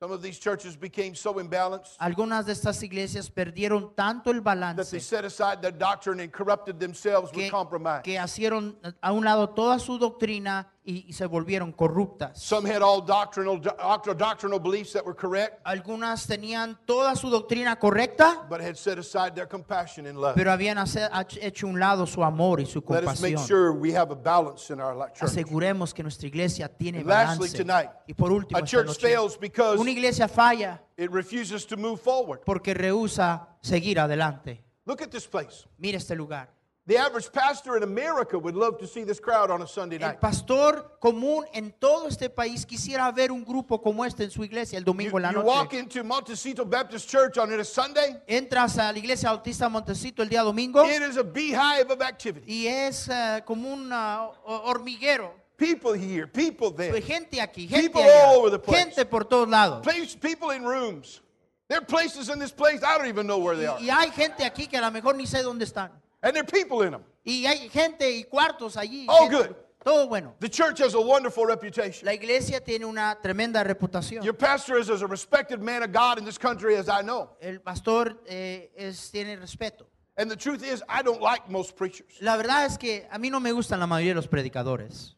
Some 0.01 0.11
of 0.11 0.21
these 0.21 0.41
churches 0.41 0.75
became 0.77 1.15
so 1.15 1.35
imbalanced 1.39 1.97
Algunas 2.01 2.45
de 2.45 2.53
estas 2.53 2.83
iglesias 2.83 3.31
perdieron 3.31 3.95
tanto 3.95 4.31
el 4.33 4.43
that 4.43 4.43
they 4.43 4.61
balance 4.61 5.01
set 5.01 5.25
aside 5.25 5.63
their 5.63 5.71
doctrine 5.71 6.19
and 6.19 6.33
corrupted 6.33 6.81
themselves 6.81 7.31
with 7.33 7.45
que, 7.45 7.51
compromise. 7.51 8.03
que 8.03 8.19
hicieron 8.19 8.77
a 9.01 9.13
un 9.13 9.25
lado 9.25 9.49
toda 9.51 9.79
su 9.79 9.99
doctrina 9.99 10.67
y, 10.85 11.07
y 11.09 11.13
se 11.13 11.27
volvieron 11.27 11.71
corruptas. 11.73 12.39
Some 12.43 12.69
had 12.69 12.83
all 12.83 13.01
doctrinal, 13.07 13.61
doctrinal, 13.61 14.17
doctrinal 14.19 14.59
beliefs 14.59 14.93
that 14.93 15.05
were 15.05 15.15
correct, 15.15 15.61
Algunas 15.65 16.27
tenían 16.27 16.77
toda 16.87 17.15
su 17.15 17.31
doctrina 17.31 17.79
correcta, 17.79 18.45
but 18.51 18.61
had 18.61 18.75
set 18.77 18.99
aside 18.99 19.33
their 19.35 19.47
compassion 19.47 20.07
and 20.07 20.19
love. 20.19 20.35
pero 20.35 20.51
habían 20.51 20.79
hace- 20.79 21.09
hecho 21.41 21.67
un 21.69 21.79
lado 21.79 22.05
su 22.07 22.23
amor 22.25 22.61
y 22.61 22.67
su 22.67 22.81
Let 22.89 23.05
us 23.05 23.21
make 23.21 23.35
compasión. 23.37 23.47
sure 23.47 23.73
we 23.73 23.93
have 23.97 24.11
a 24.11 24.17
balance 24.17 24.73
in 24.73 24.81
our 24.81 24.95
li- 24.97 25.07
church. 25.15 25.23
Aseguremos 25.23 25.95
que 25.95 26.03
nuestra 26.03 26.27
iglesia 26.27 26.69
tiene 26.69 26.99
And 26.99 27.07
lastly, 27.07 27.49
balance. 27.49 27.57
tonight, 27.59 27.91
Y 28.09 28.15
por 28.15 28.33
último, 28.33 28.57
A 28.59 28.61
esta 28.61 28.67
church 28.71 28.87
noche, 28.89 29.01
fails 29.09 29.39
because 29.39 29.79
una 29.81 29.91
iglesia 29.91 30.27
falla 30.27 30.83
it 30.97 31.11
refuses 31.13 31.65
to 31.67 31.77
move 31.77 31.99
forward. 32.01 32.41
porque 32.45 32.75
rehúsa 32.75 33.49
seguir 33.61 34.01
adelante. 34.01 34.65
Look 34.85 35.01
at 35.01 35.11
this 35.11 35.29
place. 35.29 35.65
Mira 35.79 35.99
este 35.99 36.17
lugar. 36.17 36.49
The 36.93 36.99
average 36.99 37.33
pastor 37.33 37.79
in 37.79 37.83
America 37.85 38.39
would 38.39 38.55
love 38.55 38.77
to 38.81 38.87
see 38.87 39.03
this 39.03 39.19
crowd 39.19 39.51
on 39.51 39.63
a 39.63 39.67
Sunday 39.67 39.97
El 39.97 40.09
night. 40.09 40.21
pastor 40.21 40.99
común 41.01 41.47
en 41.55 41.73
todo 41.81 42.07
este 42.07 42.29
país 42.29 42.67
quisiera 42.67 43.11
ver 43.11 43.33
un 43.33 43.43
grupo 43.47 43.81
como 43.81 44.05
este 44.05 44.25
en 44.25 44.31
su 44.31 44.45
iglesia 44.45 44.77
el 44.77 44.85
You, 44.85 44.93
domingo 44.93 45.17
en 45.17 45.23
la 45.23 45.33
you 45.33 45.41
walk 45.41 45.73
noche. 45.73 45.79
into 45.79 46.05
Montecito 46.05 46.67
Baptist 46.67 47.09
Church 47.09 47.39
on 47.39 47.51
a 47.59 47.65
Sunday, 47.65 48.21
Entras 48.29 48.77
a 48.77 48.93
la 48.93 48.99
iglesia 48.99 49.31
Bautista 49.31 49.71
Montecito 49.71 50.23
el 50.23 50.29
día 50.29 50.43
domingo 50.43 50.85
it 50.85 51.01
is 51.01 51.17
a 51.17 51.23
beehive 51.25 51.91
of 51.91 52.03
activity. 52.03 52.45
y 52.47 52.67
es 52.67 53.09
eh, 53.09 53.41
como 53.47 53.73
un 53.73 53.89
ah, 53.91 54.29
ho- 54.45 54.63
hormiguero. 54.71 55.33
People 55.57 55.95
here, 55.95 56.27
people 56.27 56.69
Hay 56.77 56.91
there, 56.91 57.01
gente 57.01 57.41
aquí, 57.41 57.67
gente 57.69 57.89
People 57.89 58.03
allá, 58.03 58.27
all 58.29 58.37
over 58.41 58.51
the 58.51 58.59
place. 58.59 58.85
gente 58.85 59.07
por 59.07 59.25
todos 59.25 59.49
lados. 59.49 59.83
place, 59.83 60.15
people 60.15 60.51
in 60.51 60.63
rooms. 60.63 61.23
There 61.69 61.79
are 61.79 61.87
places 61.87 62.29
in 62.29 62.39
this 62.39 62.53
place 62.53 62.83
I 62.85 62.99
don't 62.99 63.07
even 63.09 63.27
know 63.27 63.39
where 63.39 63.57
they 63.57 63.65
are. 63.67 63.81
Y 63.81 63.89
hay 63.89 64.11
gente 64.11 64.45
aquí 64.45 64.67
que 64.69 64.77
a 64.77 64.83
lo 64.83 64.91
mejor 64.91 65.15
ni 65.17 65.25
sé 65.25 65.43
dónde 65.43 65.65
están. 65.65 65.91
And 66.23 66.35
there 66.35 66.43
are 66.43 66.47
people 66.47 66.83
in 66.83 66.93
them. 66.93 67.05
Y 67.25 67.47
hay 67.47 67.69
gente 67.69 68.11
y 68.11 68.25
cuartos 68.25 68.77
allí. 68.77 69.07
All 69.09 69.29
gente- 69.29 69.49
good. 69.49 69.57
Todo 69.85 70.07
bueno. 70.07 70.35
The 70.39 70.49
church 70.49 70.79
has 70.79 70.95
a 70.95 71.01
wonderful 71.01 71.45
reputation. 71.45 72.07
La 72.07 72.13
iglesia 72.13 72.61
tiene 72.61 72.85
una 72.85 73.19
tremenda 73.21 73.65
reputación. 73.65 74.23
Your 74.23 74.35
pastor 74.35 74.79
is 74.79 74.89
as 74.89 75.03
a 75.03 75.07
respected 75.09 75.61
man 75.61 75.83
of 75.83 75.91
God 75.93 76.19
in 76.19 76.25
this 76.25 76.39
country 76.39 76.77
as 76.77 76.89
I 76.89 77.03
know. 77.03 77.31
El 77.41 77.59
pastor 77.59 78.17
eh, 78.29 78.71
es, 78.77 79.11
tiene 79.11 79.37
respeto. 79.37 79.87
And 80.17 80.31
the 80.31 80.37
truth 80.37 80.63
is, 80.63 80.85
I 80.89 81.03
don't 81.03 81.21
like 81.21 81.51
most 81.51 81.75
preachers. 81.75 82.21
La 82.21 82.37
verdad 82.37 82.67
es 82.67 82.79
que 82.79 83.09
a 83.11 83.19
mí 83.19 83.29
no 83.29 83.41
me 83.41 83.51
gustan 83.51 83.81
la 83.81 83.87
mayoría 83.87 84.11
de 84.11 84.17
los 84.17 84.29
predicadores. 84.29 85.17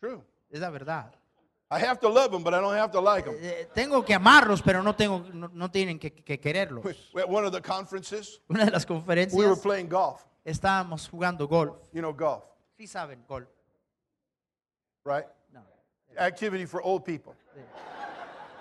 True. 0.00 0.22
Es 0.50 0.60
la 0.60 0.70
verdad. 0.70 1.14
I 1.70 1.78
have 1.80 1.98
to 2.00 2.08
love 2.08 2.30
them, 2.30 2.42
but 2.44 2.54
I 2.54 2.60
don't 2.60 2.74
have 2.76 2.92
to 2.92 3.00
like 3.00 3.24
them. 3.24 3.34
Eh, 3.40 3.66
tengo 3.74 4.04
que 4.04 4.14
amarlos, 4.14 4.62
pero 4.62 4.82
no, 4.82 4.94
tengo, 4.94 5.24
no, 5.32 5.48
no 5.52 5.70
tienen 5.70 5.98
que, 5.98 6.10
que 6.12 6.38
quererlos. 6.38 6.84
At 7.16 7.28
one 7.28 7.44
of 7.46 7.52
the 7.52 7.60
conferences, 7.60 8.40
Una 8.48 8.66
de 8.66 8.70
las 8.70 8.86
we 8.88 8.94
were 8.94 9.00
conferencias 9.02 9.58
playing 9.62 9.88
golf. 9.88 10.22
estábamos 10.44 11.08
jugando 11.08 11.48
golf. 11.48 11.76
You 11.92 12.00
know, 12.02 12.12
golf, 12.12 12.44
Sí 12.78 12.86
saben, 12.86 13.24
golf. 13.26 13.48
right? 15.04 15.24
No. 15.52 15.60
Activity 16.18 16.66
for 16.66 16.80
old 16.82 17.04
people. 17.04 17.32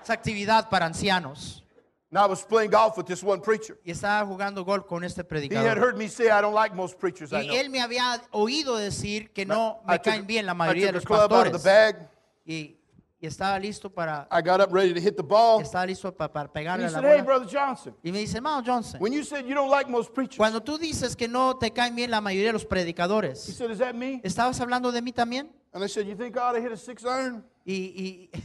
Es 0.02 0.10
actividad 0.10 0.70
para 0.70 0.86
ancianos. 0.86 1.62
And 2.10 2.20
I 2.20 2.26
was 2.28 2.44
playing 2.46 2.70
golf 2.72 2.96
with 2.98 3.06
this 3.08 3.24
one 3.24 3.42
preacher. 3.42 3.78
Y 3.84 3.92
estaba 3.92 4.26
jugando 4.26 4.64
golf 4.64 4.86
con 4.86 5.04
este 5.04 5.22
He 5.22 5.24
had 5.24 5.28
predicador. 5.30 5.78
heard 5.78 5.98
me 5.98 6.08
say, 6.08 6.30
I 6.30 6.42
don't 6.42 6.54
like 6.54 6.76
most 6.76 7.00
preachers 7.00 7.32
I 7.34 7.42
Y 7.42 7.48
know. 7.48 7.56
él 7.56 7.70
me 7.70 7.80
había 7.82 8.22
oído 8.32 8.76
decir 8.78 9.32
que 9.34 9.46
no 9.46 9.82
I 9.86 9.92
me 9.92 9.98
took, 10.00 10.04
caen 10.06 10.28
bien 10.28 10.46
la 10.46 10.54
I 10.54 10.56
mayoría 10.56 10.92
de 10.92 11.00
took 11.00 11.10
los 11.10 11.20
a 11.20 11.28
club 11.28 11.34
out 11.34 11.48
of 11.48 11.54
the 11.54 11.60
pastores. 11.60 11.64
bag. 11.96 12.10
Y, 12.46 12.78
y 13.24 13.26
estaba 13.28 13.58
listo 13.58 13.90
para, 13.90 14.28
I 14.30 14.42
got 14.42 14.60
up 14.60 14.74
ready 14.74 14.94
to 14.94 15.00
hit 15.00 15.16
the 15.16 15.24
ball. 15.24 15.62
estaba 15.62 15.86
listo 15.86 16.12
pa- 16.14 16.28
para 16.28 16.44
And 16.48 16.54
pegarle 16.54 16.84
he 16.84 16.88
a 16.88 16.92
la 16.92 17.00
said, 17.00 17.06
Hey, 17.06 17.22
bola. 17.22 17.24
Brother 17.40 17.48
Johnson, 17.48 17.96
Y 18.04 18.12
me 18.12 18.20
dice, 18.20 18.36
hermano 18.36 18.62
Johnson, 18.66 19.00
when 19.00 19.14
you 19.14 19.24
said 19.24 19.46
you 19.48 19.56
don't 19.56 19.70
like 19.72 19.90
most 19.90 20.14
preachers, 20.14 20.36
cuando 20.38 20.60
tú 20.62 20.78
dices 20.78 21.16
que 21.16 21.30
no 21.30 21.56
te 21.58 21.72
caen 21.72 21.96
bien 21.96 22.12
la 22.12 22.20
mayoría 22.20 22.48
de 22.50 22.54
los 22.54 22.64
he 22.64 22.68
predicadores, 22.68 23.40
said, 23.40 23.72
Is 23.72 23.78
that 23.80 23.96
me? 23.96 24.20
¿estabas 24.26 24.60
hablando 24.60 24.92
de 24.92 25.02
mí 25.02 25.14
también? 25.14 25.50
And 25.74 25.82
I 25.82 25.88
said, 25.88 26.06
You 26.06 26.16
think 26.18 26.36
I 26.36 26.40
ought 26.42 26.54
to 26.56 26.62
hit 26.62 26.74
a 26.74 26.78
six 26.78 27.06
iron? 27.06 27.46
Y, 27.66 27.74
y 27.74 28.30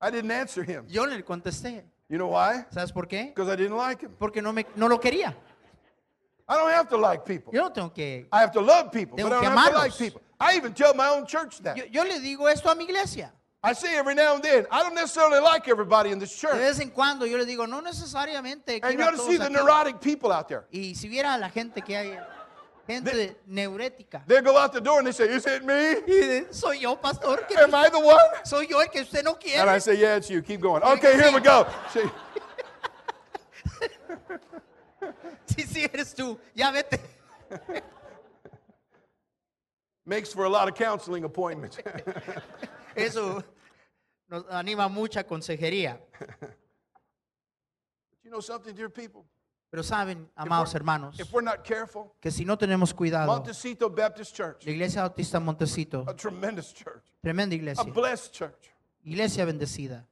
I 0.00 0.10
didn't 0.12 0.30
answer 0.30 0.62
him. 0.62 0.84
yo 0.88 1.04
le 1.06 1.20
contesté, 1.24 1.82
You 2.08 2.18
know 2.18 2.28
why? 2.28 2.64
¿sabes 2.70 2.92
por 2.92 3.06
qué? 3.08 3.34
Because 3.34 3.48
I 3.52 3.56
didn't 3.56 3.76
like 3.76 4.00
him. 4.00 4.12
Porque 4.16 4.40
no, 4.40 4.52
me, 4.52 4.64
no 4.76 4.86
lo 4.86 4.98
quería. 5.00 5.34
I 6.48 6.54
don't 6.56 6.70
have 6.70 6.88
to 6.90 6.96
like 6.96 7.24
people. 7.26 7.52
Yo 7.52 7.62
no 7.62 7.70
tengo 7.72 7.92
que... 7.92 8.26
I 8.32 8.38
have 8.40 8.52
to 8.52 8.60
love 8.60 8.90
people, 8.92 9.16
but 9.16 9.24
Tengo 9.24 9.36
I 9.36 9.40
que 9.40 9.46
don't 9.48 9.58
have 9.58 9.72
to 9.72 9.74
like 9.78 9.90
amarlos. 9.92 9.98
people. 9.98 10.22
I 10.40 10.56
even 10.56 10.72
tell 10.72 10.94
my 10.94 11.08
own 11.08 11.26
church 11.26 11.58
that. 11.62 11.76
Yo, 11.76 11.84
yo 11.90 12.02
le 12.04 12.20
digo 12.20 12.48
esto 12.50 12.68
a 12.70 12.74
mi 12.74 12.84
iglesia. 12.84 13.32
I 13.60 13.72
say 13.72 13.96
every 13.96 14.14
now 14.14 14.34
and 14.36 14.42
then, 14.42 14.66
I 14.70 14.84
don't 14.84 14.94
necessarily 14.94 15.40
like 15.40 15.66
everybody 15.66 16.10
in 16.10 16.20
this 16.20 16.32
church. 16.38 16.52
De 16.54 16.60
vez 16.60 16.78
en 16.80 16.90
cuando 16.90 17.26
yo 17.26 17.36
le 17.36 17.44
digo, 17.44 17.66
no 17.68 17.80
necesariamente 17.80 18.78
And 18.82 18.96
you 18.96 19.04
ought 19.04 19.10
to 19.10 19.18
see 19.18 19.36
the 19.36 19.46
aquí". 19.46 19.52
neurotic 19.52 20.00
people 20.00 20.30
out 20.30 20.46
there. 20.48 20.66
Y 20.72 20.94
si 20.94 21.08
viera 21.08 21.34
a 21.34 21.38
la 21.38 21.48
gente 21.48 21.82
que 21.82 21.96
hay, 21.96 22.16
gente 22.86 23.36
neurética. 23.48 24.22
They 24.28 24.40
go 24.42 24.56
out 24.56 24.72
the 24.72 24.80
door 24.80 24.98
and 24.98 25.08
they 25.08 25.12
say, 25.12 25.24
Is 25.28 25.44
it 25.44 25.64
me? 25.64 26.44
Soy 26.52 26.78
yo, 26.78 26.94
pastor. 26.94 27.38
que 27.48 27.56
Am 27.58 27.74
I 27.74 27.88
the 27.90 27.98
one? 27.98 28.16
soy 28.44 28.66
yo 28.68 28.78
el 28.78 28.86
que 28.90 29.00
usted 29.02 29.24
no 29.24 29.34
quiere. 29.34 29.60
And 29.60 29.68
I 29.70 29.78
say, 29.78 29.96
Yeah, 29.96 30.16
it's 30.16 30.30
you. 30.30 30.40
Keep 30.40 30.60
going. 30.60 30.82
Okay, 30.84 31.14
here 31.14 31.32
we 31.32 31.40
go. 31.40 31.66
See, 31.92 32.08
Sí, 35.46 35.62
sí, 35.66 35.84
eres 35.92 36.14
tú. 36.14 36.38
Ya 36.54 36.70
vete. 36.70 37.00
makes 40.08 40.32
for 40.32 40.44
a 40.44 40.48
lot 40.48 40.68
of 40.68 40.74
counseling 40.74 41.24
appointments. 41.24 41.78
Eso 42.96 43.44
nos 44.28 44.44
anima 44.50 44.88
mucha 44.88 45.22
consejería. 45.24 45.98
you 48.24 48.30
know 48.30 48.40
something, 48.40 48.74
dear 48.74 48.88
people? 48.88 49.24
Pero 49.70 49.82
saben, 49.82 50.26
amados 50.34 50.74
hermanos, 50.74 51.20
If 51.20 51.30
we're 51.30 51.42
not 51.42 51.62
careful, 51.62 52.14
que 52.22 52.30
si 52.30 52.44
no 52.44 52.56
tenemos 52.56 52.94
cuidado, 52.94 53.26
Montecito 53.26 53.90
Baptist 53.90 54.34
Church, 54.34 54.64
la 54.64 54.72
iglesia 54.72 55.02
bautista 55.02 55.38
Montecito, 55.38 56.04
a 56.08 56.14
tremendous 56.14 56.72
church, 56.72 57.04
tremenda 57.22 57.54
iglesia, 57.54 57.82
a 57.82 57.92
blessed 57.92 58.32
church. 58.32 58.70
iglesia 59.04 59.44
bendecida. 59.44 60.06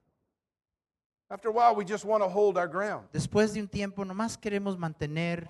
After 1.30 1.49
a 1.49 1.53
while, 1.53 1.74
we 1.74 1.84
just 1.84 2.05
want 2.05 2.22
to 2.22 2.28
hold 2.28 2.59
our 2.59 2.68
ground. 2.68 3.09
Después 3.12 3.55
de 3.55 3.61
un 3.61 3.66
tiempo, 3.68 4.05
nomás 4.05 4.36
queremos 4.36 4.76
mantener 4.78 5.49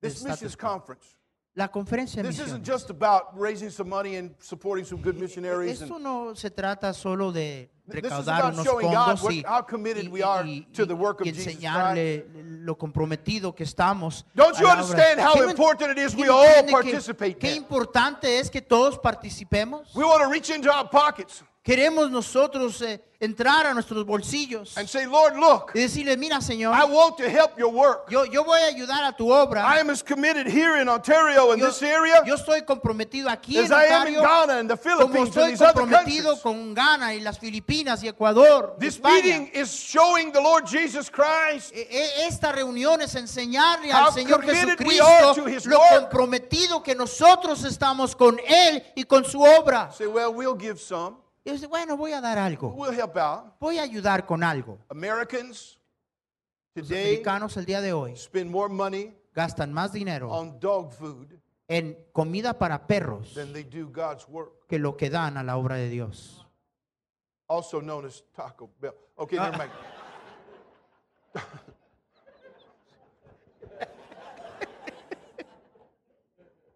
This 0.00 0.24
missions 0.24 0.56
conference, 0.56 1.14
La 1.56 1.68
conferencia 1.68 2.22
de 2.22 2.28
This 2.28 2.38
isn't 2.40 2.60
misiones. 2.60 2.66
just 2.66 2.90
about 2.90 3.28
raising 3.34 3.70
some 3.70 3.88
money 3.88 4.16
and 4.16 4.34
supporting 4.38 4.84
some 4.84 5.00
good 5.00 5.16
missionaries. 5.16 5.80
Esto 5.80 5.98
no 5.98 6.34
se 6.34 6.50
trata 6.50 6.92
solo 6.92 7.32
de 7.32 7.70
This 7.88 7.96
is 7.96 8.02
recaudar 8.10 8.40
about 8.40 8.52
unos 8.52 8.64
showing 8.66 8.88
God 8.88 8.94
fondos 9.18 9.22
what- 9.22 9.32
y, 9.32 9.42
how 9.46 9.62
committed 9.62 10.08
we 10.12 10.22
are 10.22 10.44
y- 10.44 10.66
to 10.74 10.84
the 10.84 10.94
work 10.94 11.22
of 11.22 11.26
y 11.26 11.30
Jesus 11.32 11.54
enseñarle 11.54 12.26
lo 12.62 12.76
comprometido 12.76 13.54
que 13.54 13.64
estamos. 13.64 14.26
Don't 14.34 14.54
a 14.54 14.60
you 14.60 14.66
la 14.66 14.72
obra. 14.74 14.82
understand 14.82 15.18
how 15.20 15.32
¿Qué 15.34 15.40
no- 15.44 15.48
important 15.50 15.90
it 15.92 15.98
is 15.98 16.14
we 16.14 16.28
all 16.28 16.44
entiende 16.44 16.66
que- 16.66 16.72
participate 16.92 17.38
Qué 17.38 17.54
importante 17.56 18.38
es 18.38 18.50
que 18.50 18.60
todos 18.60 18.98
participemos. 18.98 19.94
we 19.94 20.04
want 20.04 20.20
to 20.22 20.28
reach 20.28 20.50
into 20.50 20.70
our 20.70 20.86
pockets 20.90 21.42
Queremos 21.66 22.12
nosotros 22.12 22.80
eh, 22.80 23.02
entrar 23.18 23.66
a 23.66 23.74
nuestros 23.74 24.06
bolsillos 24.06 24.76
and 24.78 24.88
say, 24.88 25.04
Lord, 25.04 25.34
look, 25.36 25.72
y 25.74 25.80
decirle, 25.80 26.16
mira 26.16 26.40
Señor, 26.40 26.72
I 26.72 26.84
want 26.84 27.16
to 27.18 27.28
help 27.28 27.58
your 27.58 27.72
work. 27.72 28.08
yo, 28.08 28.24
yo 28.24 28.44
voy 28.44 28.60
a 28.60 28.66
ayudar 28.66 29.02
a 29.02 29.16
tu 29.16 29.32
obra. 29.32 29.64
I 29.64 29.80
am 29.80 29.90
as 29.90 30.00
committed 30.00 30.46
here 30.46 30.80
in 30.80 30.88
Ontario 30.88 31.50
in 31.50 31.58
yo, 31.58 31.66
this 31.66 31.82
area 31.82 32.22
yo 32.24 32.36
estoy 32.36 32.62
comprometido 32.64 33.28
aquí 33.28 33.58
as 33.58 33.72
en 33.72 33.76
I 33.76 33.84
am 33.86 34.06
in 34.06 34.14
Ontario, 34.18 34.22
Ghana 34.22 34.58
and 34.60 34.70
the 34.70 34.76
como 34.76 35.06
Philippines 35.08 35.36
and 35.36 35.52
estoy 35.54 35.66
other 35.66 35.80
comprometido 35.82 36.24
countries. 36.34 36.42
con 36.42 36.74
Ghana 36.74 37.14
y 37.14 37.20
las 37.20 37.36
Filipinas 37.40 38.00
y 38.04 38.06
Ecuador. 38.08 38.76
This 38.78 38.98
España. 39.00 39.12
meeting 39.24 39.50
is 39.52 39.68
showing 39.74 40.30
the 40.30 40.40
Lord 40.40 40.66
Jesus 40.68 41.10
Christ 41.10 41.72
E- 41.74 41.88
e- 41.90 42.26
Esta 42.28 42.52
reunión 42.52 43.00
es 43.02 43.16
enseñarle 43.16 43.90
al 43.92 44.12
Señor 44.12 44.40
Jesucristo 44.44 45.04
lo 45.64 45.80
comprometido 45.98 46.80
que 46.80 46.94
nosotros 46.94 47.64
estamos 47.64 48.14
con 48.14 48.38
Él 48.46 48.84
y 48.94 49.02
con 49.02 49.24
su 49.24 49.42
obra. 49.42 49.90
say, 49.92 50.06
well, 50.06 50.32
we'll 50.32 50.54
give 50.56 50.78
some. 50.78 51.16
Y 51.46 51.52
dice, 51.52 51.68
bueno, 51.68 51.96
voy 51.96 52.12
a 52.12 52.20
dar 52.20 52.38
algo. 52.38 52.70
We'll 52.70 52.92
help 52.92 53.16
out. 53.16 53.54
Voy 53.60 53.78
a 53.78 53.82
ayudar 53.84 54.26
con 54.26 54.42
algo. 54.42 54.80
Americans 54.88 55.78
Los 56.74 56.88
today 56.88 57.04
americanos 57.04 57.56
el 57.56 57.64
día 57.64 57.80
de 57.80 57.92
hoy 57.92 58.16
spend 58.16 58.50
more 58.50 58.68
money 58.68 59.16
gastan 59.32 59.72
más 59.72 59.92
dinero 59.92 60.28
on 60.28 60.58
dog 60.58 60.92
food 60.92 61.28
en 61.68 61.96
comida 62.12 62.58
para 62.58 62.86
perros 62.86 63.32
than 63.32 63.52
they 63.52 63.62
do 63.62 63.86
God's 63.86 64.26
work, 64.28 64.66
que 64.66 64.80
lo 64.80 64.96
que 64.96 65.08
dan 65.08 65.36
a 65.36 65.44
la 65.44 65.56
obra 65.56 65.76
de 65.76 65.88
Dios. 65.88 66.44
also 67.48 67.80
known 67.80 68.04
as 68.06 68.22
Taco 68.34 68.68
Bell. 68.80 68.94
Okay, 69.16 69.36
never 69.36 69.56
mind. 69.56 69.70
I'm 71.40 71.42
going 71.44 71.44
to 71.44 71.62
get 71.62 71.74
sued 75.54 76.75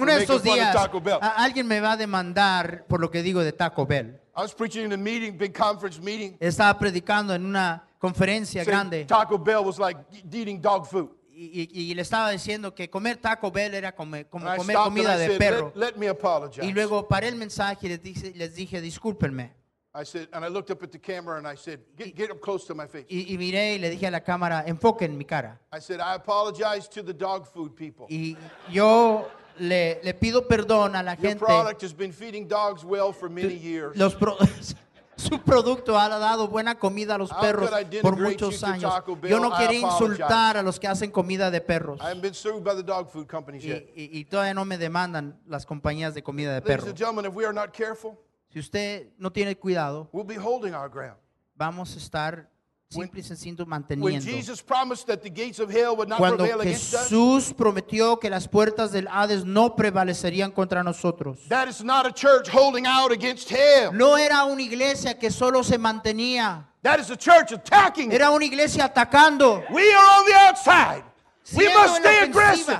Uno 0.00 0.12
de 0.12 0.20
estos 0.20 0.42
días 0.42 0.74
Taco 0.74 1.00
Bell. 1.00 1.18
a- 1.20 1.44
alguien 1.44 1.66
me 1.66 1.80
va 1.80 1.92
a 1.92 1.96
demandar 1.96 2.84
por 2.88 3.00
lo 3.00 3.10
que 3.10 3.22
digo 3.22 3.42
de 3.44 3.52
Taco 3.52 3.86
Bell. 3.86 4.20
I 4.36 4.40
was 4.42 4.54
preaching 4.54 4.84
in 4.84 4.92
a 4.92 4.96
meeting, 4.96 5.36
big 5.38 5.52
conference 5.56 6.00
meeting. 6.00 6.36
Estaba 6.40 6.78
predicando 6.78 7.34
en 7.34 7.44
una 7.44 7.84
conferencia 7.98 8.64
grande 8.64 9.04
Taco 9.04 9.38
Bell 9.38 9.64
was 9.64 9.78
like 9.78 10.00
eating 10.32 10.60
dog 10.60 10.86
food. 10.86 11.10
y, 11.30 11.70
y- 11.72 11.90
y 11.92 11.94
le 11.94 12.02
estaba 12.02 12.30
diciendo 12.30 12.74
que 12.74 12.90
comer 12.90 13.16
Taco 13.18 13.52
Bell 13.52 13.72
era 13.74 13.94
come- 13.94 14.24
como 14.26 14.46
comer 14.56 14.76
comida 14.76 15.16
de 15.16 15.30
perro. 15.38 15.72
let, 15.76 15.92
let 15.92 15.96
me. 15.96 16.08
Y 16.66 16.72
luego 16.72 17.06
paré 17.06 17.28
el 17.28 17.36
mensaje 17.36 17.86
y 17.86 17.90
les 17.90 18.02
dije, 18.02 18.32
les 18.34 18.56
dije 18.56 18.80
discúlpenme. 18.80 19.52
I 20.00 20.04
said, 20.04 20.28
and 20.32 20.44
I 20.44 20.48
looked 20.48 20.70
up 20.70 20.82
at 20.82 20.92
the 20.92 20.98
camera 20.98 21.38
and 21.38 21.46
I 21.46 21.56
said, 21.56 21.80
get, 21.96 22.14
get 22.14 22.30
up 22.30 22.40
close 22.40 22.64
to 22.66 22.74
my 22.74 22.86
face. 22.86 23.06
Y, 23.08 23.26
y 23.34 23.36
miré 23.38 23.74
y 23.74 23.78
le 23.78 23.90
dije 23.90 24.06
a 24.06 24.10
la 24.10 24.20
cámara, 24.20 24.64
enfoquen 24.66 25.16
mi 25.16 25.24
cara. 25.24 25.58
I 25.72 25.80
said, 25.80 25.98
I 26.00 26.14
apologize 26.14 26.86
to 26.90 27.02
the 27.02 27.12
dog 27.12 27.46
food 27.46 27.74
people. 27.74 28.06
Y 28.08 28.36
yo 28.70 29.26
le, 29.58 29.98
le 30.04 30.14
pido 30.14 30.46
perdón 30.46 30.94
a 30.94 31.02
la 31.02 31.14
Your 31.14 31.30
gente. 31.30 31.44
product 31.44 31.82
has 31.82 31.92
been 31.92 32.12
feeding 32.12 32.46
dogs 32.46 32.84
well 32.84 33.12
for 33.12 33.28
many 33.28 33.54
years. 33.54 33.96
Los 33.96 34.14
pro- 34.14 34.36
su 35.16 35.40
producto 35.40 35.98
ha 35.98 36.08
dado 36.08 36.46
buena 36.46 36.76
comida 36.76 37.16
a 37.16 37.18
los 37.18 37.32
How 37.32 37.40
perros 37.40 37.68
could 37.68 37.80
I 37.80 37.82
denigrate 37.82 38.02
por 38.02 38.16
you 38.18 38.22
muchos 38.24 38.60
to 38.60 38.66
años. 38.66 38.94
Taco 38.94 39.16
Bell? 39.16 39.30
Yo 39.32 39.40
no 39.40 39.48
I 39.48 39.58
quería 39.66 39.80
apologize. 39.88 40.04
insultar 40.22 40.56
a 40.58 40.62
los 40.62 40.78
que 40.78 40.86
hacen 40.86 41.10
comida 41.10 41.50
de 41.50 41.60
perros. 41.60 41.98
I 42.00 42.04
haven't 42.10 42.22
been 42.22 42.34
sued 42.34 42.62
by 42.62 42.76
the 42.76 42.84
dog 42.84 43.10
food 43.10 43.26
companies 43.26 43.64
Y, 43.64 43.68
yet. 43.68 43.90
y- 43.96 44.10
y 44.12 44.24
todavía 44.26 44.54
no 44.54 44.64
me 44.64 44.78
demandan 44.78 45.40
las 45.48 45.66
compañías 45.66 46.14
de 46.14 46.22
comida 46.22 46.50
de 46.54 46.60
Ladies 46.60 46.66
perros. 46.68 46.88
and 46.90 46.96
gentlemen, 46.96 47.24
if 47.26 47.34
we 47.34 47.44
are 47.44 47.52
not 47.52 47.72
careful, 47.72 48.16
Si 48.52 48.58
usted 48.58 49.08
no 49.18 49.30
tiene 49.30 49.56
cuidado, 49.56 50.08
we'll 50.12 50.26
be 50.26 50.36
holding 50.36 50.74
our 50.74 50.88
ground. 50.88 51.16
vamos 51.54 51.94
a 51.94 51.98
estar 51.98 52.48
simple 52.90 53.20
y 53.20 53.22
sencillo 53.22 53.66
manteniendo. 53.66 54.24
Jesus 54.24 54.62
promised 54.62 55.06
that 55.06 55.20
the 55.22 55.28
gates 55.28 55.58
of 55.60 55.70
hell 55.70 55.94
would 55.94 56.08
not 56.08 56.18
Cuando 56.18 56.46
Jesús 56.62 57.52
prometió 57.52 58.18
que 58.18 58.30
las 58.30 58.48
puertas 58.48 58.90
del 58.92 59.06
Hades 59.08 59.44
no 59.44 59.76
prevalecerían 59.76 60.50
contra 60.50 60.82
nosotros. 60.82 61.46
that 61.48 61.68
is 61.68 61.84
not 61.84 62.06
a 62.06 62.12
church 62.12 62.48
holding 62.48 62.86
out 62.86 63.12
against 63.12 63.50
hell. 63.50 63.92
No 63.92 64.16
era 64.16 64.44
una 64.44 64.62
iglesia 64.62 65.18
que 65.18 65.30
solo 65.30 65.62
se 65.62 65.76
mantenía, 65.76 66.64
That 66.82 67.00
is 67.00 67.10
a 67.10 67.16
church 67.16 67.52
attacking. 67.52 68.12
era 68.12 68.30
una 68.30 68.44
iglesia 68.46 68.84
atacando. 68.84 69.62
We 69.70 69.92
are 69.92 70.20
on 70.20 70.26
the 70.26 70.34
outside. 70.48 71.04
We 71.54 71.68
must 71.74 71.96
stay 71.96 72.20
aggressive. 72.20 72.78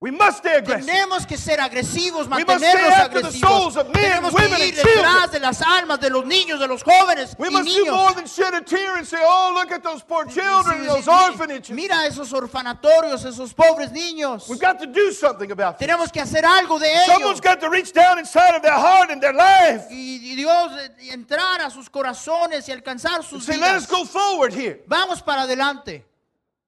We 0.00 0.10
must 0.10 0.38
stay 0.38 0.56
aggressive. 0.58 0.84
Tenemos 0.86 1.24
que 1.26 1.38
ser 1.38 1.58
agresivos, 1.60 2.28
We 2.28 2.44
must 2.44 2.46
mantenernos 2.62 2.92
agresivos. 2.92 3.40
souls 3.40 3.76
of 3.78 3.86
men, 3.94 4.04
Tenemos 4.20 4.32
women, 4.34 4.56
que 4.60 4.66
ir 4.68 4.74
detrás 4.74 5.30
de 5.30 5.40
las 5.40 5.62
almas 5.62 5.98
de 5.98 6.10
los 6.10 6.26
niños, 6.26 6.58
de 6.60 6.66
los 6.68 6.82
jóvenes 6.82 7.34
We 7.38 7.48
y 7.48 7.50
must 7.50 7.68
do 7.68 7.84
niños. 7.86 7.94
more 7.96 8.12
than 8.14 8.26
shed 8.26 8.52
a 8.52 8.60
tear 8.60 8.96
and 8.96 9.06
say, 9.06 9.20
oh, 9.22 9.52
look 9.54 9.72
at 9.72 9.82
those 9.82 10.02
poor 10.02 10.26
children 10.26 10.80
in 10.80 10.82
Sí, 10.82 10.88
those 10.88 11.04
sí, 11.06 11.10
mi- 11.10 11.14
orphanages. 11.32 11.70
Mira 11.70 12.06
esos 12.06 12.34
orfanatorios, 12.34 13.24
esos 13.24 13.54
pobres 13.54 13.92
niños. 13.92 14.46
We've 14.46 14.60
got 14.60 14.78
to 14.80 14.86
do 14.86 15.10
something 15.10 15.50
about 15.50 15.78
this. 15.78 15.88
Tenemos 15.88 16.12
que 16.12 16.20
hacer 16.20 16.44
algo 16.44 16.78
de 16.78 16.92
Someone's 17.06 17.38
ellos. 17.38 17.40
got 17.40 17.60
to 17.60 17.70
reach 17.70 17.92
down 17.94 18.18
inside 18.18 18.54
of 18.56 18.60
their 18.62 18.76
heart 18.78 19.10
and 19.10 19.22
their 19.22 19.32
life 19.32 19.86
Y, 19.90 20.34
Dios 20.36 20.72
eh, 20.82 21.12
entrar 21.12 21.62
a 21.64 21.70
sus 21.70 21.88
corazones 21.88 22.68
y 22.68 22.72
alcanzar 22.72 23.22
sus 23.24 23.44
say, 23.46 23.56
let 23.56 23.74
us 23.76 23.86
vidas. 23.86 23.90
go 23.90 24.04
forward 24.04 24.52
here. 24.52 24.82
Vamos 24.86 25.22
para 25.22 25.42
adelante. 25.44 26.04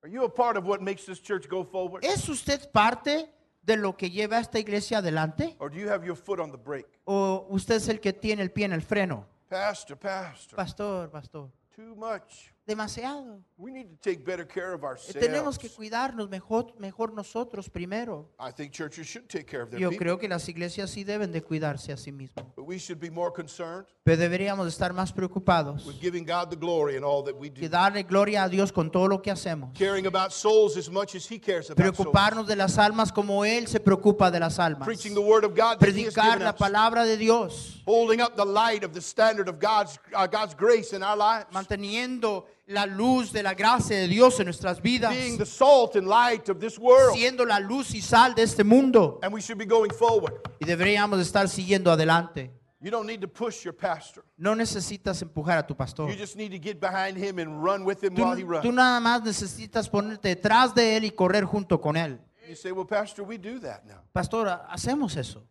Are 0.06 0.08
you 0.08 0.22
a 0.22 0.28
part 0.28 0.56
of 0.56 0.64
what 0.68 0.80
makes 0.80 1.04
this 1.04 1.20
church 1.20 1.48
go 1.48 1.64
forward? 1.64 2.04
¿Es 2.04 2.28
usted 2.28 2.70
parte 2.70 3.28
de 3.64 3.76
lo 3.76 3.96
que 3.96 4.08
lleva 4.08 4.36
a 4.36 4.40
esta 4.40 4.60
iglesia 4.60 4.98
adelante? 4.98 5.56
Or 5.58 5.68
do 5.68 5.80
you 5.80 5.88
have 5.88 6.06
your 6.06 6.14
foot 6.14 6.38
on 6.38 6.52
the 6.52 6.56
brake? 6.56 6.86
¿O 7.06 7.44
usted 7.50 7.74
es 7.74 7.88
el 7.88 7.98
que 7.98 8.12
tiene 8.12 8.40
el 8.40 8.52
pie 8.52 8.66
en 8.66 8.72
el 8.72 8.82
freno? 8.82 9.26
Pastor, 9.48 9.96
pastor, 9.96 10.56
Pastor, 10.56 11.10
pastor. 11.10 11.50
too 11.74 11.96
much. 11.96 12.52
Demasiado. 12.66 13.44
We 13.56 13.70
need 13.70 13.88
to 13.90 13.96
take 14.02 14.24
better 14.24 14.44
care 14.44 14.72
of 14.74 14.82
Eh, 14.82 15.12
Tenemos 15.12 15.54
ourselves. 15.54 15.58
que 15.58 15.70
cuidarnos 15.70 16.28
mejor, 16.28 16.74
mejor 16.78 17.12
nosotros 17.12 17.70
primero. 17.70 18.28
I 18.40 18.50
think 18.52 18.72
churches 18.72 19.06
should 19.06 19.28
take 19.28 19.44
care 19.46 19.62
of 19.62 19.70
their 19.70 19.80
Yo 19.80 19.90
people. 19.90 20.04
creo 20.04 20.18
que 20.18 20.28
las 20.28 20.48
iglesias 20.48 20.90
sí 20.90 21.04
deben 21.04 21.30
de 21.30 21.42
cuidarse 21.42 21.92
a 21.92 21.96
sí 21.96 22.10
mismos. 22.10 22.44
But 22.56 22.66
we 22.66 22.78
should 22.78 22.98
be 23.00 23.08
more 23.08 23.32
concerned 23.32 23.86
Pero 24.02 24.16
deberíamos 24.18 24.66
estar 24.66 24.92
más 24.92 25.12
preocupados 25.12 25.86
with 25.86 26.00
giving 26.00 26.24
God 26.26 26.50
the 26.50 26.56
glory 26.56 26.96
in 26.96 27.04
all 27.04 27.22
that 27.24 27.36
we 27.36 27.50
que 27.50 27.68
do. 27.68 27.68
darle 27.68 28.02
gloria 28.02 28.42
a 28.42 28.48
Dios 28.48 28.72
con 28.72 28.90
todo 28.90 29.06
lo 29.06 29.22
que 29.22 29.30
hacemos. 29.30 29.70
Caring 29.78 30.06
about 30.06 30.32
souls 30.32 30.76
as 30.76 30.90
much 30.90 31.14
as 31.14 31.24
He 31.30 31.38
cares 31.38 31.70
about 31.70 31.78
souls. 31.94 31.96
Preocuparnos 31.96 32.46
de 32.48 32.56
las 32.56 32.76
almas 32.78 33.12
como 33.12 33.44
Él 33.44 33.68
se 33.68 33.78
preocupa 33.78 34.28
de 34.30 34.40
las 34.40 34.58
almas. 34.58 34.84
Preaching 34.86 35.14
the 35.14 35.20
Word 35.20 35.44
of 35.44 35.52
God 35.56 35.78
that 35.78 35.94
He 35.94 36.04
has 36.06 36.14
Predicar 36.14 36.40
la 36.40 36.52
palabra 36.54 37.04
de 37.04 37.16
Dios. 37.16 37.80
Holding 37.86 38.20
up 38.20 38.34
the 38.36 38.44
light 38.44 38.82
of 38.82 38.92
the 38.92 39.00
standard 39.00 39.48
of 39.48 39.60
God's, 39.60 39.98
uh, 40.12 40.26
God's 40.26 40.54
grace 40.56 40.92
in 40.92 41.04
our 41.04 41.16
lives. 41.16 41.46
Manteniendo 41.52 42.44
la 42.66 42.84
luz 42.86 43.32
de 43.32 43.42
la 43.42 43.54
gracia 43.54 43.96
de 43.96 44.08
Dios 44.08 44.38
en 44.40 44.46
nuestras 44.46 44.80
vidas. 44.82 45.12
Being 45.12 45.38
the 45.38 45.46
salt 45.46 45.96
and 45.96 46.08
light 46.08 46.48
of 46.48 46.58
this 46.58 46.78
world. 46.78 47.16
Siendo 47.16 47.44
la 47.44 47.58
luz 47.60 47.94
y 47.94 48.00
sal 48.00 48.34
de 48.34 48.42
este 48.42 48.64
mundo. 48.64 49.18
And 49.22 49.32
we 49.32 49.40
should 49.40 49.58
be 49.58 49.66
going 49.66 49.90
forward. 49.90 50.40
Y 50.60 50.66
deberíamos 50.66 51.20
estar 51.20 51.48
siguiendo 51.48 51.90
adelante. 51.90 52.50
You 52.80 52.90
don't 52.90 53.06
need 53.06 53.20
to 53.20 53.28
push 53.28 53.64
your 53.64 53.74
pastor. 53.74 54.24
No 54.36 54.54
necesitas 54.54 55.22
empujar 55.22 55.58
a 55.58 55.66
tu 55.66 55.74
pastor. 55.74 56.10
You 56.10 56.16
just 56.16 56.36
need 56.36 56.50
to 56.50 56.58
get 56.58 56.78
behind 56.78 57.16
him 57.16 57.38
and 57.38 57.62
run 57.64 57.84
with 57.84 58.02
him 58.02 58.14
Tú, 58.14 58.22
while 58.22 58.36
he 58.36 58.42
tú 58.42 58.68
runs. 58.68 58.74
nada 58.74 59.00
más 59.00 59.22
necesitas 59.22 59.88
ponerte 59.88 60.28
detrás 60.28 60.74
de 60.74 60.96
él 60.96 61.04
y 61.04 61.10
correr 61.10 61.44
junto 61.44 61.80
con 61.80 61.96
él. 61.96 62.20
You 62.48 62.54
say, 62.54 62.70
well, 62.70 62.86
Pastor, 62.86 63.24
we 63.24 63.38
do 63.38 63.58
that 63.60 63.84
now. 63.86 64.02
Pastor, 64.12 64.46
hacemos 64.68 65.16
eso. 65.16 65.42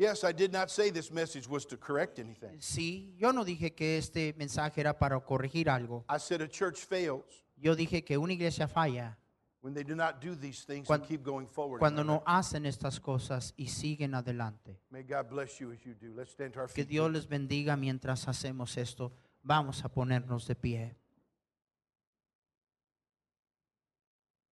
Yes, 0.00 0.24
I 0.24 0.32
did 0.32 0.50
not 0.50 0.70
say 0.70 0.90
this 0.90 1.12
message 1.12 1.46
was 1.46 1.66
to 1.66 1.76
correct 1.76 2.18
anything. 2.18 2.58
Sí, 2.58 3.14
yo 3.18 3.32
no 3.32 3.44
dije 3.44 3.74
que 3.74 3.98
este 3.98 4.32
mensaje 4.38 4.80
era 4.80 4.98
para 4.98 5.20
corregir 5.20 5.68
algo. 5.68 6.06
I 6.08 6.18
said 6.18 6.40
a 6.40 6.48
church 6.48 6.78
fails 6.86 7.44
Yo 7.58 7.74
dije 7.76 8.02
que 8.02 8.16
una 8.16 8.32
iglesia 8.32 8.66
falla 8.66 9.18
when 9.60 9.74
they 9.74 9.84
do 9.84 9.94
not 9.94 10.18
do 10.22 10.34
these 10.34 10.64
things 10.64 10.86
Cuan- 10.88 11.00
and 11.00 11.06
keep 11.06 11.22
going 11.22 11.46
forward. 11.46 11.80
cuando 11.80 12.02
no 12.02 12.22
hacen 12.24 12.64
estas 12.64 12.98
cosas 12.98 13.52
y 13.58 13.66
siguen 13.66 14.14
adelante. 14.14 14.80
May 14.90 15.02
God 15.02 15.28
bless 15.28 15.58
you 15.60 15.70
as 15.70 15.84
you 15.84 15.92
do. 15.92 16.14
Let's 16.16 16.30
stand 16.32 16.54
to 16.54 16.60
our 16.60 16.68
Que 16.68 16.84
feet. 16.84 16.88
Dios 16.88 17.10
les 17.12 17.26
bendiga 17.28 17.76
mientras 17.76 18.26
hacemos 18.26 18.78
esto. 18.78 19.12
Vamos 19.42 19.84
a 19.84 19.90
ponernos 19.90 20.46
de 20.46 20.54
pie. 20.54 20.94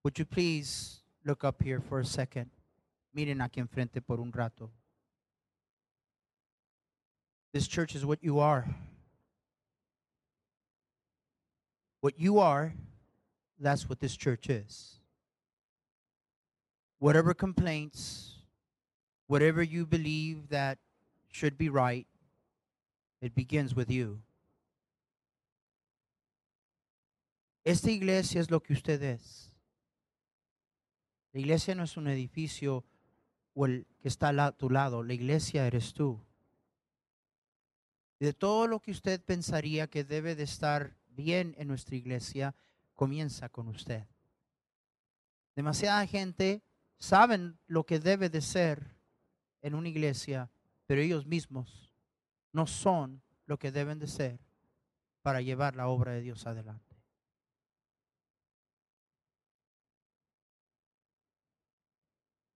Would 0.05 0.19
you 0.19 0.27
please 0.27 1.01
look 1.25 1.43
up 1.43 1.63
here 1.63 1.81
for 1.81 2.01
a 2.01 2.05
second? 2.05 2.51
Miren 3.15 3.41
aquí 3.41 3.61
enfrente 3.61 4.03
por 4.03 4.21
un 4.21 4.31
rato. 4.31 4.71
This 7.53 7.67
church 7.67 7.95
is 7.95 8.05
what 8.05 8.23
you 8.23 8.39
are. 8.39 8.67
What 12.01 12.19
you 12.19 12.39
are, 12.39 12.75
that's 13.59 13.89
what 13.89 14.01
this 14.01 14.17
church 14.17 14.49
is. 14.49 15.01
Whatever 16.99 17.35
complaints, 17.35 18.37
whatever 19.27 19.63
you 19.63 19.87
believe 19.87 20.49
that 20.51 20.79
should 21.31 21.57
be 21.57 21.69
right, 21.69 22.07
it 23.21 23.35
begins 23.35 23.75
with 23.75 23.91
you. 23.91 24.21
Esta 27.65 27.91
iglesia 27.91 28.41
es 28.41 28.51
lo 28.51 28.61
que 28.61 28.75
usted 28.75 29.03
es. 29.03 29.51
La 31.35 31.41
iglesia 31.41 31.75
no 31.75 31.83
es 31.83 31.97
un 31.97 32.07
edificio 32.07 32.85
o 33.55 33.67
el 33.67 33.87
que 34.01 34.09
está 34.09 34.31
a 34.31 34.53
tu 34.53 34.71
lado, 34.71 35.03
la 35.03 35.13
iglesia 35.13 35.67
eres 35.67 35.93
tú. 35.93 36.21
De 38.19 38.33
todo 38.33 38.67
lo 38.67 38.81
que 38.81 38.91
usted 38.91 39.23
pensaría 39.23 39.87
que 39.89 40.05
debe 40.05 40.35
de 40.35 40.43
estar 40.43 40.97
bien 41.09 41.55
en 41.59 41.69
nuestra 41.69 41.97
iglesia, 41.97 42.55
comienza 42.95 43.49
con 43.49 43.69
usted. 43.69 44.05
Demasiada 45.55 46.07
gente 46.07 46.63
saben 46.99 47.59
lo 47.67 47.85
que 47.85 47.99
debe 48.01 48.29
de 48.29 48.41
ser 48.41 48.97
en 49.63 49.75
una 49.75 49.89
iglesia, 49.89 50.51
pero 50.87 51.01
ellos 51.01 51.27
mismos 51.27 51.93
no 52.53 52.67
son 52.67 53.23
lo 53.47 53.59
que 53.59 53.73
deben 53.73 53.99
de 53.99 54.09
ser 54.09 54.41
para 55.23 55.41
llevar 55.41 55.77
la 55.77 55.89
obra 55.89 56.13
de 56.13 56.23
Dios 56.23 56.47
adelante. 56.47 56.97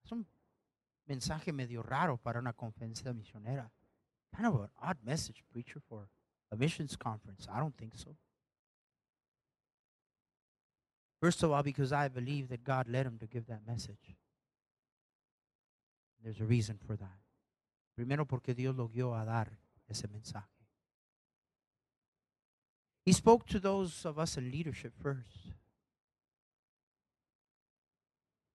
Es 0.04 0.12
un 0.12 0.26
mensaje 1.06 1.52
medio 1.52 1.82
raro 1.82 2.18
para 2.18 2.40
una 2.40 2.52
conferencia 2.52 3.12
misionera. 3.12 3.70
Kind 4.34 4.46
of 4.46 4.60
an 4.60 4.68
odd 4.82 4.98
message, 5.04 5.42
preacher, 5.52 5.80
for 5.88 6.08
a 6.50 6.56
missions 6.56 6.96
conference. 6.96 7.46
I 7.52 7.58
don't 7.58 7.76
think 7.76 7.92
so. 7.96 8.16
First 11.20 11.42
of 11.42 11.52
all, 11.52 11.62
because 11.62 11.92
I 11.92 12.08
believe 12.08 12.48
that 12.48 12.64
God 12.64 12.88
led 12.88 13.06
him 13.06 13.18
to 13.20 13.26
give 13.26 13.46
that 13.46 13.60
message. 13.66 14.16
There's 16.22 16.40
a 16.40 16.44
reason 16.44 16.78
for 16.84 16.96
that. 16.96 17.20
Primero 17.96 18.24
porque 18.24 18.54
Dios 18.54 18.76
lo 18.76 18.88
guió 18.88 19.20
a 19.20 19.24
dar 19.24 19.48
ese 19.88 20.06
mensaje. 20.08 20.42
He 23.04 23.12
spoke 23.12 23.46
to 23.46 23.58
those 23.58 24.04
of 24.06 24.18
us 24.18 24.36
in 24.36 24.50
leadership 24.50 24.92
first. 25.00 25.52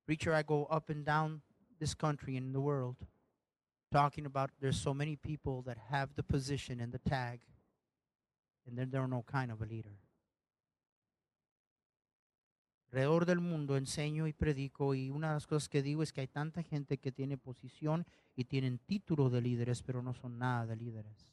Preacher, 0.06 0.34
I 0.34 0.42
go 0.42 0.66
up 0.66 0.90
and 0.90 1.06
down 1.06 1.42
this 1.80 1.94
country 1.94 2.38
and 2.38 2.56
the 2.56 2.62
world 2.62 2.96
talking 3.92 4.26
about 4.26 4.52
there's 4.60 4.80
so 4.80 4.94
many 4.94 5.16
people 5.16 5.62
that 5.64 5.78
have 5.90 6.10
the 6.16 6.24
position 6.24 6.80
and 6.80 6.92
the 6.92 7.00
tag, 7.00 7.42
and 8.66 8.78
then 8.78 8.90
they're 8.90 9.08
no 9.08 9.24
kind 9.24 9.52
of 9.52 9.62
a 9.62 9.66
leader. 9.66 9.98
Alrededor 12.92 13.26
del 13.26 13.42
mundo 13.42 13.76
enseño 13.76 14.28
y 14.28 14.34
predico 14.34 14.96
y 14.96 15.10
una 15.10 15.28
de 15.28 15.34
las 15.36 15.46
cosas 15.46 15.68
que 15.68 15.84
digo 15.84 16.02
es 16.04 16.14
que 16.14 16.22
hay 16.22 16.28
tanta 16.28 16.64
gente 16.64 16.98
que 16.98 17.12
tiene 17.12 17.38
posición 17.38 18.06
y 18.36 18.46
tienen 18.46 18.80
título 18.80 19.30
de 19.30 19.42
líderes, 19.42 19.84
pero 19.84 20.02
no 20.02 20.14
son 20.14 20.40
nada 20.40 20.66
de 20.66 20.78
líderes. 20.78 21.28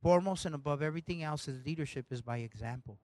Foremost 0.00 0.46
and 0.46 0.54
above 0.54 0.82
everything 0.82 1.22
else 1.22 1.48
is 1.50 1.64
leadership 1.64 2.12
is 2.12 2.22
by 2.22 2.38
example. 2.38 2.98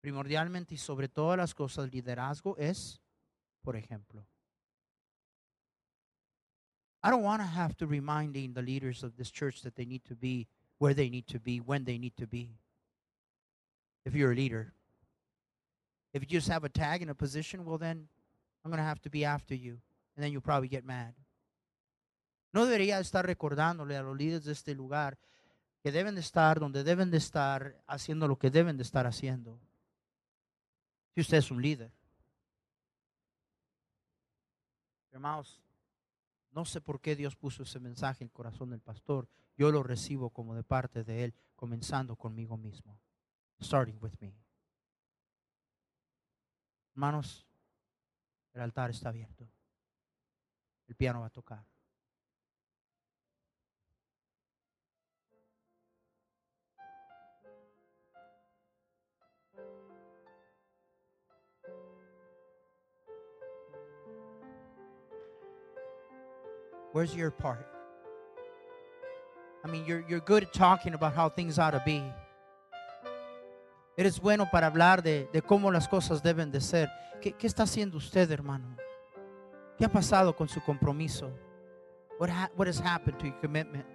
Primordialmente 0.00 0.74
y 0.74 0.78
sobre 0.78 1.08
todas 1.08 1.36
las 1.36 1.54
cosas, 1.54 1.90
liderazgo 1.90 2.56
es, 2.56 3.00
por 3.62 3.76
ejemplo. 3.76 4.26
I 7.02 7.10
don't 7.10 7.22
want 7.22 7.40
to 7.42 7.46
have 7.46 7.74
to 7.76 7.86
reminding 7.86 8.52
the 8.52 8.62
leaders 8.62 9.02
of 9.02 9.16
this 9.16 9.30
church 9.30 9.62
that 9.62 9.74
they 9.74 9.86
need 9.86 10.02
to 10.04 10.14
be 10.14 10.48
where 10.78 10.94
they 10.94 11.10
need 11.10 11.26
to 11.28 11.38
be, 11.38 11.60
when 11.60 11.84
they 11.84 11.98
need 11.98 12.16
to 12.16 12.26
be. 12.26 12.56
If 14.04 14.14
you're 14.14 14.32
a 14.32 14.34
leader, 14.34 14.72
if 16.12 16.22
you 16.22 16.28
just 16.28 16.48
have 16.48 16.64
a 16.64 16.70
tag 16.70 17.02
and 17.02 17.10
a 17.10 17.14
position, 17.14 17.64
well, 17.64 17.78
then 17.78 18.08
I'm 18.64 18.70
going 18.70 18.82
to 18.82 18.88
have 18.88 19.00
to 19.02 19.10
be 19.10 19.24
after 19.24 19.54
you. 19.54 19.78
And 20.16 20.24
then 20.24 20.32
you'll 20.32 20.40
probably 20.40 20.68
get 20.68 20.84
mad. 20.84 21.14
No 22.52 22.66
debería 22.66 22.98
estar 22.98 23.26
recordándole 23.26 23.96
a 23.96 24.02
los 24.02 24.16
líderes 24.16 24.44
de 24.44 24.52
este 24.52 24.74
lugar 24.74 25.18
que 25.82 25.92
deben 25.92 26.14
de 26.14 26.20
estar 26.20 26.58
donde 26.58 26.82
deben 26.82 27.10
de 27.10 27.18
estar, 27.18 27.76
haciendo 27.86 28.26
lo 28.26 28.36
que 28.36 28.50
deben 28.50 28.76
de 28.76 28.82
estar 28.82 29.06
haciendo. 29.06 29.60
Si 31.20 31.22
usted 31.22 31.36
es 31.36 31.50
un 31.50 31.60
líder. 31.60 31.92
Hermanos, 35.10 35.60
no 36.50 36.64
sé 36.64 36.80
por 36.80 36.98
qué 36.98 37.14
Dios 37.14 37.36
puso 37.36 37.64
ese 37.64 37.78
mensaje 37.78 38.24
en 38.24 38.28
el 38.28 38.32
corazón 38.32 38.70
del 38.70 38.80
pastor. 38.80 39.28
Yo 39.54 39.70
lo 39.70 39.82
recibo 39.82 40.30
como 40.30 40.54
de 40.54 40.62
parte 40.62 41.04
de 41.04 41.24
Él, 41.24 41.34
comenzando 41.56 42.16
conmigo 42.16 42.56
mismo. 42.56 42.98
Starting 43.60 43.98
with 44.00 44.14
me. 44.18 44.34
Hermanos, 46.92 47.46
el 48.54 48.62
altar 48.62 48.88
está 48.88 49.10
abierto. 49.10 49.46
El 50.88 50.94
piano 50.94 51.20
va 51.20 51.26
a 51.26 51.30
tocar. 51.30 51.66
Where's 66.92 67.14
your 67.14 67.30
part? 67.30 67.66
I 69.64 69.68
mean, 69.68 69.84
you're, 69.86 70.04
you're 70.08 70.20
good 70.20 70.44
at 70.44 70.52
talking 70.52 70.94
about 70.94 71.14
how 71.14 71.28
things 71.28 71.58
ought 71.58 71.72
to 71.72 71.82
be. 71.84 72.02
Eres 73.96 74.18
bueno 74.18 74.48
para 74.50 74.66
hablar 74.66 75.02
de, 75.02 75.28
de 75.32 75.42
cómo 75.42 75.70
las 75.70 75.86
cosas 75.86 76.22
deben 76.22 76.50
de 76.50 76.60
ser. 76.60 76.88
¿Qué, 77.20 77.32
¿Qué, 77.32 77.46
está 77.46 77.64
haciendo 77.64 77.98
usted, 77.98 78.30
hermano? 78.30 78.76
¿Qué 79.76 79.84
ha 79.84 79.88
pasado 79.88 80.34
con 80.34 80.48
su 80.48 80.60
compromiso? 80.62 81.30
What, 82.18 82.30
ha, 82.30 82.50
what 82.56 82.66
has 82.66 82.80
happened 82.80 83.18
to 83.18 83.26
your 83.26 83.38
commitment? 83.40 83.86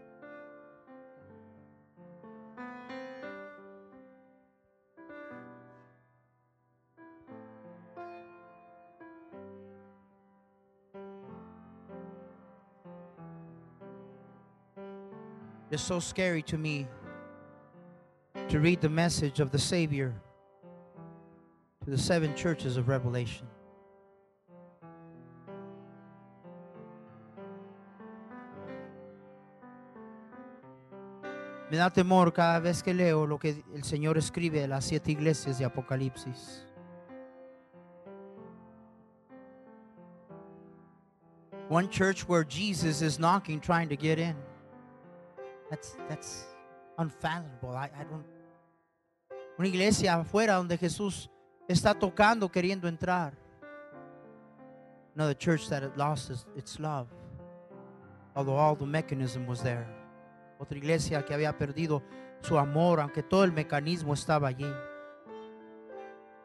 It's 15.76 15.84
so 15.84 16.00
scary 16.00 16.42
to 16.44 16.58
me 16.58 16.88
to 18.48 18.62
read 18.62 18.80
the 18.80 18.88
message 18.88 19.42
of 19.42 19.52
the 19.52 19.60
Savior 19.60 20.14
to 21.84 21.90
the 21.90 21.98
seven 21.98 22.34
churches 22.34 22.78
of 22.78 22.88
Revelation. 22.88 23.46
Me 31.70 31.76
da 31.76 31.90
temor 31.90 32.34
cada 32.34 32.62
vez 32.62 32.82
que 32.82 32.94
leo 32.94 33.26
lo 33.26 33.38
que 33.38 33.62
el 33.76 33.82
Señor 33.82 34.16
escribe 34.16 34.64
a 34.64 34.68
las 34.68 34.86
siete 34.86 35.12
iglesias 35.12 35.60
de 35.60 35.66
Apocalipsis. 35.66 36.64
One 41.68 41.90
church 41.90 42.30
where 42.30 42.46
Jesus 42.46 43.02
is 43.02 43.20
knocking, 43.20 43.60
trying 43.60 43.90
to 43.90 43.98
get 43.98 44.20
in. 44.20 44.38
That's, 45.70 45.96
that's 46.08 46.46
unfathomable. 46.98 47.76
I, 47.76 47.90
I 47.98 48.04
don't. 48.04 48.26
Una 49.58 49.68
iglesia 49.68 50.16
afuera 50.16 50.56
donde 50.56 50.78
Jesús 50.78 51.30
está 51.68 51.94
tocando, 51.94 52.52
queriendo 52.52 52.88
entrar. 52.88 53.34
Another 55.16 55.34
church 55.34 55.70
that 55.70 55.82
had 55.82 55.96
lost 55.98 56.30
its, 56.58 56.80
love, 56.80 57.08
although 58.36 58.58
all 58.58 58.76
the 58.76 58.86
mechanism 58.86 59.48
was 59.48 59.62
there. 59.62 59.88
Otra 60.60 60.78
iglesia 60.78 61.24
que 61.24 61.34
había 61.34 61.58
perdido 61.58 62.02
su 62.42 62.58
amor, 62.58 63.00
aunque 63.00 63.24
todo 63.24 63.44
el 63.44 63.52
mecanismo 63.52 64.14
estaba 64.14 64.50
allí. 64.50 64.74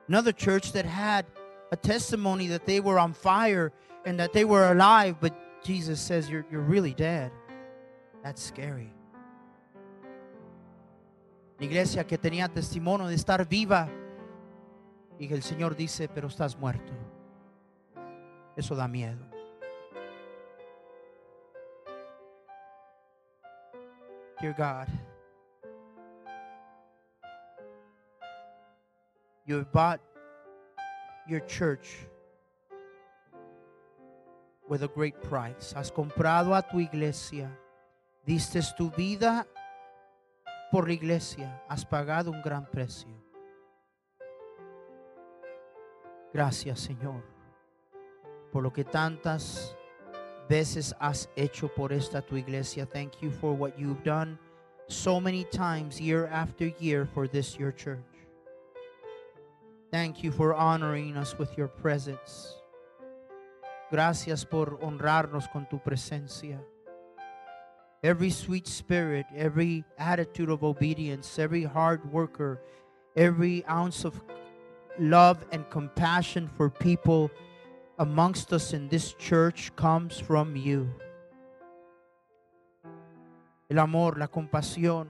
Another 0.06 0.32
church 0.32 0.72
that 0.72 0.84
had 0.84 1.26
a 1.72 1.76
testimony 1.76 2.46
that 2.46 2.64
they 2.64 2.80
were 2.80 2.98
on 2.98 3.12
fire 3.12 3.72
and 4.04 4.18
that 4.20 4.32
they 4.32 4.44
were 4.44 4.70
alive, 4.70 5.16
but 5.20 5.34
Jesus 5.64 6.00
says, 6.00 6.30
You're, 6.30 6.46
you're 6.50 6.62
really 6.62 6.94
dead. 6.94 7.32
That's 8.22 8.42
scary. 8.42 8.92
Una 11.60 11.66
iglesia 11.66 12.06
que 12.06 12.16
tenía 12.16 12.48
testimonio 12.48 13.06
de 13.06 13.14
estar 13.14 13.46
viva 13.46 13.86
y 15.18 15.30
el 15.30 15.42
Señor 15.42 15.76
dice, 15.76 16.08
pero 16.08 16.28
estás 16.28 16.56
muerto. 16.56 16.90
Eso 18.56 18.74
da 18.74 18.88
miedo. 18.88 19.22
Dear 24.40 24.54
God, 24.56 24.88
you 29.44 29.62
bought 29.70 30.00
your 31.28 31.40
church 31.40 32.08
with 34.66 34.82
a 34.82 34.88
great 34.88 35.20
price. 35.20 35.74
Has 35.76 35.92
comprado 35.92 36.54
a 36.54 36.62
tu 36.62 36.80
iglesia. 36.80 37.54
Diste 38.24 38.62
tu 38.78 38.90
vida 38.90 39.46
por 40.70 40.86
la 40.86 40.94
iglesia. 40.94 41.62
Has 41.68 41.84
pagado 41.84 42.30
un 42.30 42.42
gran 42.42 42.66
precio. 42.66 43.10
Gracias, 46.32 46.80
Señor, 46.80 47.22
por 48.52 48.62
lo 48.62 48.72
que 48.72 48.84
tantas 48.84 49.76
veces 50.48 50.94
has 51.00 51.28
hecho 51.36 51.68
por 51.68 51.92
esta 51.92 52.22
tu 52.22 52.36
iglesia. 52.36 52.86
Thank 52.86 53.20
you 53.20 53.30
for 53.30 53.52
what 53.52 53.76
you've 53.76 54.02
done 54.04 54.38
so 54.88 55.20
many 55.20 55.44
times 55.44 56.00
year 56.00 56.28
after 56.28 56.72
year 56.80 57.06
for 57.06 57.28
this 57.28 57.56
your 57.58 57.72
church. 57.72 57.98
Thank 59.90 60.22
you 60.22 60.30
for 60.30 60.54
honoring 60.54 61.16
us 61.16 61.36
with 61.36 61.56
your 61.56 61.68
presence. 61.68 62.56
Gracias 63.90 64.44
por 64.44 64.78
honrarnos 64.82 65.48
con 65.48 65.66
tu 65.68 65.80
presencia. 65.80 66.60
Every 68.02 68.30
sweet 68.30 68.66
spirit, 68.66 69.26
every 69.36 69.84
attitude 69.98 70.48
of 70.48 70.64
obedience, 70.64 71.38
every 71.38 71.64
hard 71.64 72.10
worker, 72.10 72.58
every 73.14 73.62
ounce 73.66 74.06
of 74.06 74.22
love 74.98 75.44
and 75.52 75.68
compassion 75.68 76.48
for 76.56 76.70
people 76.70 77.30
amongst 77.98 78.54
us 78.54 78.72
in 78.72 78.88
this 78.88 79.12
church 79.12 79.70
comes 79.76 80.18
from 80.18 80.56
you. 80.56 80.88
El 83.68 83.78
amor, 83.78 84.16
la 84.18 84.28
compasión, 84.28 85.08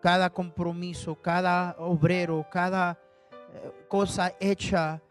cada 0.00 0.30
compromiso, 0.30 1.16
cada 1.16 1.74
obrero, 1.78 2.46
cada 2.48 2.96
eh, 3.52 3.72
cosa 3.88 4.36
hecha, 4.40 5.02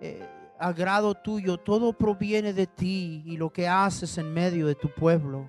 eh, 0.00 0.24
agrado 0.60 1.12
tuyo, 1.14 1.58
todo 1.58 1.92
proviene 1.92 2.52
de 2.52 2.68
ti 2.68 3.24
y 3.26 3.36
lo 3.36 3.50
que 3.50 3.66
haces 3.66 4.16
en 4.18 4.32
medio 4.32 4.68
de 4.68 4.76
tu 4.76 4.88
pueblo. 4.88 5.48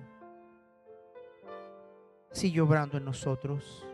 Sigue 2.34 2.60
obrando 2.60 2.96
en 2.96 3.04
nosotros. 3.04 3.86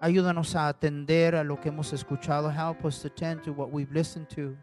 Ayúdanos 0.00 0.56
a 0.56 0.68
atender 0.68 1.34
a 1.34 1.44
lo 1.44 1.60
que 1.60 1.68
hemos 1.68 1.92
escuchado. 1.92 2.50
Help 2.50 2.86
us 2.86 3.02
to 3.02 3.08
attend 3.08 3.42
to 3.42 3.52
what 3.52 3.70
we've 3.70 3.92
listened 3.92 4.30
to. 4.30 4.56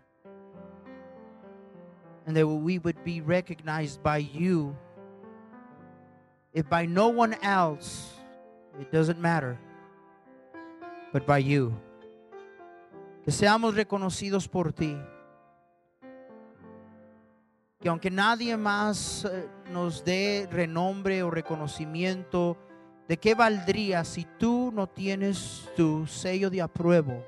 And 2.26 2.36
that 2.36 2.48
we 2.48 2.80
would 2.80 3.04
be 3.04 3.22
recognized 3.22 4.02
by 4.02 4.18
you. 4.18 4.76
If 6.52 6.68
by 6.68 6.88
no 6.88 7.10
one 7.10 7.36
else, 7.44 8.16
it 8.80 8.92
doesn't 8.92 9.22
matter, 9.22 9.60
but 11.14 11.28
by 11.28 11.38
you. 11.38 11.72
Que 13.24 13.32
seamos 13.32 13.76
reconocidos 13.76 14.50
por 14.50 14.72
ti. 14.72 14.98
Que 17.80 17.88
aunque 17.88 18.12
nadie 18.12 18.58
más 18.58 19.24
eh, 19.24 19.48
nos 19.72 20.04
dé 20.04 20.50
renombre 20.52 21.24
o 21.24 21.32
reconocimiento, 21.32 22.58
¿de 23.08 23.16
qué 23.16 23.34
valdría 23.36 24.04
si 24.04 24.26
tú 24.38 24.70
no 24.74 24.88
tienes 24.88 25.70
tu 25.78 26.06
sello 26.06 26.50
de 26.50 26.62
apruebo 26.62 27.24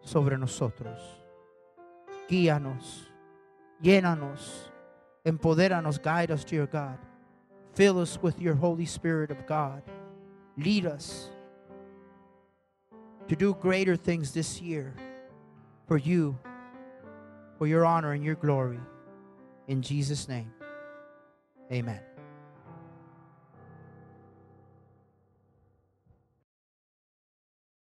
sobre 0.00 0.38
nosotros? 0.38 0.98
Guíanos, 2.30 3.12
llénanos, 3.78 4.72
empodéranos, 5.22 6.00
guide 6.00 6.32
us, 6.32 6.42
dear 6.42 6.66
God. 6.66 6.96
Fill 7.74 7.98
us 7.98 8.18
with 8.22 8.40
your 8.40 8.54
Holy 8.54 8.86
Spirit 8.86 9.30
of 9.30 9.46
God. 9.46 9.82
Lead 10.56 10.86
us 10.86 11.30
to 13.28 13.36
do 13.36 13.52
greater 13.52 13.96
things 13.96 14.32
this 14.32 14.62
year 14.62 14.94
for 15.86 15.98
you, 15.98 16.38
for 17.58 17.66
your 17.66 17.84
honor 17.84 18.12
and 18.12 18.24
your 18.24 18.36
glory. 18.36 18.80
In 19.68 19.82
Jesus' 19.82 20.28
name, 20.28 20.52
amen. 21.72 22.15